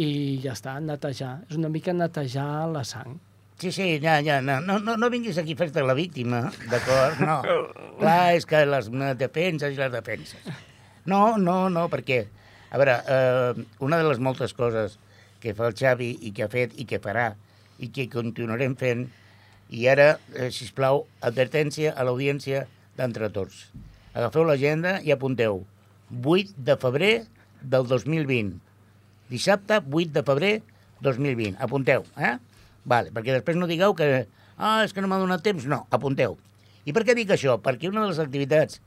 I 0.00 0.40
ja 0.40 0.54
està, 0.56 0.78
netejar. 0.80 1.40
És 1.50 1.58
una 1.58 1.68
mica 1.68 1.92
netejar 1.92 2.68
la 2.72 2.84
sang. 2.88 3.18
Sí, 3.60 3.72
sí, 3.72 4.00
ja, 4.00 4.22
ja, 4.24 4.40
no, 4.40 4.58
no, 4.64 4.78
no, 4.80 4.96
no 4.96 5.10
vinguis 5.12 5.36
aquí 5.36 5.52
a 5.52 5.58
fer-te 5.60 5.82
la 5.84 5.92
víctima, 5.92 6.46
d'acord? 6.70 7.18
No. 7.20 7.34
Clar, 8.00 8.32
és 8.32 8.46
que 8.48 8.62
les 8.64 8.88
defenses 9.20 9.74
i 9.74 9.76
les 9.76 9.92
defenses. 9.92 10.46
No, 11.04 11.36
no, 11.36 11.66
no, 11.68 11.82
perquè, 11.92 12.22
a 12.72 12.80
veure, 12.80 12.94
eh, 13.04 13.66
una 13.84 14.00
de 14.00 14.08
les 14.08 14.22
moltes 14.24 14.56
coses 14.56 14.96
que 15.44 15.52
fa 15.58 15.68
el 15.68 15.76
Xavi 15.76 16.08
i 16.24 16.32
que 16.32 16.46
ha 16.46 16.48
fet 16.48 16.72
i 16.80 16.88
que 16.88 17.02
farà 17.04 17.34
i 17.84 17.92
que 17.92 18.08
continuarem 18.08 18.78
fent, 18.80 19.10
i 19.68 19.84
ara, 19.92 20.14
eh, 20.32 20.48
si 20.48 20.72
plau, 20.72 21.04
advertència 21.20 21.92
a 21.92 22.08
l'audiència 22.08 22.64
d'entre 22.96 23.28
tots. 23.28 23.66
Agafeu 24.16 24.48
l'agenda 24.48 25.02
i 25.04 25.12
apunteu. 25.12 25.66
8 26.10 26.56
de 26.56 26.80
febrer 26.80 27.14
del 27.60 27.84
2020. 27.92 28.56
Dissabte, 29.28 29.84
8 29.84 30.16
de 30.16 30.24
febrer 30.24 30.54
2020. 31.04 31.60
Apunteu, 31.60 32.08
eh? 32.16 32.38
Vale, 32.88 33.12
perquè 33.14 33.34
després 33.36 33.58
no 33.58 33.68
digueu 33.70 33.94
que 33.96 34.08
ah, 34.56 34.80
és 34.84 34.94
que 34.94 35.02
no 35.02 35.10
m'ha 35.10 35.20
donat 35.20 35.44
temps. 35.44 35.66
No, 35.68 35.84
apunteu. 35.92 36.38
I 36.88 36.94
per 36.96 37.04
què 37.06 37.16
dic 37.16 37.32
això? 37.34 37.58
Perquè 37.62 37.90
una 37.90 38.04
de 38.04 38.12
les 38.12 38.22
activitats... 38.22 38.80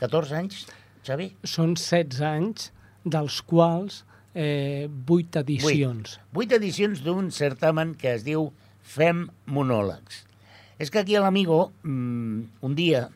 14 0.00 0.32
anys, 0.32 0.62
Xavi? 1.04 1.26
Són 1.44 1.74
16 1.76 2.22
anys, 2.24 2.70
dels 3.04 3.42
quals 3.44 3.98
eh, 4.32 4.88
8 4.88 5.42
edicions. 5.42 6.16
8, 6.16 6.38
8 6.40 6.56
edicions 6.56 7.02
d'un 7.04 7.28
certamen 7.36 7.92
que 8.00 8.14
es 8.14 8.24
diu 8.24 8.48
Fem 8.80 9.26
Monòlegs. 9.44 10.22
És 10.80 10.88
que 10.88 11.02
aquí 11.02 11.18
l'amigo 11.20 11.66
mmm, 11.84 12.64
un 12.64 12.78
dia 12.78 13.10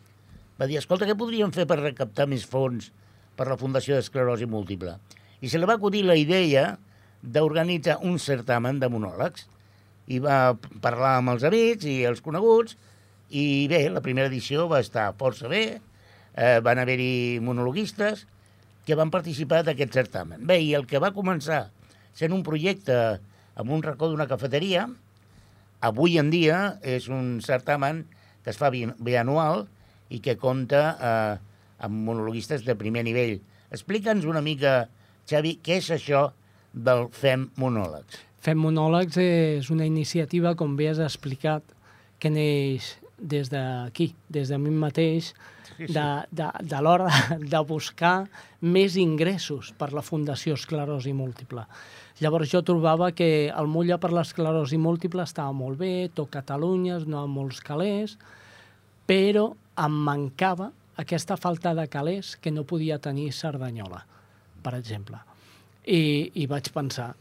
va 0.60 0.68
dir, 0.70 0.78
escolta, 0.78 1.06
què 1.08 1.16
podríem 1.18 1.50
fer 1.54 1.64
per 1.66 1.80
recaptar 1.80 2.28
més 2.30 2.44
fons 2.46 2.92
per 3.34 3.48
la 3.48 3.56
Fundació 3.58 3.96
d'Esclerosi 3.96 4.46
Múltiple? 4.46 4.98
I 5.42 5.50
se 5.50 5.58
li 5.58 5.66
va 5.66 5.74
acudir 5.80 6.04
la 6.06 6.14
idea 6.20 6.76
d'organitzar 7.24 7.98
un 8.06 8.20
certamen 8.22 8.78
de 8.78 8.90
monòlegs 8.92 9.48
i 10.06 10.20
va 10.20 10.56
parlar 10.84 11.16
amb 11.18 11.34
els 11.34 11.44
amics 11.48 11.86
i 11.88 12.02
els 12.08 12.20
coneguts, 12.24 12.76
i 13.34 13.66
bé, 13.70 13.86
la 13.90 14.02
primera 14.04 14.28
edició 14.30 14.68
va 14.70 14.82
estar 14.84 15.08
força 15.18 15.48
bé, 15.50 15.64
eh, 16.36 16.58
van 16.62 16.78
haver-hi 16.78 17.40
monologuistes 17.42 18.26
que 18.84 18.98
van 18.98 19.10
participar 19.10 19.62
d'aquest 19.64 19.96
certamen. 19.96 20.44
Bé, 20.46 20.60
i 20.60 20.74
el 20.76 20.84
que 20.86 21.00
va 21.00 21.14
començar 21.16 21.70
sent 22.14 22.34
un 22.36 22.44
projecte 22.46 22.98
amb 23.58 23.72
un 23.72 23.82
racó 23.82 24.10
d'una 24.10 24.28
cafeteria, 24.30 24.86
avui 25.84 26.18
en 26.20 26.30
dia 26.30 26.76
és 26.82 27.08
un 27.08 27.40
certamen 27.44 28.04
que 28.44 28.52
es 28.52 28.60
fa 28.60 28.70
bianual 28.70 29.64
i 30.12 30.20
que 30.20 30.36
compta 30.40 30.84
eh, 30.94 31.34
amb 31.84 32.04
monologuistes 32.06 32.64
de 32.68 32.76
primer 32.78 33.04
nivell. 33.08 33.38
Explica'ns 33.74 34.28
una 34.28 34.44
mica, 34.44 34.84
Xavi, 35.30 35.58
què 35.64 35.80
és 35.80 35.90
això 35.96 36.28
del 36.74 37.08
FEM 37.14 37.48
Monòlegs? 37.60 38.20
Fem 38.44 38.60
monòlegs 38.60 39.16
és 39.22 39.70
una 39.72 39.86
iniciativa, 39.88 40.52
com 40.52 40.74
bé 40.76 40.90
has 40.90 41.00
explicat, 41.00 41.64
que 42.20 42.28
neix 42.28 42.90
des 43.16 43.48
d'aquí, 43.48 44.10
des 44.28 44.50
de 44.52 44.58
mi 44.60 44.68
mateix, 44.68 45.32
de, 45.78 46.04
de, 46.30 46.48
de 46.60 46.80
l'hora 46.84 47.08
de 47.40 47.62
buscar 47.64 48.26
més 48.60 48.98
ingressos 49.00 49.72
per 49.78 49.94
la 49.96 50.04
Fundació 50.04 50.58
Esclerosi 50.58 51.14
Múltiple. 51.16 51.64
Llavors 52.20 52.52
jo 52.52 52.60
trobava 52.62 53.10
que 53.16 53.48
el 53.48 53.66
Mulla 53.66 53.98
per 53.98 54.12
l'esclerosi 54.12 54.76
múltiple 54.78 55.24
estava 55.24 55.56
molt 55.56 55.80
bé, 55.80 56.10
tot 56.14 56.30
Catalunya, 56.30 57.00
no 57.08 57.24
amb 57.24 57.40
molts 57.40 57.64
calés, 57.64 58.18
però 59.08 59.48
em 59.80 59.98
mancava 60.04 60.68
aquesta 61.00 61.40
falta 61.40 61.72
de 61.74 61.88
calés 61.90 62.36
que 62.36 62.52
no 62.52 62.68
podia 62.68 63.00
tenir 63.02 63.32
Cerdanyola, 63.32 64.04
per 64.62 64.76
exemple. 64.76 65.18
I, 65.84 66.30
i 66.38 66.46
vaig 66.46 66.70
pensar, 66.76 67.14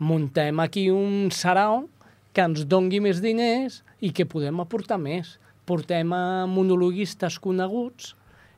muntem 0.00 0.58
aquí 0.60 0.88
un 0.90 1.28
sarau 1.30 1.84
que 2.32 2.42
ens 2.42 2.64
dongui 2.66 3.02
més 3.04 3.20
diners 3.20 3.82
i 4.00 4.10
que 4.16 4.26
podem 4.26 4.62
aportar 4.62 4.98
més. 4.98 5.36
Portem 5.68 6.10
a 6.16 6.46
monologuistes 6.50 7.38
coneguts 7.38 8.14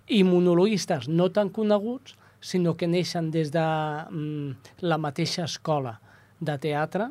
i 0.09 0.22
monologuistes 0.24 1.09
no 1.11 1.28
tan 1.34 1.51
coneguts, 1.51 2.14
sinó 2.43 2.74
que 2.78 2.88
neixen 2.90 3.30
des 3.30 3.53
de 3.55 3.62
mm, 3.62 4.78
la 4.86 4.99
mateixa 4.99 5.45
escola 5.45 5.99
de 6.40 6.57
teatre 6.59 7.11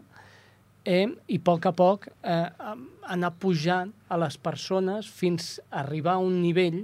eh, 0.84 1.08
i 1.28 1.38
a 1.40 1.44
poc 1.44 1.68
a 1.70 1.72
poc 1.76 2.08
eh, 2.24 2.48
anar 3.08 3.32
pujant 3.40 3.94
a 4.12 4.20
les 4.20 4.36
persones 4.38 5.08
fins 5.08 5.60
a 5.70 5.86
arribar 5.86 6.18
a 6.18 6.26
un 6.26 6.42
nivell 6.42 6.84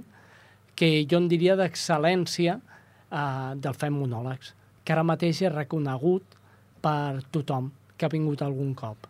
que 0.78 1.04
jo 1.10 1.20
en 1.20 1.28
diria 1.28 1.58
d'excel·lència 1.58 2.56
eh, 2.56 3.52
del 3.56 3.76
fem 3.76 3.96
monòlegs, 4.00 4.54
que 4.84 4.96
ara 4.96 5.04
mateix 5.04 5.42
és 5.42 5.52
reconegut 5.52 6.37
per 6.82 7.22
tothom 7.34 7.70
que 7.96 8.06
ha 8.06 8.12
vingut 8.12 8.42
algun 8.42 8.74
cop. 8.78 9.08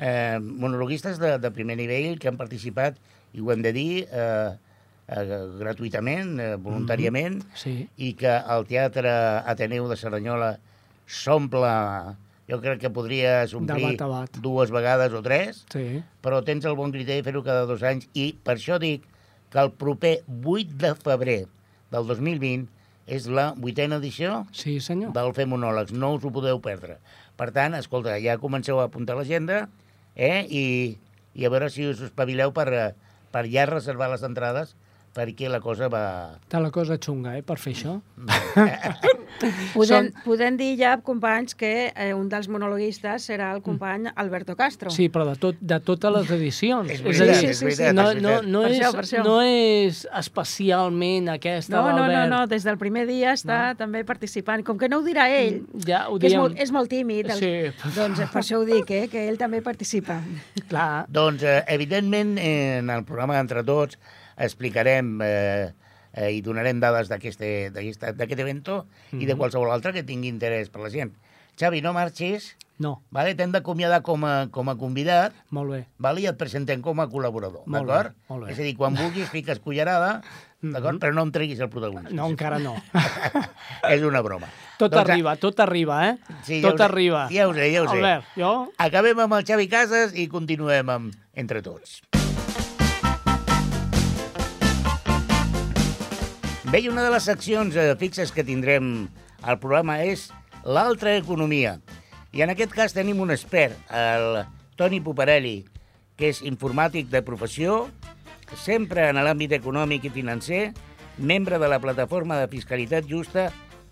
Eh, 0.00 0.38
monologuistes 0.40 1.20
de, 1.20 1.36
de 1.38 1.50
primer 1.54 1.76
nivell 1.76 2.18
que 2.18 2.30
han 2.30 2.40
participat, 2.40 2.96
i 3.36 3.42
ho 3.42 3.52
hem 3.52 3.62
de 3.62 3.72
dir, 3.76 3.90
eh, 4.08 4.50
eh, 5.06 5.24
gratuïtament, 5.60 6.32
eh, 6.40 6.56
voluntàriament, 6.56 7.36
mm 7.36 7.52
-hmm. 7.52 7.62
sí. 7.62 7.88
i 7.96 8.14
que 8.14 8.32
el 8.56 8.66
Teatre 8.66 9.12
Ateneu 9.44 9.88
de 9.88 9.96
Cerdanyola 9.96 10.58
s'omple 11.06 12.16
jo 12.50 12.58
crec 12.58 12.80
que 12.82 12.90
podries 12.90 13.54
omplir 13.54 13.94
bat 14.00 14.40
dues 14.42 14.72
vegades 14.74 15.12
o 15.14 15.22
tres, 15.22 15.64
sí. 15.70 16.02
però 16.22 16.42
tens 16.42 16.64
el 16.64 16.74
bon 16.74 16.90
criteri 16.90 17.22
de 17.22 17.26
fer-ho 17.28 17.44
cada 17.46 17.66
dos 17.66 17.82
anys 17.86 18.08
i 18.14 18.32
per 18.42 18.56
això 18.56 18.78
dic 18.82 19.06
que 19.50 19.58
el 19.62 19.70
proper 19.72 20.22
8 20.44 20.76
de 20.82 20.94
febrer 20.94 21.40
del 21.90 22.06
2020 22.06 22.66
és 23.10 23.26
la 23.26 23.50
vuitena 23.58 23.98
edició 23.98 24.44
sí, 24.54 24.78
senyor. 24.80 25.12
del 25.16 25.32
Fer 25.34 25.48
Monòlegs. 25.50 25.92
No 25.92 26.14
us 26.14 26.24
ho 26.24 26.30
podeu 26.34 26.60
perdre. 26.62 27.00
Per 27.40 27.50
tant, 27.56 27.74
escolta, 27.78 28.18
ja 28.22 28.38
comenceu 28.38 28.78
a 28.80 28.86
apuntar 28.86 29.16
l'agenda 29.18 29.64
eh? 30.14 30.44
I, 30.46 30.64
i 31.34 31.46
a 31.46 31.50
veure 31.52 31.70
si 31.72 31.88
us 31.88 32.02
espavileu 32.10 32.54
per, 32.56 32.68
per 33.32 33.44
ja 33.50 33.66
reservar 33.70 34.10
les 34.12 34.24
entrades 34.26 34.76
perquè 35.16 35.50
la 35.50 35.58
cosa 35.64 35.88
va... 35.90 36.04
Està 36.38 36.60
la 36.62 36.70
cosa 36.74 36.98
xunga, 37.02 37.34
eh, 37.38 37.42
per 37.42 37.58
fer 37.58 37.74
això. 37.74 37.98
podem, 39.74 40.10
podem 40.24 40.56
dir 40.58 40.70
ja, 40.80 40.96
companys, 41.04 41.54
que 41.58 41.90
eh, 41.90 42.10
un 42.16 42.28
dels 42.32 42.48
monologuistes 42.52 43.28
serà 43.30 43.50
el 43.54 43.62
company 43.64 44.10
Alberto 44.14 44.56
Castro. 44.58 44.92
Sí, 44.94 45.08
però 45.12 45.26
de, 45.28 45.36
tot, 45.40 45.58
de 45.60 45.80
totes 45.84 46.14
les 46.16 46.32
edicions. 46.36 46.90
És 46.92 47.02
veritat, 47.04 47.32
és, 47.34 47.40
dir, 47.40 47.50
és 47.54 47.62
veritat. 47.64 47.96
No, 47.96 48.06
no, 48.14 48.36
no, 48.46 48.64
és, 48.68 48.78
això, 48.80 48.92
això. 49.04 49.24
no 49.26 49.38
és 49.46 50.02
especialment 50.20 51.30
aquesta 51.34 51.76
no, 51.76 51.96
no, 51.96 52.06
no, 52.10 52.24
no, 52.30 52.44
des 52.50 52.66
del 52.66 52.78
primer 52.80 53.06
dia 53.08 53.34
està 53.36 53.60
no. 53.72 53.80
també 53.80 54.04
participant. 54.08 54.64
Com 54.66 54.78
que 54.80 54.90
no 54.92 55.00
ho 55.00 55.06
dirà 55.06 55.28
ell, 55.32 55.60
mm, 55.62 55.84
ja, 55.88 56.04
ho 56.10 56.18
que 56.20 56.30
és 56.30 56.38
molt, 56.38 56.56
és 56.60 56.72
molt 56.74 56.90
tímid, 56.92 57.30
el, 57.34 57.42
sí. 57.42 57.92
doncs 57.96 58.22
per 58.32 58.42
això 58.42 58.60
ho 58.60 58.66
dic, 58.68 58.90
eh, 58.94 59.06
que 59.12 59.26
ell 59.28 59.38
també 59.40 59.62
participa. 59.64 60.20
Clar. 60.70 61.06
Doncs, 61.10 61.44
eh, 61.46 61.60
evidentment, 61.74 62.36
en 62.40 62.90
el 62.92 63.06
programa 63.08 63.38
d'Entre 63.38 63.64
Tots 63.66 63.98
explicarem 64.40 65.18
eh, 65.22 65.70
eh, 66.12 66.30
i 66.36 66.42
donarem 66.42 66.80
dades 66.80 67.08
d'aquest 67.08 67.40
evento 67.42 68.84
mm 68.84 69.18
-hmm. 69.18 69.22
i 69.22 69.26
de 69.26 69.34
mhm. 69.34 69.38
qualsevol 69.38 69.70
altre 69.70 69.92
que 69.92 70.02
tingui 70.02 70.28
interès 70.28 70.70
per 70.70 70.82
la 70.82 70.90
gent. 70.90 71.12
Xavi, 71.58 71.82
no 71.82 71.92
marxis. 71.92 72.56
No. 72.80 73.02
Vale? 73.12 73.34
T'hem 73.36 73.52
d'acomiadar 73.52 74.00
com, 74.00 74.24
a, 74.24 74.48
com 74.48 74.70
a 74.72 74.76
convidat. 74.80 75.34
Molt 75.52 75.70
bé. 75.74 75.80
Vale? 76.00 76.22
I 76.22 76.30
et 76.30 76.38
presentem 76.40 76.80
com 76.80 77.02
a 77.02 77.06
col·laborador. 77.12 77.66
D'acord? 77.68 78.14
És 78.48 78.56
a 78.56 78.62
dir, 78.62 78.72
quan 78.78 78.96
vulguis 78.96 79.28
fiques 79.28 79.60
cullerada, 79.60 80.22
mhm. 80.62 80.72
d'acord? 80.72 80.94
Mm 80.94 80.96
-hmm. 80.96 81.02
Però 81.04 81.14
no 81.14 81.22
em 81.22 81.32
treguis 81.32 81.60
el 81.60 81.68
protagonista. 81.68 82.14
No, 82.14 82.30
encara 82.30 82.58
no. 82.58 82.74
és 83.94 84.02
una 84.02 84.22
broma. 84.22 84.48
Tot 84.78 84.92
doncs, 84.92 85.10
arriba, 85.10 85.36
tot 85.36 85.60
arriba, 85.60 86.08
eh? 86.08 86.16
Sí, 86.42 86.62
tot 86.62 86.78
ja 86.78 86.84
arriba. 86.86 87.28
Ja 87.30 87.48
ho 87.48 87.52
sé, 87.52 87.72
ja 87.72 87.82
ho 87.82 87.88
sé. 87.88 87.96
Albert, 87.96 88.24
jo... 88.36 88.72
Acabem 88.78 89.18
amb 89.18 89.34
el 89.34 89.44
Xavi 89.44 89.68
Casas 89.68 90.14
i 90.14 90.26
continuem 90.28 90.88
amb 90.88 91.12
Entre 91.34 91.60
Tots. 91.60 92.19
Bé, 96.70 96.84
i 96.84 96.88
una 96.88 97.02
de 97.02 97.10
les 97.10 97.24
seccions 97.26 97.74
eh, 97.74 97.96
fixes 97.98 98.30
que 98.30 98.44
tindrem 98.46 99.08
al 99.42 99.56
programa 99.58 99.96
és 100.06 100.28
l'altra 100.62 101.16
economia. 101.18 101.72
I 102.30 102.44
en 102.44 102.52
aquest 102.52 102.76
cas 102.76 102.94
tenim 102.94 103.18
un 103.24 103.34
expert, 103.34 103.74
el 103.90 104.44
Toni 104.78 105.00
Puparelli, 105.02 105.64
que 106.14 106.30
és 106.30 106.44
informàtic 106.46 107.10
de 107.10 107.24
professió, 107.26 107.80
sempre 108.54 109.08
en 109.10 109.18
l'àmbit 109.18 109.56
econòmic 109.58 110.06
i 110.06 110.14
financer, 110.14 110.62
membre 111.18 111.58
de 111.58 111.72
la 111.74 111.80
plataforma 111.82 112.38
de 112.38 112.46
fiscalitat 112.54 113.10
justa 113.10 113.48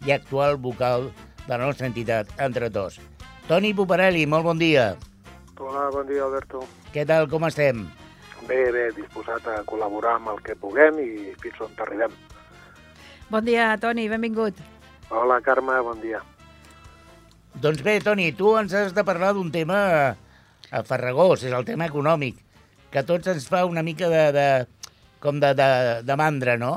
i 0.06 0.14
actual 0.14 0.54
vocal 0.62 1.10
de 1.48 1.52
la 1.56 1.64
nostra 1.64 1.90
entitat, 1.90 2.30
entre 2.38 2.70
tots. 2.70 3.02
Toni 3.50 3.74
Puparelli, 3.74 4.22
molt 4.30 4.46
bon 4.46 4.62
dia. 4.62 4.92
Hola, 5.58 5.88
bon 5.90 6.06
dia, 6.06 6.22
Alberto. 6.30 6.62
Què 6.94 7.02
tal, 7.10 7.26
com 7.26 7.50
estem? 7.50 7.88
Bé, 8.46 8.68
bé, 8.70 8.92
disposat 8.94 9.50
a 9.50 9.64
col·laborar 9.66 10.20
amb 10.22 10.36
el 10.36 10.44
que 10.46 10.54
puguem 10.54 11.02
i 11.02 11.14
fins 11.42 11.64
on 11.66 11.74
arribem. 11.82 12.14
Bon 13.28 13.44
dia, 13.44 13.76
Toni, 13.76 14.06
benvingut. 14.08 14.56
Hola, 15.12 15.36
Carme, 15.44 15.74
bon 15.84 15.98
dia. 16.00 16.22
Doncs 17.60 17.82
bé, 17.84 17.98
Toni, 18.00 18.30
tu 18.32 18.54
ens 18.56 18.72
has 18.72 18.94
de 18.96 19.04
parlar 19.04 19.34
d'un 19.36 19.50
tema 19.52 19.80
a 20.72 20.80
farragós, 20.88 21.44
és 21.44 21.52
el 21.52 21.66
tema 21.68 21.88
econòmic, 21.90 22.38
que 22.88 23.02
a 23.02 23.04
tots 23.04 23.28
ens 23.28 23.44
fa 23.52 23.66
una 23.68 23.84
mica 23.84 24.08
de, 24.08 24.22
de 24.32 24.46
com 25.20 25.42
de, 25.42 25.52
de, 25.58 25.68
de 26.08 26.16
mandra, 26.16 26.56
no? 26.56 26.72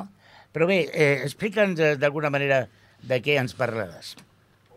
Però 0.52 0.68
bé, 0.68 0.82
eh, 0.92 1.22
explica'ns 1.24 1.80
eh, 1.80 1.94
d'alguna 1.96 2.34
manera 2.34 2.66
de 3.00 3.22
què 3.24 3.40
ens 3.40 3.56
parlaràs. 3.56 4.18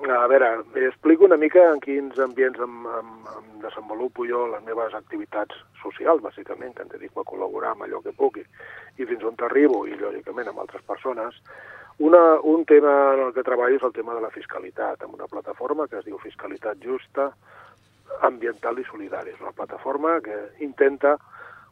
A 0.03 0.27
veure, 0.27 0.49
explico 0.75 1.25
una 1.25 1.37
mica 1.39 1.63
en 1.71 1.79
quins 1.81 2.19
ambients 2.19 2.59
em, 2.61 2.75
em, 2.99 3.13
em 3.39 3.61
desenvolupo 3.63 4.27
jo 4.29 4.43
les 4.51 4.65
meves 4.67 4.93
activitats 4.99 5.57
socials, 5.81 6.21
bàsicament, 6.25 6.75
que 6.75 6.83
em 6.83 6.91
dedico 6.91 7.23
a 7.23 7.29
col·laborar 7.29 7.73
amb 7.73 7.87
allò 7.87 8.03
que 8.03 8.13
pugui, 8.13 8.45
i 8.99 9.07
fins 9.07 9.25
on 9.25 9.39
t'arribo, 9.39 9.85
i 9.87 9.97
lògicament 9.97 10.51
amb 10.51 10.61
altres 10.65 10.83
persones. 10.85 11.39
Una, 12.05 12.41
un 12.43 12.65
tema 12.67 13.15
en 13.15 13.23
el 13.29 13.33
que 13.33 13.47
treballo 13.47 13.79
és 13.79 13.87
el 13.87 13.95
tema 13.95 14.17
de 14.19 14.25
la 14.25 14.33
fiscalitat, 14.35 15.03
amb 15.07 15.15
una 15.15 15.31
plataforma 15.31 15.87
que 15.87 16.01
es 16.01 16.09
diu 16.09 16.19
Fiscalitat 16.19 16.83
Justa, 16.83 17.31
Ambiental 18.27 18.81
i 18.83 18.89
Solidària. 18.91 19.33
És 19.33 19.41
una 19.41 19.55
plataforma 19.55 20.19
que 20.27 20.37
intenta 20.67 21.17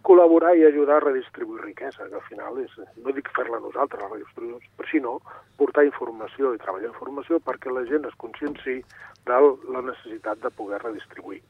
col·laborar 0.07 0.53
i 0.59 0.64
ajudar 0.66 0.98
a 0.98 1.05
redistribuir 1.05 1.62
riquesa, 1.62 2.09
que 2.09 2.18
al 2.18 2.26
final 2.28 2.59
és, 2.62 2.72
no 3.05 3.14
dic 3.14 3.30
fer-la 3.36 3.61
nosaltres, 3.62 4.03
la 4.03 4.11
redistribució, 4.12 4.72
però 4.78 4.90
sinó 4.90 5.12
portar 5.61 5.86
informació 5.86 6.55
i 6.55 6.62
treballar 6.62 6.90
informació 6.90 7.38
perquè 7.46 7.72
la 7.72 7.84
gent 7.90 8.09
es 8.09 8.16
conscienci 8.22 8.80
de 9.28 9.40
la 9.74 9.84
necessitat 9.86 10.42
de 10.42 10.50
poder 10.59 10.82
redistribuir, 10.82 11.42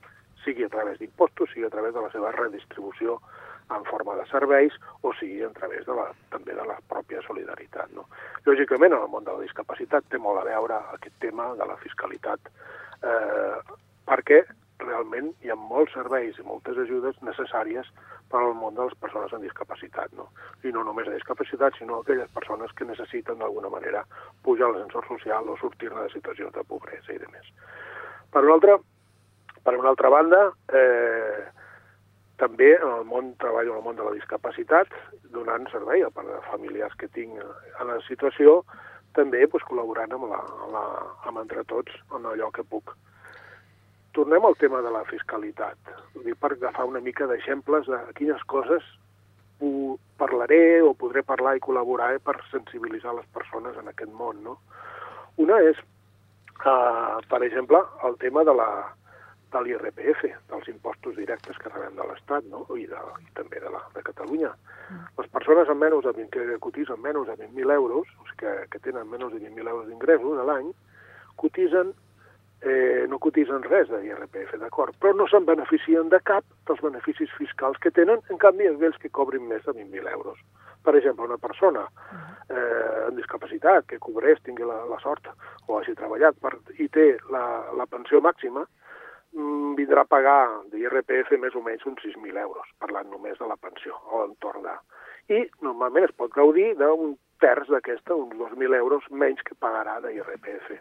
sigui 0.45 0.67
a 0.67 0.73
través 0.73 0.99
d'impostos, 1.01 1.51
sigui 1.53 1.67
a 1.67 1.73
través 1.73 1.95
de 1.95 2.05
la 2.05 2.13
seva 2.13 2.33
redistribució 2.37 3.19
en 3.73 3.85
forma 3.89 4.17
de 4.19 4.27
serveis 4.29 4.75
o 5.01 5.13
sigui 5.19 5.43
a 5.47 5.51
través 5.57 5.87
de 5.87 5.95
la, 5.97 6.09
també 6.31 6.55
de 6.55 6.65
la 6.67 6.79
pròpia 6.91 7.23
solidaritat. 7.27 7.93
No? 7.97 8.05
Lògicament, 8.45 8.93
en 8.93 9.07
el 9.07 9.13
món 9.13 9.25
de 9.25 9.33
la 9.33 9.45
discapacitat 9.47 10.09
té 10.11 10.21
molt 10.21 10.43
a 10.43 10.49
veure 10.49 10.81
aquest 10.97 11.17
tema 11.25 11.53
de 11.57 11.69
la 11.69 11.79
fiscalitat, 11.81 12.53
eh, 13.03 13.79
perquè 14.09 14.43
realment 14.85 15.31
hi 15.43 15.53
ha 15.53 15.57
molts 15.59 15.95
serveis 15.97 16.39
i 16.39 16.47
moltes 16.47 16.79
ajudes 16.85 17.19
necessàries 17.27 17.89
per 18.33 18.41
al 18.41 18.55
món 18.59 18.77
de 18.77 18.87
les 18.89 18.99
persones 19.03 19.33
amb 19.33 19.47
discapacitat. 19.47 20.13
No? 20.19 20.29
I 20.65 20.73
no 20.75 20.85
només 20.89 21.09
de 21.09 21.17
discapacitat, 21.17 21.79
sinó 21.79 22.01
aquelles 22.01 22.31
persones 22.37 22.73
que 22.79 22.89
necessiten 22.89 23.41
d'alguna 23.43 23.71
manera 23.73 24.05
pujar 24.47 24.69
a 24.69 24.73
l'ascensor 24.73 25.09
social 25.09 25.49
o 25.49 25.57
sortir-ne 25.61 26.07
de 26.07 26.15
situacions 26.15 26.55
de 26.57 26.65
pobresa 26.69 27.13
i 27.15 27.21
de 27.23 27.31
més. 27.35 27.51
Per 28.33 28.45
una 28.45 28.57
altra, 28.59 28.79
per 29.65 29.77
una 29.79 29.93
altra 29.93 30.13
banda, 30.13 30.45
eh, 30.73 31.43
també 32.43 32.73
en 32.75 32.89
el 32.89 33.05
món 33.07 33.35
treballo 33.39 33.77
en 33.77 33.83
el 33.83 33.85
món 33.85 33.99
de 33.99 34.07
la 34.07 34.17
discapacitat, 34.17 34.91
donant 35.35 35.69
servei 35.71 36.03
a 36.03 36.11
part 36.11 36.27
de 36.27 36.41
familiars 36.51 36.97
que 36.99 37.11
tinc 37.15 37.39
en 37.39 37.87
la 37.87 38.01
situació, 38.09 38.63
també 39.17 39.45
pues, 39.47 39.65
col·laborant 39.69 40.15
amb, 40.17 40.29
la, 40.33 40.41
amb, 40.65 40.73
la, 40.75 40.85
amb 41.29 41.43
entre 41.45 41.65
tots 41.71 41.95
en 42.17 42.27
allò 42.33 42.51
que 42.51 42.65
puc 42.65 42.95
tornem 44.13 44.45
al 44.45 44.57
tema 44.61 44.83
de 44.85 44.91
la 44.93 45.05
fiscalitat. 45.09 45.79
Vull 46.15 46.27
dir, 46.29 46.37
per 46.37 46.53
agafar 46.53 46.87
una 46.89 47.01
mica 47.01 47.27
d'exemples 47.31 47.89
de 47.89 48.01
quines 48.19 48.43
coses 48.51 48.85
parlaré 50.19 50.83
o 50.83 50.95
podré 50.99 51.23
parlar 51.23 51.57
i 51.57 51.63
col·laborar 51.63 52.17
per 52.27 52.35
sensibilitzar 52.51 53.15
les 53.15 53.29
persones 53.35 53.77
en 53.79 53.91
aquest 53.91 54.11
món. 54.11 54.43
No? 54.43 54.57
Una 55.43 55.61
és, 55.63 55.79
uh, 56.65 57.21
per 57.31 57.43
exemple, 57.47 57.79
el 58.09 58.19
tema 58.23 58.45
de 58.49 58.55
la 58.59 58.71
de 59.53 59.61
l'IRPF, 59.61 60.23
dels 60.49 60.69
impostos 60.73 61.17
directes 61.19 61.59
que 61.61 61.69
rebem 61.69 61.99
de 61.99 62.07
l'Estat 62.09 62.47
no? 62.49 62.63
I, 62.73 62.87
de, 62.89 63.01
i 63.21 63.35
també 63.37 63.61
de, 63.61 63.69
la, 63.69 63.83
de 63.93 64.01
Catalunya. 64.07 64.49
Mm. 64.89 65.11
Les 65.19 65.29
persones 65.35 65.69
amb 65.69 65.85
menys 65.85 66.07
de 66.07 66.15
20, 66.17 66.31
que 66.33 66.61
cotitzen 66.65 67.03
menys 67.05 67.29
de 67.29 67.37
20.000 67.37 67.75
euros, 67.75 68.09
o 68.17 68.29
sigui 68.31 68.41
que, 68.47 68.55
que 68.73 68.81
tenen 68.87 69.11
menys 69.13 69.35
de 69.35 69.43
20.000 69.43 69.69
euros 69.75 69.91
d'ingressos 69.91 70.41
a 70.41 70.47
l'any, 70.49 70.73
cotitzen 71.43 71.93
eh, 72.63 73.07
no 73.09 73.19
cotitzen 73.19 73.65
res 73.67 73.89
de 73.91 74.01
IRPF, 74.07 74.55
d'acord, 74.61 74.95
però 75.03 75.13
no 75.19 75.27
se'n 75.31 75.47
beneficien 75.49 76.11
de 76.13 76.21
cap 76.23 76.45
dels 76.69 76.83
beneficis 76.85 77.31
fiscals 77.39 77.79
que 77.83 77.91
tenen, 77.91 78.23
en 78.31 78.39
canvi, 78.43 78.69
aquells 78.71 78.99
que 79.03 79.11
cobrin 79.11 79.49
més 79.51 79.65
de 79.67 79.75
20.000 79.75 80.13
euros. 80.13 80.39
Per 80.83 80.95
exemple, 80.99 81.27
una 81.27 81.39
persona 81.43 81.83
eh, 82.51 83.07
amb 83.09 83.19
discapacitat 83.19 83.87
que 83.91 84.01
cobrés, 84.03 84.41
tingui 84.47 84.67
la, 84.67 84.81
la 84.91 84.99
sort 85.03 85.29
o 85.67 85.79
hagi 85.79 85.95
treballat 85.99 86.39
per, 86.43 86.55
i 86.79 86.89
té 86.91 87.17
la, 87.35 87.45
la 87.79 87.87
pensió 87.91 88.23
màxima, 88.23 88.65
mm, 89.35 89.75
vindrà 89.79 90.07
a 90.07 90.11
pagar 90.11 90.41
d'IRPF 90.71 91.35
més 91.43 91.59
o 91.59 91.63
menys 91.67 91.87
uns 91.87 92.03
6.000 92.07 92.39
euros, 92.47 92.71
parlant 92.83 93.11
només 93.11 93.39
de 93.39 93.51
la 93.51 93.59
pensió, 93.59 93.99
o 94.11 94.25
l'entorn 94.25 94.67
de... 94.67 94.79
I 95.31 95.45
normalment 95.63 96.09
es 96.09 96.15
pot 96.19 96.33
gaudir 96.35 96.73
d'un 96.79 97.15
terç 97.43 97.71
d'aquesta, 97.71 98.15
uns 98.15 98.35
2.000 98.39 98.75
euros 98.79 99.07
menys 99.11 99.43
que 99.47 99.59
pagarà 99.59 100.01
d'IRPF. 100.03 100.79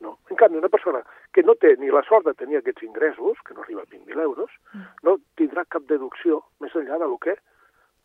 No. 0.00 0.18
En 0.30 0.36
canvi, 0.38 0.58
una 0.58 0.70
persona 0.70 1.02
que 1.34 1.42
no 1.42 1.56
té 1.58 1.74
ni 1.78 1.90
la 1.90 2.04
sort 2.06 2.26
de 2.28 2.34
tenir 2.38 2.60
aquests 2.60 2.84
ingressos, 2.86 3.40
que 3.46 3.54
no 3.54 3.64
arriba 3.64 3.82
a 3.82 3.90
20.000 3.90 4.22
euros, 4.22 4.52
mm. 4.72 4.84
no 5.08 5.16
tindrà 5.40 5.64
cap 5.66 5.88
deducció 5.90 6.44
més 6.62 6.76
enllà 6.78 7.00
de 7.02 7.08
lo 7.10 7.18
que 7.18 7.34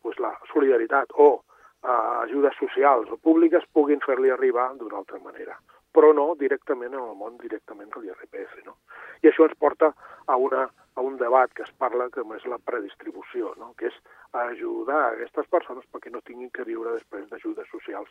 pues, 0.02 0.18
la 0.20 0.34
solidaritat 0.52 1.14
o 1.14 1.30
uh, 1.38 2.24
ajudes 2.24 2.58
socials 2.58 3.12
o 3.14 3.20
públiques 3.22 3.70
puguin 3.78 4.02
fer-li 4.06 4.34
arribar 4.34 4.72
d'una 4.80 4.98
altra 5.04 5.22
manera 5.22 5.60
però 5.94 6.12
no 6.14 6.34
directament 6.40 6.94
en 6.94 7.04
el 7.04 7.18
món 7.18 7.38
directament 7.42 7.92
de 7.94 8.02
l'IRPF. 8.02 8.56
No? 8.66 8.78
I 9.22 9.30
això 9.30 9.48
ens 9.48 9.58
porta 9.62 9.92
a, 10.26 10.38
una, 10.38 10.66
a 10.96 11.06
un 11.06 11.20
debat 11.22 11.54
que 11.54 11.64
es 11.68 11.72
parla 11.78 12.10
que 12.14 12.26
és 12.38 12.48
la 12.50 12.60
predistribució, 12.60 13.54
no? 13.62 13.74
que 13.78 13.92
és 13.92 14.00
ajudar 14.34 15.00
a 15.00 15.12
aquestes 15.14 15.48
persones 15.54 15.86
perquè 15.94 16.12
no 16.12 16.24
tinguin 16.26 16.50
que 16.50 16.66
viure 16.66 16.96
després 16.98 17.30
d'ajudes 17.30 17.70
socials 17.70 18.10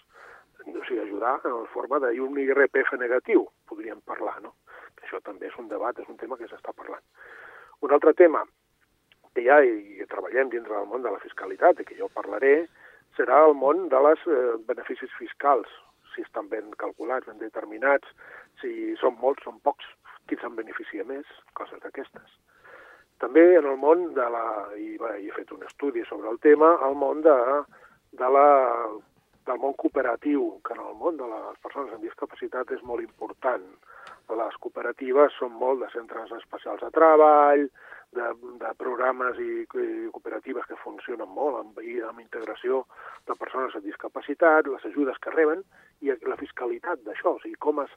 o 0.63 0.85
sigui, 0.87 1.01
ajudar 1.01 1.41
en 1.45 1.57
la 1.59 1.69
forma 1.75 1.99
d'un 1.99 2.39
IRPF 2.39 2.95
negatiu, 2.99 3.47
podríem 3.67 4.01
parlar, 4.07 4.37
no? 4.43 4.55
Que 4.97 5.07
això 5.07 5.21
també 5.27 5.49
és 5.49 5.57
un 5.59 5.69
debat, 5.69 5.99
és 5.99 6.09
un 6.09 6.19
tema 6.21 6.37
que 6.39 6.47
s'està 6.47 6.75
parlant. 6.77 7.03
Un 7.83 7.91
altre 7.91 8.13
tema 8.15 8.45
que 9.35 9.43
ja 9.43 9.59
hi 9.65 10.05
treballem 10.11 10.53
dintre 10.53 10.77
del 10.77 10.87
món 10.87 11.03
de 11.03 11.11
la 11.11 11.23
fiscalitat 11.25 11.81
i 11.81 11.87
que 11.89 11.99
jo 11.99 12.09
parlaré 12.15 12.69
serà 13.17 13.43
el 13.47 13.57
món 13.59 13.89
de 13.93 14.01
les 14.07 14.27
eh, 14.29 14.37
beneficis 14.69 15.11
fiscals, 15.19 15.69
si 16.15 16.25
estan 16.27 16.49
ben 16.53 16.71
calculats, 16.81 17.27
ben 17.27 17.39
determinats, 17.43 18.09
si 18.61 18.95
són 19.01 19.19
molts, 19.21 19.45
són 19.45 19.61
pocs, 19.67 19.87
qui 20.29 20.39
se'n 20.41 20.57
beneficia 20.57 21.05
més, 21.05 21.29
coses 21.59 21.81
d'aquestes. 21.83 22.39
També 23.23 23.45
en 23.59 23.69
el 23.71 23.79
món 23.79 24.13
de 24.17 24.27
la, 24.35 24.47
i, 24.79 24.97
bé, 24.99 25.15
he 25.23 25.31
fet 25.37 25.53
un 25.55 25.63
estudi 25.69 26.03
sobre 26.09 26.31
el 26.31 26.41
tema, 26.43 26.75
el 26.89 26.99
món 26.99 27.23
de 27.23 27.37
de 28.13 28.29
la, 28.29 28.49
del 29.47 29.59
món 29.59 29.75
cooperatiu, 29.81 30.61
que 30.65 30.75
en 30.77 30.83
el 30.85 30.95
món 31.01 31.17
de 31.17 31.27
les 31.29 31.59
persones 31.65 31.95
amb 31.95 32.05
discapacitat 32.05 32.73
és 32.77 32.85
molt 32.87 33.03
important. 33.05 33.65
Les 34.31 34.59
cooperatives 34.65 35.35
són 35.39 35.53
molt 35.59 35.83
de 35.83 35.89
centres 35.93 36.31
especials 36.37 36.81
de 36.81 36.91
treball, 36.95 37.67
de, 38.17 38.29
de 38.61 38.73
programes 38.79 39.39
i, 39.41 39.65
i 39.65 40.09
cooperatives 40.13 40.67
que 40.69 40.79
funcionen 40.85 41.29
molt 41.33 41.61
amb, 41.61 41.81
amb 42.09 42.21
integració 42.21 42.85
de 43.29 43.37
persones 43.41 43.77
amb 43.77 43.89
discapacitat, 43.89 44.69
les 44.69 44.85
ajudes 44.93 45.19
que 45.23 45.35
reben 45.35 45.65
i 46.03 46.13
la 46.29 46.39
fiscalitat 46.41 47.05
d'això, 47.07 47.37
o 47.37 47.43
sigui, 47.43 47.57
com 47.59 47.81
es 47.85 47.95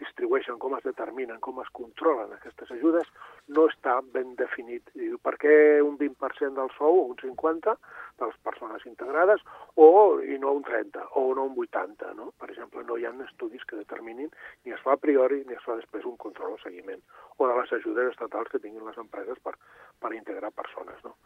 distribueixen, 0.00 0.58
com 0.62 0.76
es 0.76 0.84
determinen, 0.84 1.38
com 1.44 1.60
es 1.62 1.68
controlen 1.76 2.32
aquestes 2.34 2.70
ajudes, 2.74 3.08
no 3.56 3.66
està 3.70 3.96
ben 4.14 4.34
definit. 4.38 4.90
I 4.94 5.12
per 5.22 5.36
què 5.40 5.54
un 5.84 5.96
20% 6.00 6.52
del 6.58 6.72
sou, 6.76 7.00
un 7.06 7.16
50% 7.22 7.76
de 8.20 8.28
les 8.28 8.36
persones 8.44 8.84
integrades, 8.88 9.42
o 9.76 9.88
i 10.24 10.38
no 10.42 10.54
un 10.58 10.64
30%, 10.66 11.08
o 11.20 11.34
no 11.36 11.48
un 11.50 11.56
80%, 11.56 12.12
no? 12.18 12.30
Per 12.40 12.50
exemple, 12.50 12.84
no 12.88 12.96
hi 12.96 13.08
ha 13.08 13.14
estudis 13.26 13.64
que 13.64 13.80
determinin, 13.80 14.30
ni 14.64 14.76
es 14.76 14.84
fa 14.84 14.96
a 14.96 15.00
priori, 15.00 15.42
ni 15.46 15.56
es 15.56 15.64
fa 15.64 15.78
després 15.80 16.04
un 16.08 16.16
control 16.20 16.56
o 16.56 16.62
seguiment, 16.62 17.02
o 17.36 17.48
de 17.48 17.58
les 17.60 17.72
ajudes 17.80 18.12
estatals 18.12 18.52
que 18.52 18.62
tinguin 18.62 18.86
les 18.86 19.00
empreses 19.00 19.40
per, 19.44 19.56
per 20.00 20.14
integrar 20.16 20.52
persones, 20.52 21.02
no? 21.04 21.16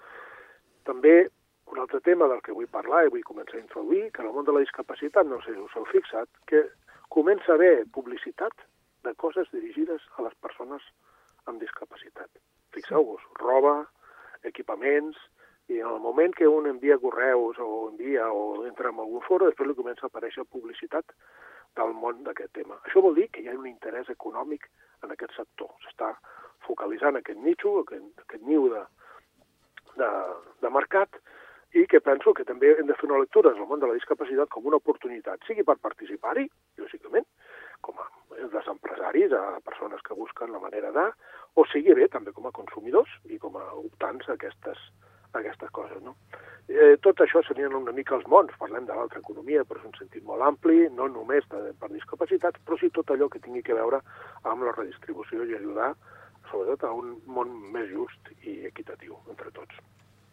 També 0.86 1.28
un 1.70 1.78
altre 1.78 2.00
tema 2.00 2.26
del 2.26 2.42
que 2.42 2.54
vull 2.54 2.70
parlar 2.70 3.04
i 3.06 3.10
vull 3.14 3.26
començar 3.26 3.58
a 3.58 3.62
introduir, 3.62 4.10
que 4.10 4.22
en 4.22 4.30
el 4.30 4.34
món 4.34 4.46
de 4.46 4.54
la 4.54 4.62
discapacitat, 4.64 5.26
no 5.26 5.38
sé 5.44 5.54
si 5.54 5.62
us 5.62 5.76
heu 5.78 5.86
fixat, 5.90 6.30
que 6.50 6.64
comença 7.10 7.52
a 7.52 7.58
haver 7.58 7.86
publicitat 7.92 8.54
de 9.04 9.12
coses 9.18 9.50
dirigides 9.52 10.02
a 10.16 10.22
les 10.22 10.34
persones 10.44 10.84
amb 11.50 11.60
discapacitat. 11.60 12.30
Fixeu-vos, 12.76 13.22
roba, 13.42 13.82
equipaments, 14.46 15.18
i 15.70 15.78
en 15.78 15.90
el 15.90 16.00
moment 16.02 16.34
que 16.34 16.48
un 16.48 16.66
envia 16.66 16.98
correus 16.98 17.58
o 17.62 17.88
envia 17.90 18.26
o 18.32 18.64
entra 18.66 18.90
en 18.90 18.98
algun 18.98 19.22
foro, 19.26 19.46
després 19.46 19.70
li 19.70 19.78
comença 19.78 20.06
a 20.06 20.10
aparèixer 20.10 20.46
publicitat 20.50 21.14
del 21.78 21.92
món 21.94 22.24
d'aquest 22.26 22.52
tema. 22.58 22.78
Això 22.86 23.02
vol 23.02 23.14
dir 23.18 23.28
que 23.30 23.42
hi 23.42 23.50
ha 23.50 23.58
un 23.58 23.68
interès 23.70 24.10
econòmic 24.10 24.66
en 25.04 25.14
aquest 25.14 25.36
sector. 25.38 25.70
S'està 25.84 26.10
focalitzant 26.66 27.18
aquest 27.18 27.38
nitxo, 27.42 27.76
aquest, 27.84 28.24
aquest 28.26 28.46
niu 28.46 28.66
de, 28.72 28.82
de, 30.00 30.10
de 30.62 30.72
mercat, 30.74 31.20
i 31.72 31.86
que 31.86 32.00
penso 32.02 32.34
que 32.34 32.46
també 32.46 32.72
hem 32.74 32.88
de 32.88 32.96
fer 32.98 33.06
una 33.08 33.20
lectura 33.22 33.52
del 33.54 33.66
món 33.68 33.82
de 33.82 33.90
la 33.90 33.98
discapacitat 33.98 34.50
com 34.50 34.66
una 34.66 34.80
oportunitat, 34.80 35.44
sigui 35.46 35.62
per 35.66 35.78
participar-hi, 35.78 36.48
lògicament, 36.82 37.26
com 37.80 38.00
a 38.02 38.08
dels 38.40 38.68
empresaris, 38.72 39.32
a 39.32 39.60
persones 39.64 40.02
que 40.02 40.14
busquen 40.14 40.52
la 40.52 40.62
manera 40.62 40.90
de, 40.92 41.06
o 41.54 41.64
sigui 41.70 41.94
bé 41.94 42.08
també 42.08 42.32
com 42.32 42.46
a 42.48 42.54
consumidors 42.56 43.10
i 43.28 43.38
com 43.38 43.56
a 43.60 43.66
optants 43.78 44.28
a 44.28 44.36
aquestes, 44.38 44.80
a 45.32 45.38
aquestes 45.42 45.70
coses. 45.76 46.02
No? 46.02 46.16
Eh, 46.70 46.96
tot 47.04 47.20
això 47.22 47.42
serien 47.46 47.74
una 47.76 47.94
mica 47.94 48.16
els 48.16 48.26
mons, 48.30 48.54
parlem 48.58 48.86
de 48.88 48.96
l'altra 48.96 49.22
economia, 49.22 49.64
però 49.66 49.82
és 49.82 49.90
un 49.90 49.96
sentit 49.98 50.26
molt 50.26 50.46
ampli, 50.46 50.88
no 50.96 51.08
només 51.12 51.46
de, 51.52 51.70
per 51.78 51.90
discapacitats, 51.92 52.62
però 52.66 52.78
sí 52.80 52.90
tot 52.94 53.10
allò 53.10 53.28
que 53.28 53.42
tingui 53.42 53.62
que 53.66 53.78
veure 53.78 54.02
amb 54.42 54.66
la 54.66 54.74
redistribució 54.76 55.46
i 55.46 55.56
ajudar 55.58 55.94
sobretot 56.50 56.86
a 56.88 56.92
un 56.96 57.16
món 57.30 57.52
més 57.74 57.90
just 57.94 58.30
i 58.42 58.60
equitatiu 58.66 59.18
entre 59.30 59.52
tots. 59.54 59.82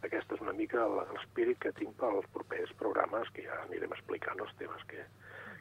Aquest 0.06 0.32
és 0.36 0.44
una 0.44 0.54
mica 0.54 0.86
l'espírit 0.86 1.58
que 1.64 1.74
tinc 1.78 1.96
pels 1.98 2.28
propers 2.36 2.72
programes, 2.78 3.30
que 3.34 3.48
ja 3.48 3.58
anirem 3.66 3.96
explicant 3.96 4.40
els 4.44 4.54
temes 4.60 4.84
que... 4.92 5.04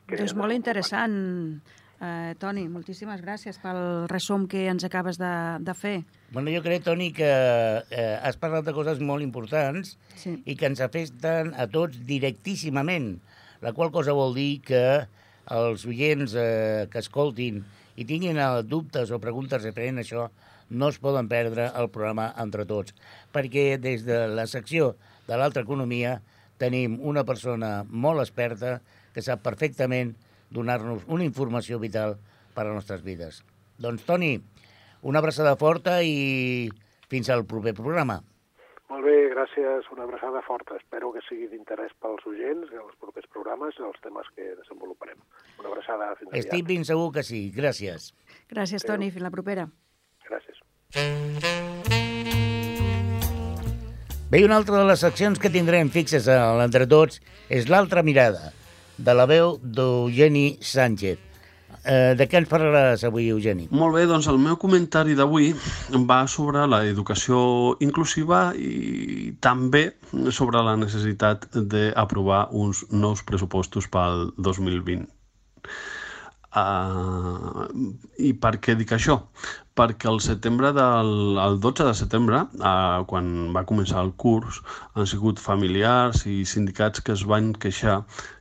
que 0.06 0.20
és 0.22 0.34
molt 0.36 0.52
interessant, 0.52 1.16
eh, 2.00 2.34
Toni. 2.40 2.66
Moltíssimes 2.68 3.22
gràcies 3.24 3.58
pel 3.62 3.80
resum 4.12 4.46
que 4.50 4.66
ens 4.70 4.84
acabes 4.84 5.18
de, 5.18 5.32
de 5.64 5.74
fer. 5.74 5.96
Bueno, 6.34 6.52
jo 6.52 6.62
crec, 6.64 6.84
Toni, 6.84 7.10
que 7.16 7.30
eh, 7.30 8.16
has 8.20 8.36
parlat 8.40 8.66
de 8.68 8.76
coses 8.76 9.00
molt 9.00 9.24
importants 9.24 9.96
sí. 10.20 10.36
i 10.44 10.56
que 10.58 10.68
ens 10.68 10.84
afecten 10.84 11.54
a 11.56 11.68
tots 11.72 12.02
directíssimament, 12.08 13.14
la 13.64 13.72
qual 13.72 13.92
cosa 13.94 14.16
vol 14.16 14.36
dir 14.36 14.60
que 14.66 14.84
els 15.56 15.86
oients 15.86 16.34
eh, 16.36 16.86
que 16.92 17.00
escoltin 17.00 17.62
i 17.96 18.04
tinguin 18.04 18.36
eh, 18.36 18.50
dubtes 18.66 19.12
o 19.14 19.22
preguntes 19.22 19.64
referent 19.64 20.00
a 20.00 20.04
això, 20.04 20.28
no 20.70 20.88
es 20.88 20.98
poden 20.98 21.28
perdre 21.28 21.70
el 21.74 21.90
programa 21.94 22.32
Entre 22.42 22.66
Tots, 22.66 22.94
perquè 23.32 23.76
des 23.78 24.04
de 24.06 24.26
la 24.28 24.46
secció 24.50 24.94
de 25.26 25.38
l'altra 25.38 25.62
economia 25.66 26.20
tenim 26.58 26.98
una 27.02 27.24
persona 27.24 27.84
molt 27.88 28.22
experta 28.22 28.80
que 29.14 29.24
sap 29.24 29.42
perfectament 29.44 30.14
donar-nos 30.50 31.04
una 31.06 31.26
informació 31.26 31.78
vital 31.82 32.16
per 32.54 32.64
a 32.64 32.70
les 32.70 32.80
nostres 32.80 33.04
vides. 33.04 33.42
Doncs, 33.78 34.06
Toni, 34.08 34.36
una 35.02 35.20
abraçada 35.20 35.56
forta 35.60 36.00
i 36.02 36.70
fins 37.10 37.30
al 37.30 37.44
proper 37.46 37.74
programa. 37.76 38.20
Molt 38.88 39.02
bé, 39.02 39.16
gràcies, 39.32 39.88
una 39.92 40.04
abraçada 40.06 40.40
forta. 40.46 40.76
Espero 40.78 41.10
que 41.14 41.22
sigui 41.26 41.48
d'interès 41.50 41.90
pels 42.02 42.22
oients 42.30 42.70
en 42.70 42.84
els 42.84 42.94
propers 43.02 43.26
programes 43.34 43.78
i 43.80 43.82
els 43.86 43.98
temes 44.04 44.28
que 44.36 44.52
desenvoluparem. 44.60 45.18
Una 45.58 45.72
abraçada, 45.72 46.12
fins 46.20 46.30
aviat. 46.30 46.44
Estic 46.44 46.68
ben 46.70 46.86
segur 46.86 47.10
que 47.16 47.26
sí. 47.26 47.48
Gràcies. 47.56 48.12
Gràcies, 48.52 48.86
Toni. 48.86 49.10
Fins 49.10 49.26
la 49.26 49.34
propera. 49.34 49.66
Bé, 54.28 54.44
una 54.44 54.56
altra 54.56 54.80
de 54.80 54.86
les 54.88 55.00
seccions 55.00 55.38
que 55.38 55.50
tindrem 55.54 55.86
fixes 55.94 56.26
a 56.26 56.40
l'Entre 56.58 56.86
Tots 56.90 57.20
és 57.52 57.68
l'altra 57.70 58.02
mirada, 58.02 58.50
de 58.98 59.14
la 59.14 59.26
veu 59.30 59.54
d'Eugeni 59.62 60.58
Sánchez. 60.60 61.20
Eh, 61.86 62.14
de 62.18 62.26
què 62.26 62.40
ens 62.40 62.48
parlaràs 62.50 63.04
avui, 63.06 63.28
Eugeni? 63.30 63.68
Molt 63.70 63.94
bé, 63.94 64.02
doncs 64.10 64.26
el 64.32 64.40
meu 64.42 64.56
comentari 64.58 65.14
d'avui 65.14 65.52
va 66.10 66.18
sobre 66.26 66.64
l'educació 66.66 67.38
inclusiva 67.86 68.48
i 68.58 69.36
també 69.40 69.84
sobre 70.34 70.64
la 70.66 70.74
necessitat 70.80 71.46
d'aprovar 71.54 72.48
uns 72.50 72.82
nous 72.90 73.22
pressupostos 73.22 73.86
pel 73.86 74.32
2020. 74.42 75.06
Uh, 76.56 77.68
I 78.18 78.32
per 78.40 78.56
què 78.64 78.74
dic 78.74 78.96
això? 78.96 79.20
Perquè 79.76 80.08
el 80.08 80.22
setembre 80.24 80.70
del 80.72 81.36
el 81.42 81.58
12 81.60 81.84
de 81.84 81.94
setembre, 81.98 82.38
uh, 82.64 83.04
quan 83.10 83.26
va 83.56 83.66
començar 83.68 84.00
el 84.06 84.14
curs, 84.22 84.62
han 84.94 85.08
sigut 85.10 85.42
familiars 85.42 86.22
i 86.32 86.36
sindicats 86.48 87.04
que 87.04 87.12
es 87.12 87.24
van 87.32 87.50
queixar 87.64 87.98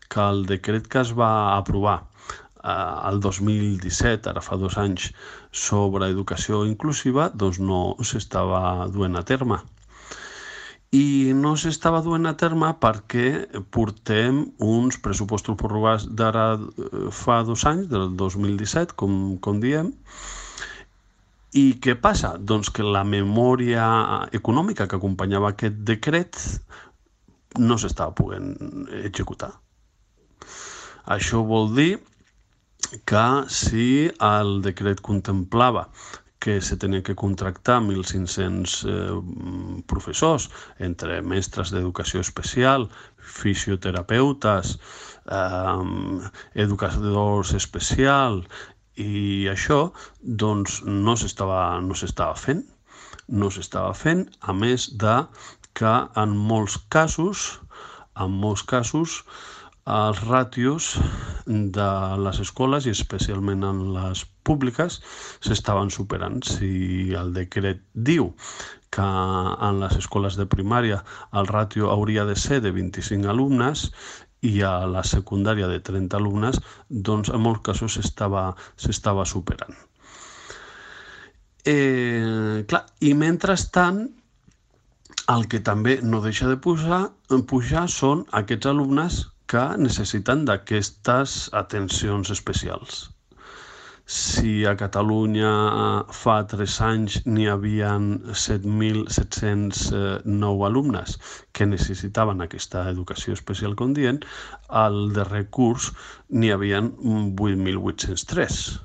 que 0.07 0.21
el 0.23 0.45
decret 0.51 0.88
que 0.88 1.01
es 1.01 1.11
va 1.17 1.31
aprovar 1.57 1.97
uh, 1.99 3.09
el 3.09 3.19
2017, 3.25 4.29
ara 4.31 4.43
fa 4.45 4.55
dos 4.61 4.77
anys, 4.79 5.09
sobre 5.51 6.07
educació 6.13 6.63
inclusiva, 6.69 7.27
doncs 7.43 7.59
no 7.59 7.81
s'estava 8.11 8.88
duent 8.95 9.19
a 9.19 9.25
terme. 9.33 9.59
I 10.95 11.33
no 11.36 11.55
s'estava 11.59 11.99
duent 12.05 12.29
a 12.29 12.36
terme 12.39 12.71
perquè 12.79 13.27
portem 13.75 14.45
uns 14.63 14.95
pressupostos 15.03 15.57
prorrogats 15.59 16.05
d'ara 16.07 16.45
eh, 16.55 17.07
fa 17.11 17.41
dos 17.43 17.65
anys, 17.67 17.89
del 17.91 18.13
2017, 18.15 18.95
com, 19.01 19.17
com 19.43 19.59
diem, 19.59 19.91
i 21.55 21.65
què 21.81 21.95
passa? 22.01 22.33
Doncs 22.37 22.71
que 22.75 22.83
la 22.83 23.05
memòria 23.07 23.85
econòmica 24.35 24.89
que 24.91 24.97
acompanyava 24.99 25.53
aquest 25.53 25.77
decret 25.87 26.39
no 27.59 27.77
s'estava 27.79 28.11
podent 28.17 28.51
executar. 29.05 29.53
Això 31.15 31.43
vol 31.47 31.71
dir 31.77 31.91
que 33.07 33.25
si 33.47 33.87
el 34.27 34.59
decret 34.65 35.01
contemplava 35.05 35.87
que 36.45 36.59
se 36.61 36.75
tenia 36.77 37.01
que 37.01 37.15
contractar 37.17 37.79
1.500 37.81 38.73
eh, 38.85 39.81
professors, 39.89 40.49
entre 40.77 41.21
mestres 41.25 41.71
d'educació 41.73 42.21
especial, 42.21 42.85
fisioterapeutes, 43.17 44.75
eh, 45.25 46.29
educadors 46.67 47.55
especial 47.57 48.43
i 49.01 49.47
això 49.51 49.79
doncs 50.21 50.81
no 50.85 51.15
s'estava 51.19 51.79
no 51.81 51.97
fent 52.45 52.63
no 53.27 53.49
s'estava 53.51 53.93
fent 53.93 54.25
a 54.41 54.53
més 54.53 54.87
de 55.03 55.17
que 55.73 55.93
en 56.23 56.37
molts 56.51 56.77
casos 56.89 57.59
en 58.15 58.31
molts 58.45 58.63
casos 58.63 59.23
els 59.85 60.21
ràtios 60.25 60.95
de 61.45 61.89
les 62.25 62.39
escoles 62.41 62.87
i 62.87 62.93
especialment 62.95 63.63
en 63.67 63.81
les 63.93 64.23
públiques 64.45 64.97
s'estaven 65.45 65.91
superant. 65.93 66.39
Si 66.41 67.13
el 67.13 67.33
decret 67.35 67.83
diu 67.93 68.31
que 68.95 69.05
en 69.05 69.79
les 69.83 69.97
escoles 69.99 70.39
de 70.39 70.47
primària 70.49 71.03
el 71.37 71.49
ràtio 71.51 71.91
hauria 71.93 72.25
de 72.25 72.35
ser 72.39 72.61
de 72.65 72.71
25 72.73 73.29
alumnes 73.29 73.91
i 74.49 74.53
a 74.63 74.73
la 74.89 75.03
secundària 75.07 75.69
de 75.71 75.79
30 75.89 76.17
alumnes, 76.19 76.61
doncs 76.89 77.31
en 77.33 77.43
molts 77.45 77.63
casos 77.65 77.97
s'estava 77.97 79.25
superant. 79.25 79.75
Eh, 81.65 82.63
clar, 82.69 82.83
I 83.01 83.15
mentrestant, 83.17 84.03
el 85.33 85.47
que 85.49 85.63
també 85.65 85.97
no 86.05 86.21
deixa 86.21 86.49
de 86.51 86.59
pujar, 86.61 87.01
pujar 87.49 87.87
són 87.89 88.21
aquests 88.41 88.69
alumnes 88.69 89.23
que 89.49 89.65
necessiten 89.81 90.45
d'aquestes 90.45 91.35
atencions 91.63 92.29
especials. 92.37 93.14
Si 94.05 94.65
a 94.65 94.75
Catalunya 94.77 96.05
fa 96.13 96.45
tres 96.45 96.77
anys 96.85 97.25
n'hi 97.25 97.47
havien 97.49 98.21
7.709 98.29 100.65
alumnes 100.67 101.17
que 101.51 101.65
necessitaven 101.65 102.41
aquesta 102.45 102.89
educació 102.91 103.33
especial, 103.33 103.75
com 103.75 103.93
dient, 103.97 104.21
al 104.69 105.11
darrer 105.15 105.49
curs 105.49 105.91
n'hi 106.29 106.51
havien 106.53 106.91
8.803. 107.01 108.79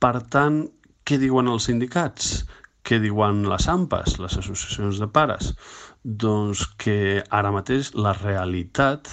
Per 0.00 0.20
tant, 0.32 0.72
què 1.04 1.18
diuen 1.20 1.48
els 1.52 1.68
sindicats? 1.68 2.48
Què 2.88 2.96
diuen 3.04 3.44
les 3.50 3.68
AMPAs, 3.68 4.16
les 4.22 4.38
associacions 4.40 4.96
de 5.02 5.08
pares? 5.12 5.52
Doncs 6.00 6.64
que 6.80 7.20
ara 7.28 7.52
mateix 7.52 7.92
la 7.92 8.16
realitat 8.16 9.04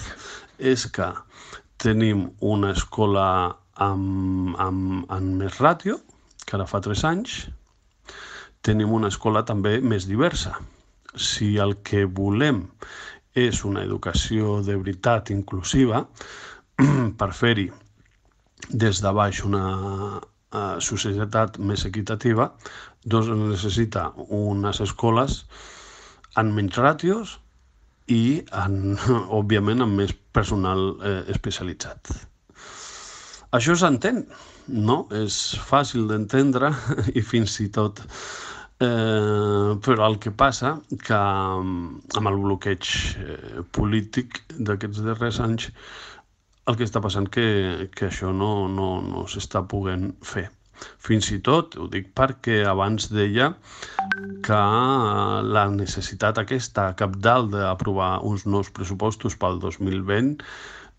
és 0.56 0.88
que 0.88 1.12
tenim 1.82 2.30
una 2.40 2.70
escola 2.72 3.58
amb, 3.82 4.56
amb, 4.62 5.04
amb 5.12 5.42
més 5.42 5.58
ràtio, 5.60 5.98
que 6.46 6.56
ara 6.56 6.66
fa 6.70 6.80
3 6.84 7.04
anys, 7.10 7.36
tenim 8.66 8.92
una 8.96 9.10
escola 9.12 9.44
també 9.46 9.78
més 9.80 10.06
diversa. 10.08 10.56
Si 11.16 11.56
el 11.62 11.78
que 11.86 12.04
volem 12.06 12.64
és 13.36 13.62
una 13.68 13.82
educació 13.84 14.60
de 14.66 14.76
veritat 14.80 15.30
inclusiva, 15.34 16.04
per 17.20 17.30
fer-hi 17.36 17.70
des 18.70 19.00
de 19.04 19.12
baix 19.12 19.42
una 19.44 19.64
uh, 20.18 20.76
societat 20.80 21.58
més 21.58 21.84
equitativa, 21.88 22.50
doncs 23.04 23.30
necessita 23.38 24.08
unes 24.40 24.80
escoles 24.82 25.42
amb 26.40 26.56
menys 26.56 26.78
ràtios 26.80 27.36
i, 28.12 28.42
en, 28.64 28.96
òbviament, 29.40 29.84
amb 29.84 30.02
més 30.02 30.14
personal 30.36 30.88
eh, 31.00 31.20
especialitzat. 31.32 32.12
Això 33.54 33.76
s'entén, 33.78 34.24
no? 34.66 35.06
És 35.14 35.38
fàcil 35.68 36.08
d'entendre 36.10 36.72
i 37.18 37.22
fins 37.22 37.60
i 37.62 37.70
tot 37.70 38.02
Eh, 38.78 39.72
però 39.80 40.04
el 40.04 40.18
que 40.20 40.30
passa 40.36 40.74
que 41.00 41.16
amb 41.16 42.28
el 42.28 42.34
bloqueig 42.42 42.88
eh, 43.22 43.62
polític 43.72 44.42
d'aquests 44.68 45.00
darrers 45.06 45.38
anys 45.40 45.70
el 46.68 46.76
que 46.76 46.84
està 46.84 47.00
passant 47.00 47.30
que, 47.32 47.46
que 47.96 48.10
això 48.10 48.34
no, 48.36 48.66
no, 48.68 48.88
no 49.06 49.24
s'està 49.32 49.62
poguent 49.70 50.10
fer. 50.20 50.44
Fins 51.00 51.30
i 51.32 51.38
tot, 51.40 51.78
ho 51.80 51.86
dic 51.88 52.10
perquè 52.20 52.58
abans 52.68 53.08
deia 53.08 53.48
que 54.44 54.60
la 55.56 55.64
necessitat 55.72 56.42
aquesta 56.42 56.90
cap 57.00 57.16
dalt 57.24 57.54
d'aprovar 57.54 58.18
uns 58.28 58.44
nous 58.44 58.68
pressupostos 58.76 59.40
pel 59.40 59.56
2020 59.62 60.44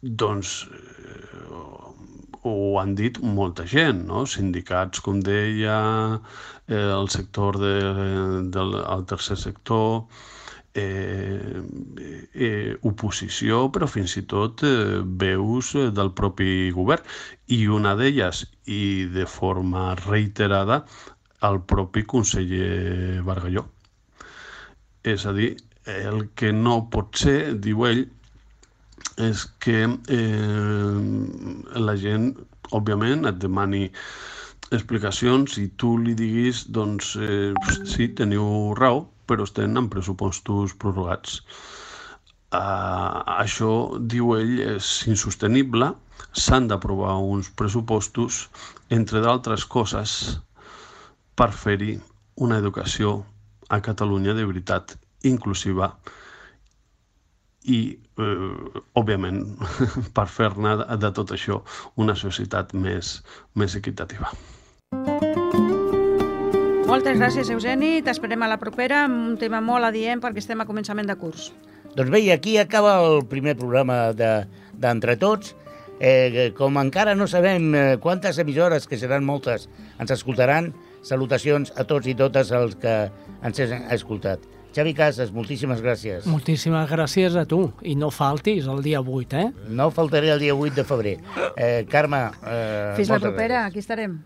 doncs 0.01 0.63
ho 2.43 2.77
han 2.79 2.95
dit 2.95 3.19
molta 3.21 3.65
gent, 3.65 4.05
no? 4.09 4.25
sindicats, 4.29 5.01
com 5.05 5.19
deia, 5.25 5.77
eh, 6.67 6.81
el 6.99 7.09
sector 7.13 7.59
de, 7.61 7.75
del 8.53 8.75
el 8.81 9.05
tercer 9.09 9.38
sector, 9.41 10.05
eh, 10.77 11.61
eh, 12.33 12.77
oposició, 12.85 13.63
però 13.73 13.88
fins 13.89 14.17
i 14.21 14.23
tot 14.29 14.63
eh, 14.67 15.01
veus 15.23 15.73
del 15.99 16.11
propi 16.19 16.69
govern. 16.75 17.05
I 17.57 17.65
una 17.79 17.95
d'elles, 17.97 18.43
i 18.65 19.07
de 19.13 19.25
forma 19.25 19.89
reiterada, 20.03 20.83
el 21.47 21.61
propi 21.71 22.03
conseller 22.03 23.23
Bargalló. 23.25 23.65
És 25.03 25.25
a 25.25 25.33
dir, 25.33 25.55
el 25.88 26.27
que 26.35 26.51
no 26.51 26.81
pot 26.91 27.15
ser, 27.15 27.39
diu 27.63 27.85
ell, 27.88 28.05
és 29.18 29.45
que 29.63 29.84
eh, 30.13 30.97
la 31.82 31.95
gent, 31.97 32.32
òbviament, 32.78 33.26
et 33.30 33.39
demani 33.41 33.88
explicacions 34.76 35.57
i 35.61 35.68
tu 35.80 35.95
li 36.01 36.13
diguis, 36.18 36.65
doncs, 36.70 37.15
eh, 37.18 37.53
sí, 37.88 38.09
teniu 38.18 38.76
raó, 38.78 39.05
però 39.28 39.47
estem 39.47 39.78
en 39.80 39.89
pressupostos 39.91 40.76
prorrogats. 40.80 41.41
Uh, 42.47 43.24
això, 43.43 43.72
diu 43.99 44.32
ell, 44.38 44.53
és 44.63 44.91
insostenible, 45.11 45.89
s'han 46.32 46.70
d'aprovar 46.72 47.18
uns 47.20 47.49
pressupostos, 47.59 48.45
entre 48.97 49.20
d'altres 49.26 49.65
coses, 49.68 50.13
per 51.36 51.49
fer-hi 51.51 51.97
una 52.45 52.61
educació 52.63 53.18
a 53.68 53.82
Catalunya 53.84 54.34
de 54.38 54.45
veritat 54.47 54.95
inclusiva 55.28 55.91
i, 57.68 57.97
eh, 58.18 58.82
òbviament, 58.99 59.43
per 60.18 60.28
fer-ne 60.32 60.76
de 60.99 61.11
tot 61.15 61.34
això 61.36 61.61
una 61.95 62.15
societat 62.18 62.74
més, 62.74 63.18
més 63.55 63.78
equitativa. 63.80 64.34
Moltes 66.88 67.18
gràcies, 67.20 67.49
Eugeni. 67.51 67.97
T'esperem 68.01 68.43
a 68.45 68.47
la 68.47 68.59
propera 68.61 69.03
amb 69.05 69.34
un 69.34 69.38
tema 69.39 69.59
molt 69.59 69.84
adient 69.89 70.22
perquè 70.24 70.39
estem 70.39 70.63
a 70.63 70.68
començament 70.70 71.09
de 71.09 71.18
curs. 71.20 71.51
Doncs 71.97 72.11
bé, 72.13 72.22
i 72.24 72.32
aquí 72.32 72.57
acaba 72.61 72.99
el 73.03 73.26
primer 73.28 73.57
programa 73.59 74.13
d'Entre 74.15 75.18
de, 75.18 75.22
Tots. 75.22 75.55
Eh, 75.99 76.51
com 76.55 76.78
encara 76.78 77.15
no 77.18 77.26
sabem 77.28 77.72
eh, 77.74 77.86
quantes 77.99 78.38
emissores, 78.38 78.86
que 78.88 78.99
seran 79.01 79.26
moltes, 79.26 79.65
ens 79.97 80.13
escoltaran, 80.13 80.70
salutacions 81.01 81.74
a 81.76 81.88
tots 81.89 82.07
i 82.07 82.13
totes 82.15 82.53
els 82.53 82.78
que 82.78 82.93
ens 83.41 83.61
han 83.65 83.89
escoltat. 83.95 84.45
Xavi 84.76 84.93
Casas, 84.93 85.32
moltíssimes 85.34 85.82
gràcies. 85.82 86.26
Moltíssimes 86.30 86.89
gràcies 86.89 87.36
a 87.39 87.45
tu. 87.49 87.72
I 87.82 87.95
no 87.97 88.11
faltis 88.13 88.68
el 88.70 88.84
dia 88.86 88.99
8, 89.01 89.38
eh? 89.39 89.51
No 89.70 89.89
faltaré 89.91 90.30
el 90.30 90.39
dia 90.39 90.53
8 90.55 90.76
de 90.76 90.84
febrer. 90.86 91.15
Eh, 91.55 91.86
Carme... 91.89 92.28
Eh, 92.45 92.93
Fins 92.97 93.09
la 93.09 93.20
propera, 93.20 93.63
gràcies. 93.63 93.72
aquí 93.72 93.80
estarem. 93.80 94.20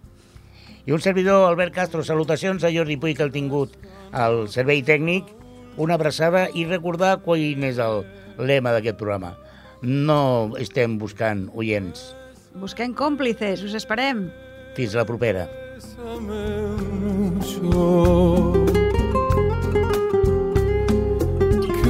I 0.86 0.92
un 0.92 1.00
servidor, 1.00 1.48
Albert 1.48 1.74
Castro, 1.76 2.04
salutacions 2.04 2.64
a 2.66 2.72
Jordi 2.74 2.98
Puig, 2.98 3.16
que 3.16 3.24
el 3.24 3.32
tingut 3.32 3.78
al 4.12 4.48
servei 4.50 4.82
tècnic, 4.84 5.30
una 5.78 5.96
abraçada 5.96 6.48
i 6.54 6.66
recordar 6.66 7.22
quin 7.24 7.64
és 7.64 7.78
el 7.80 8.02
lema 8.42 8.74
d'aquest 8.76 8.98
programa. 9.00 9.36
No 9.82 10.52
estem 10.60 10.98
buscant 11.00 11.48
oients. 11.56 12.12
Busquem 12.60 12.92
còmplices, 12.94 13.64
us 13.64 13.78
esperem. 13.78 14.28
Fins 14.76 14.98
la 14.98 15.06
propera. 15.06 15.48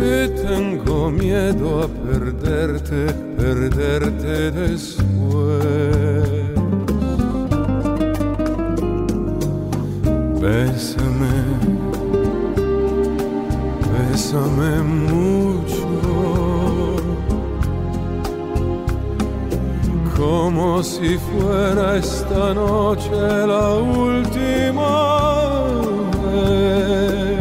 Que 0.01 0.27
tengo 0.29 1.11
miedo 1.11 1.83
a 1.83 1.87
perderte, 1.87 3.13
perderte 3.37 4.49
después. 4.49 6.27
Bésame, 10.41 11.37
bésame 13.91 14.73
mucho, 15.05 15.87
como 20.17 20.81
si 20.81 21.15
fuera 21.29 21.97
esta 21.97 22.55
noche 22.55 23.11
la 23.53 23.75
última 23.75 24.93
vez. 26.33 27.40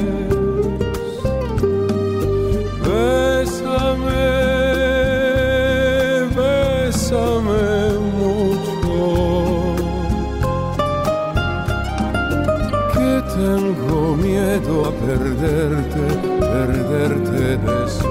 Perderte, 15.40 16.06
perderte 16.40 17.56
después. 17.56 18.10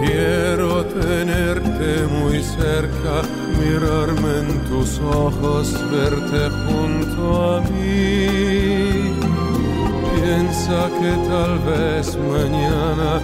Quiero 0.00 0.84
tenerte 0.86 2.06
muy 2.08 2.42
cerca, 2.42 3.22
mirarme 3.60 4.38
en 4.40 4.64
tus 4.68 4.98
ojos, 5.00 5.72
verte 5.90 6.50
junto 6.66 7.54
a 7.54 7.60
mí. 7.60 9.14
Piensa 10.14 10.88
que 10.98 11.12
tal 11.28 11.58
vez 11.60 12.16
mañana 12.16 13.20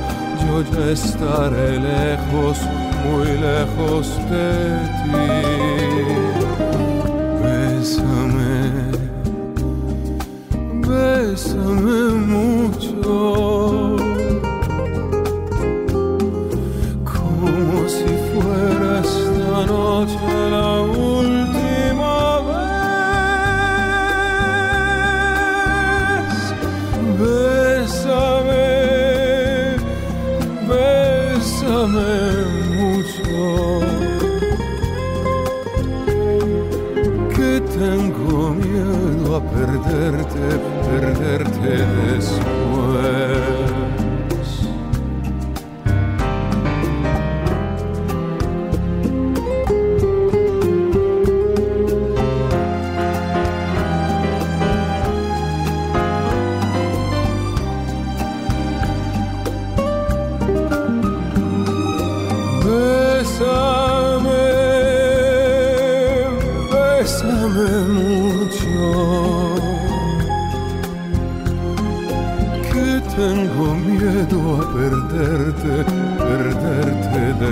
yo 0.46 0.62
ya 0.62 0.90
estaré 0.92 1.80
lejos, 1.80 2.58
muy 3.04 3.26
lejos 3.38 4.16
de 4.30 4.78
ti. 5.02 6.27
quererme 11.68 12.10
mucho. 12.26 13.96
Como 17.04 17.88
si 17.88 18.08
fuera 18.30 19.00
esta 19.00 19.66
noche 19.66 20.28
la 20.50 20.80
última 20.80 22.16
vez. 22.48 22.68
Bésame, 27.20 28.68
bésame 30.68 32.14
mucho. 32.78 33.30
Que 37.34 37.50
tengo 37.78 38.36
miedo 38.54 39.28
a 39.36 39.38
perderte. 39.40 40.77
Perderte 40.88 41.86
después. 42.16 43.57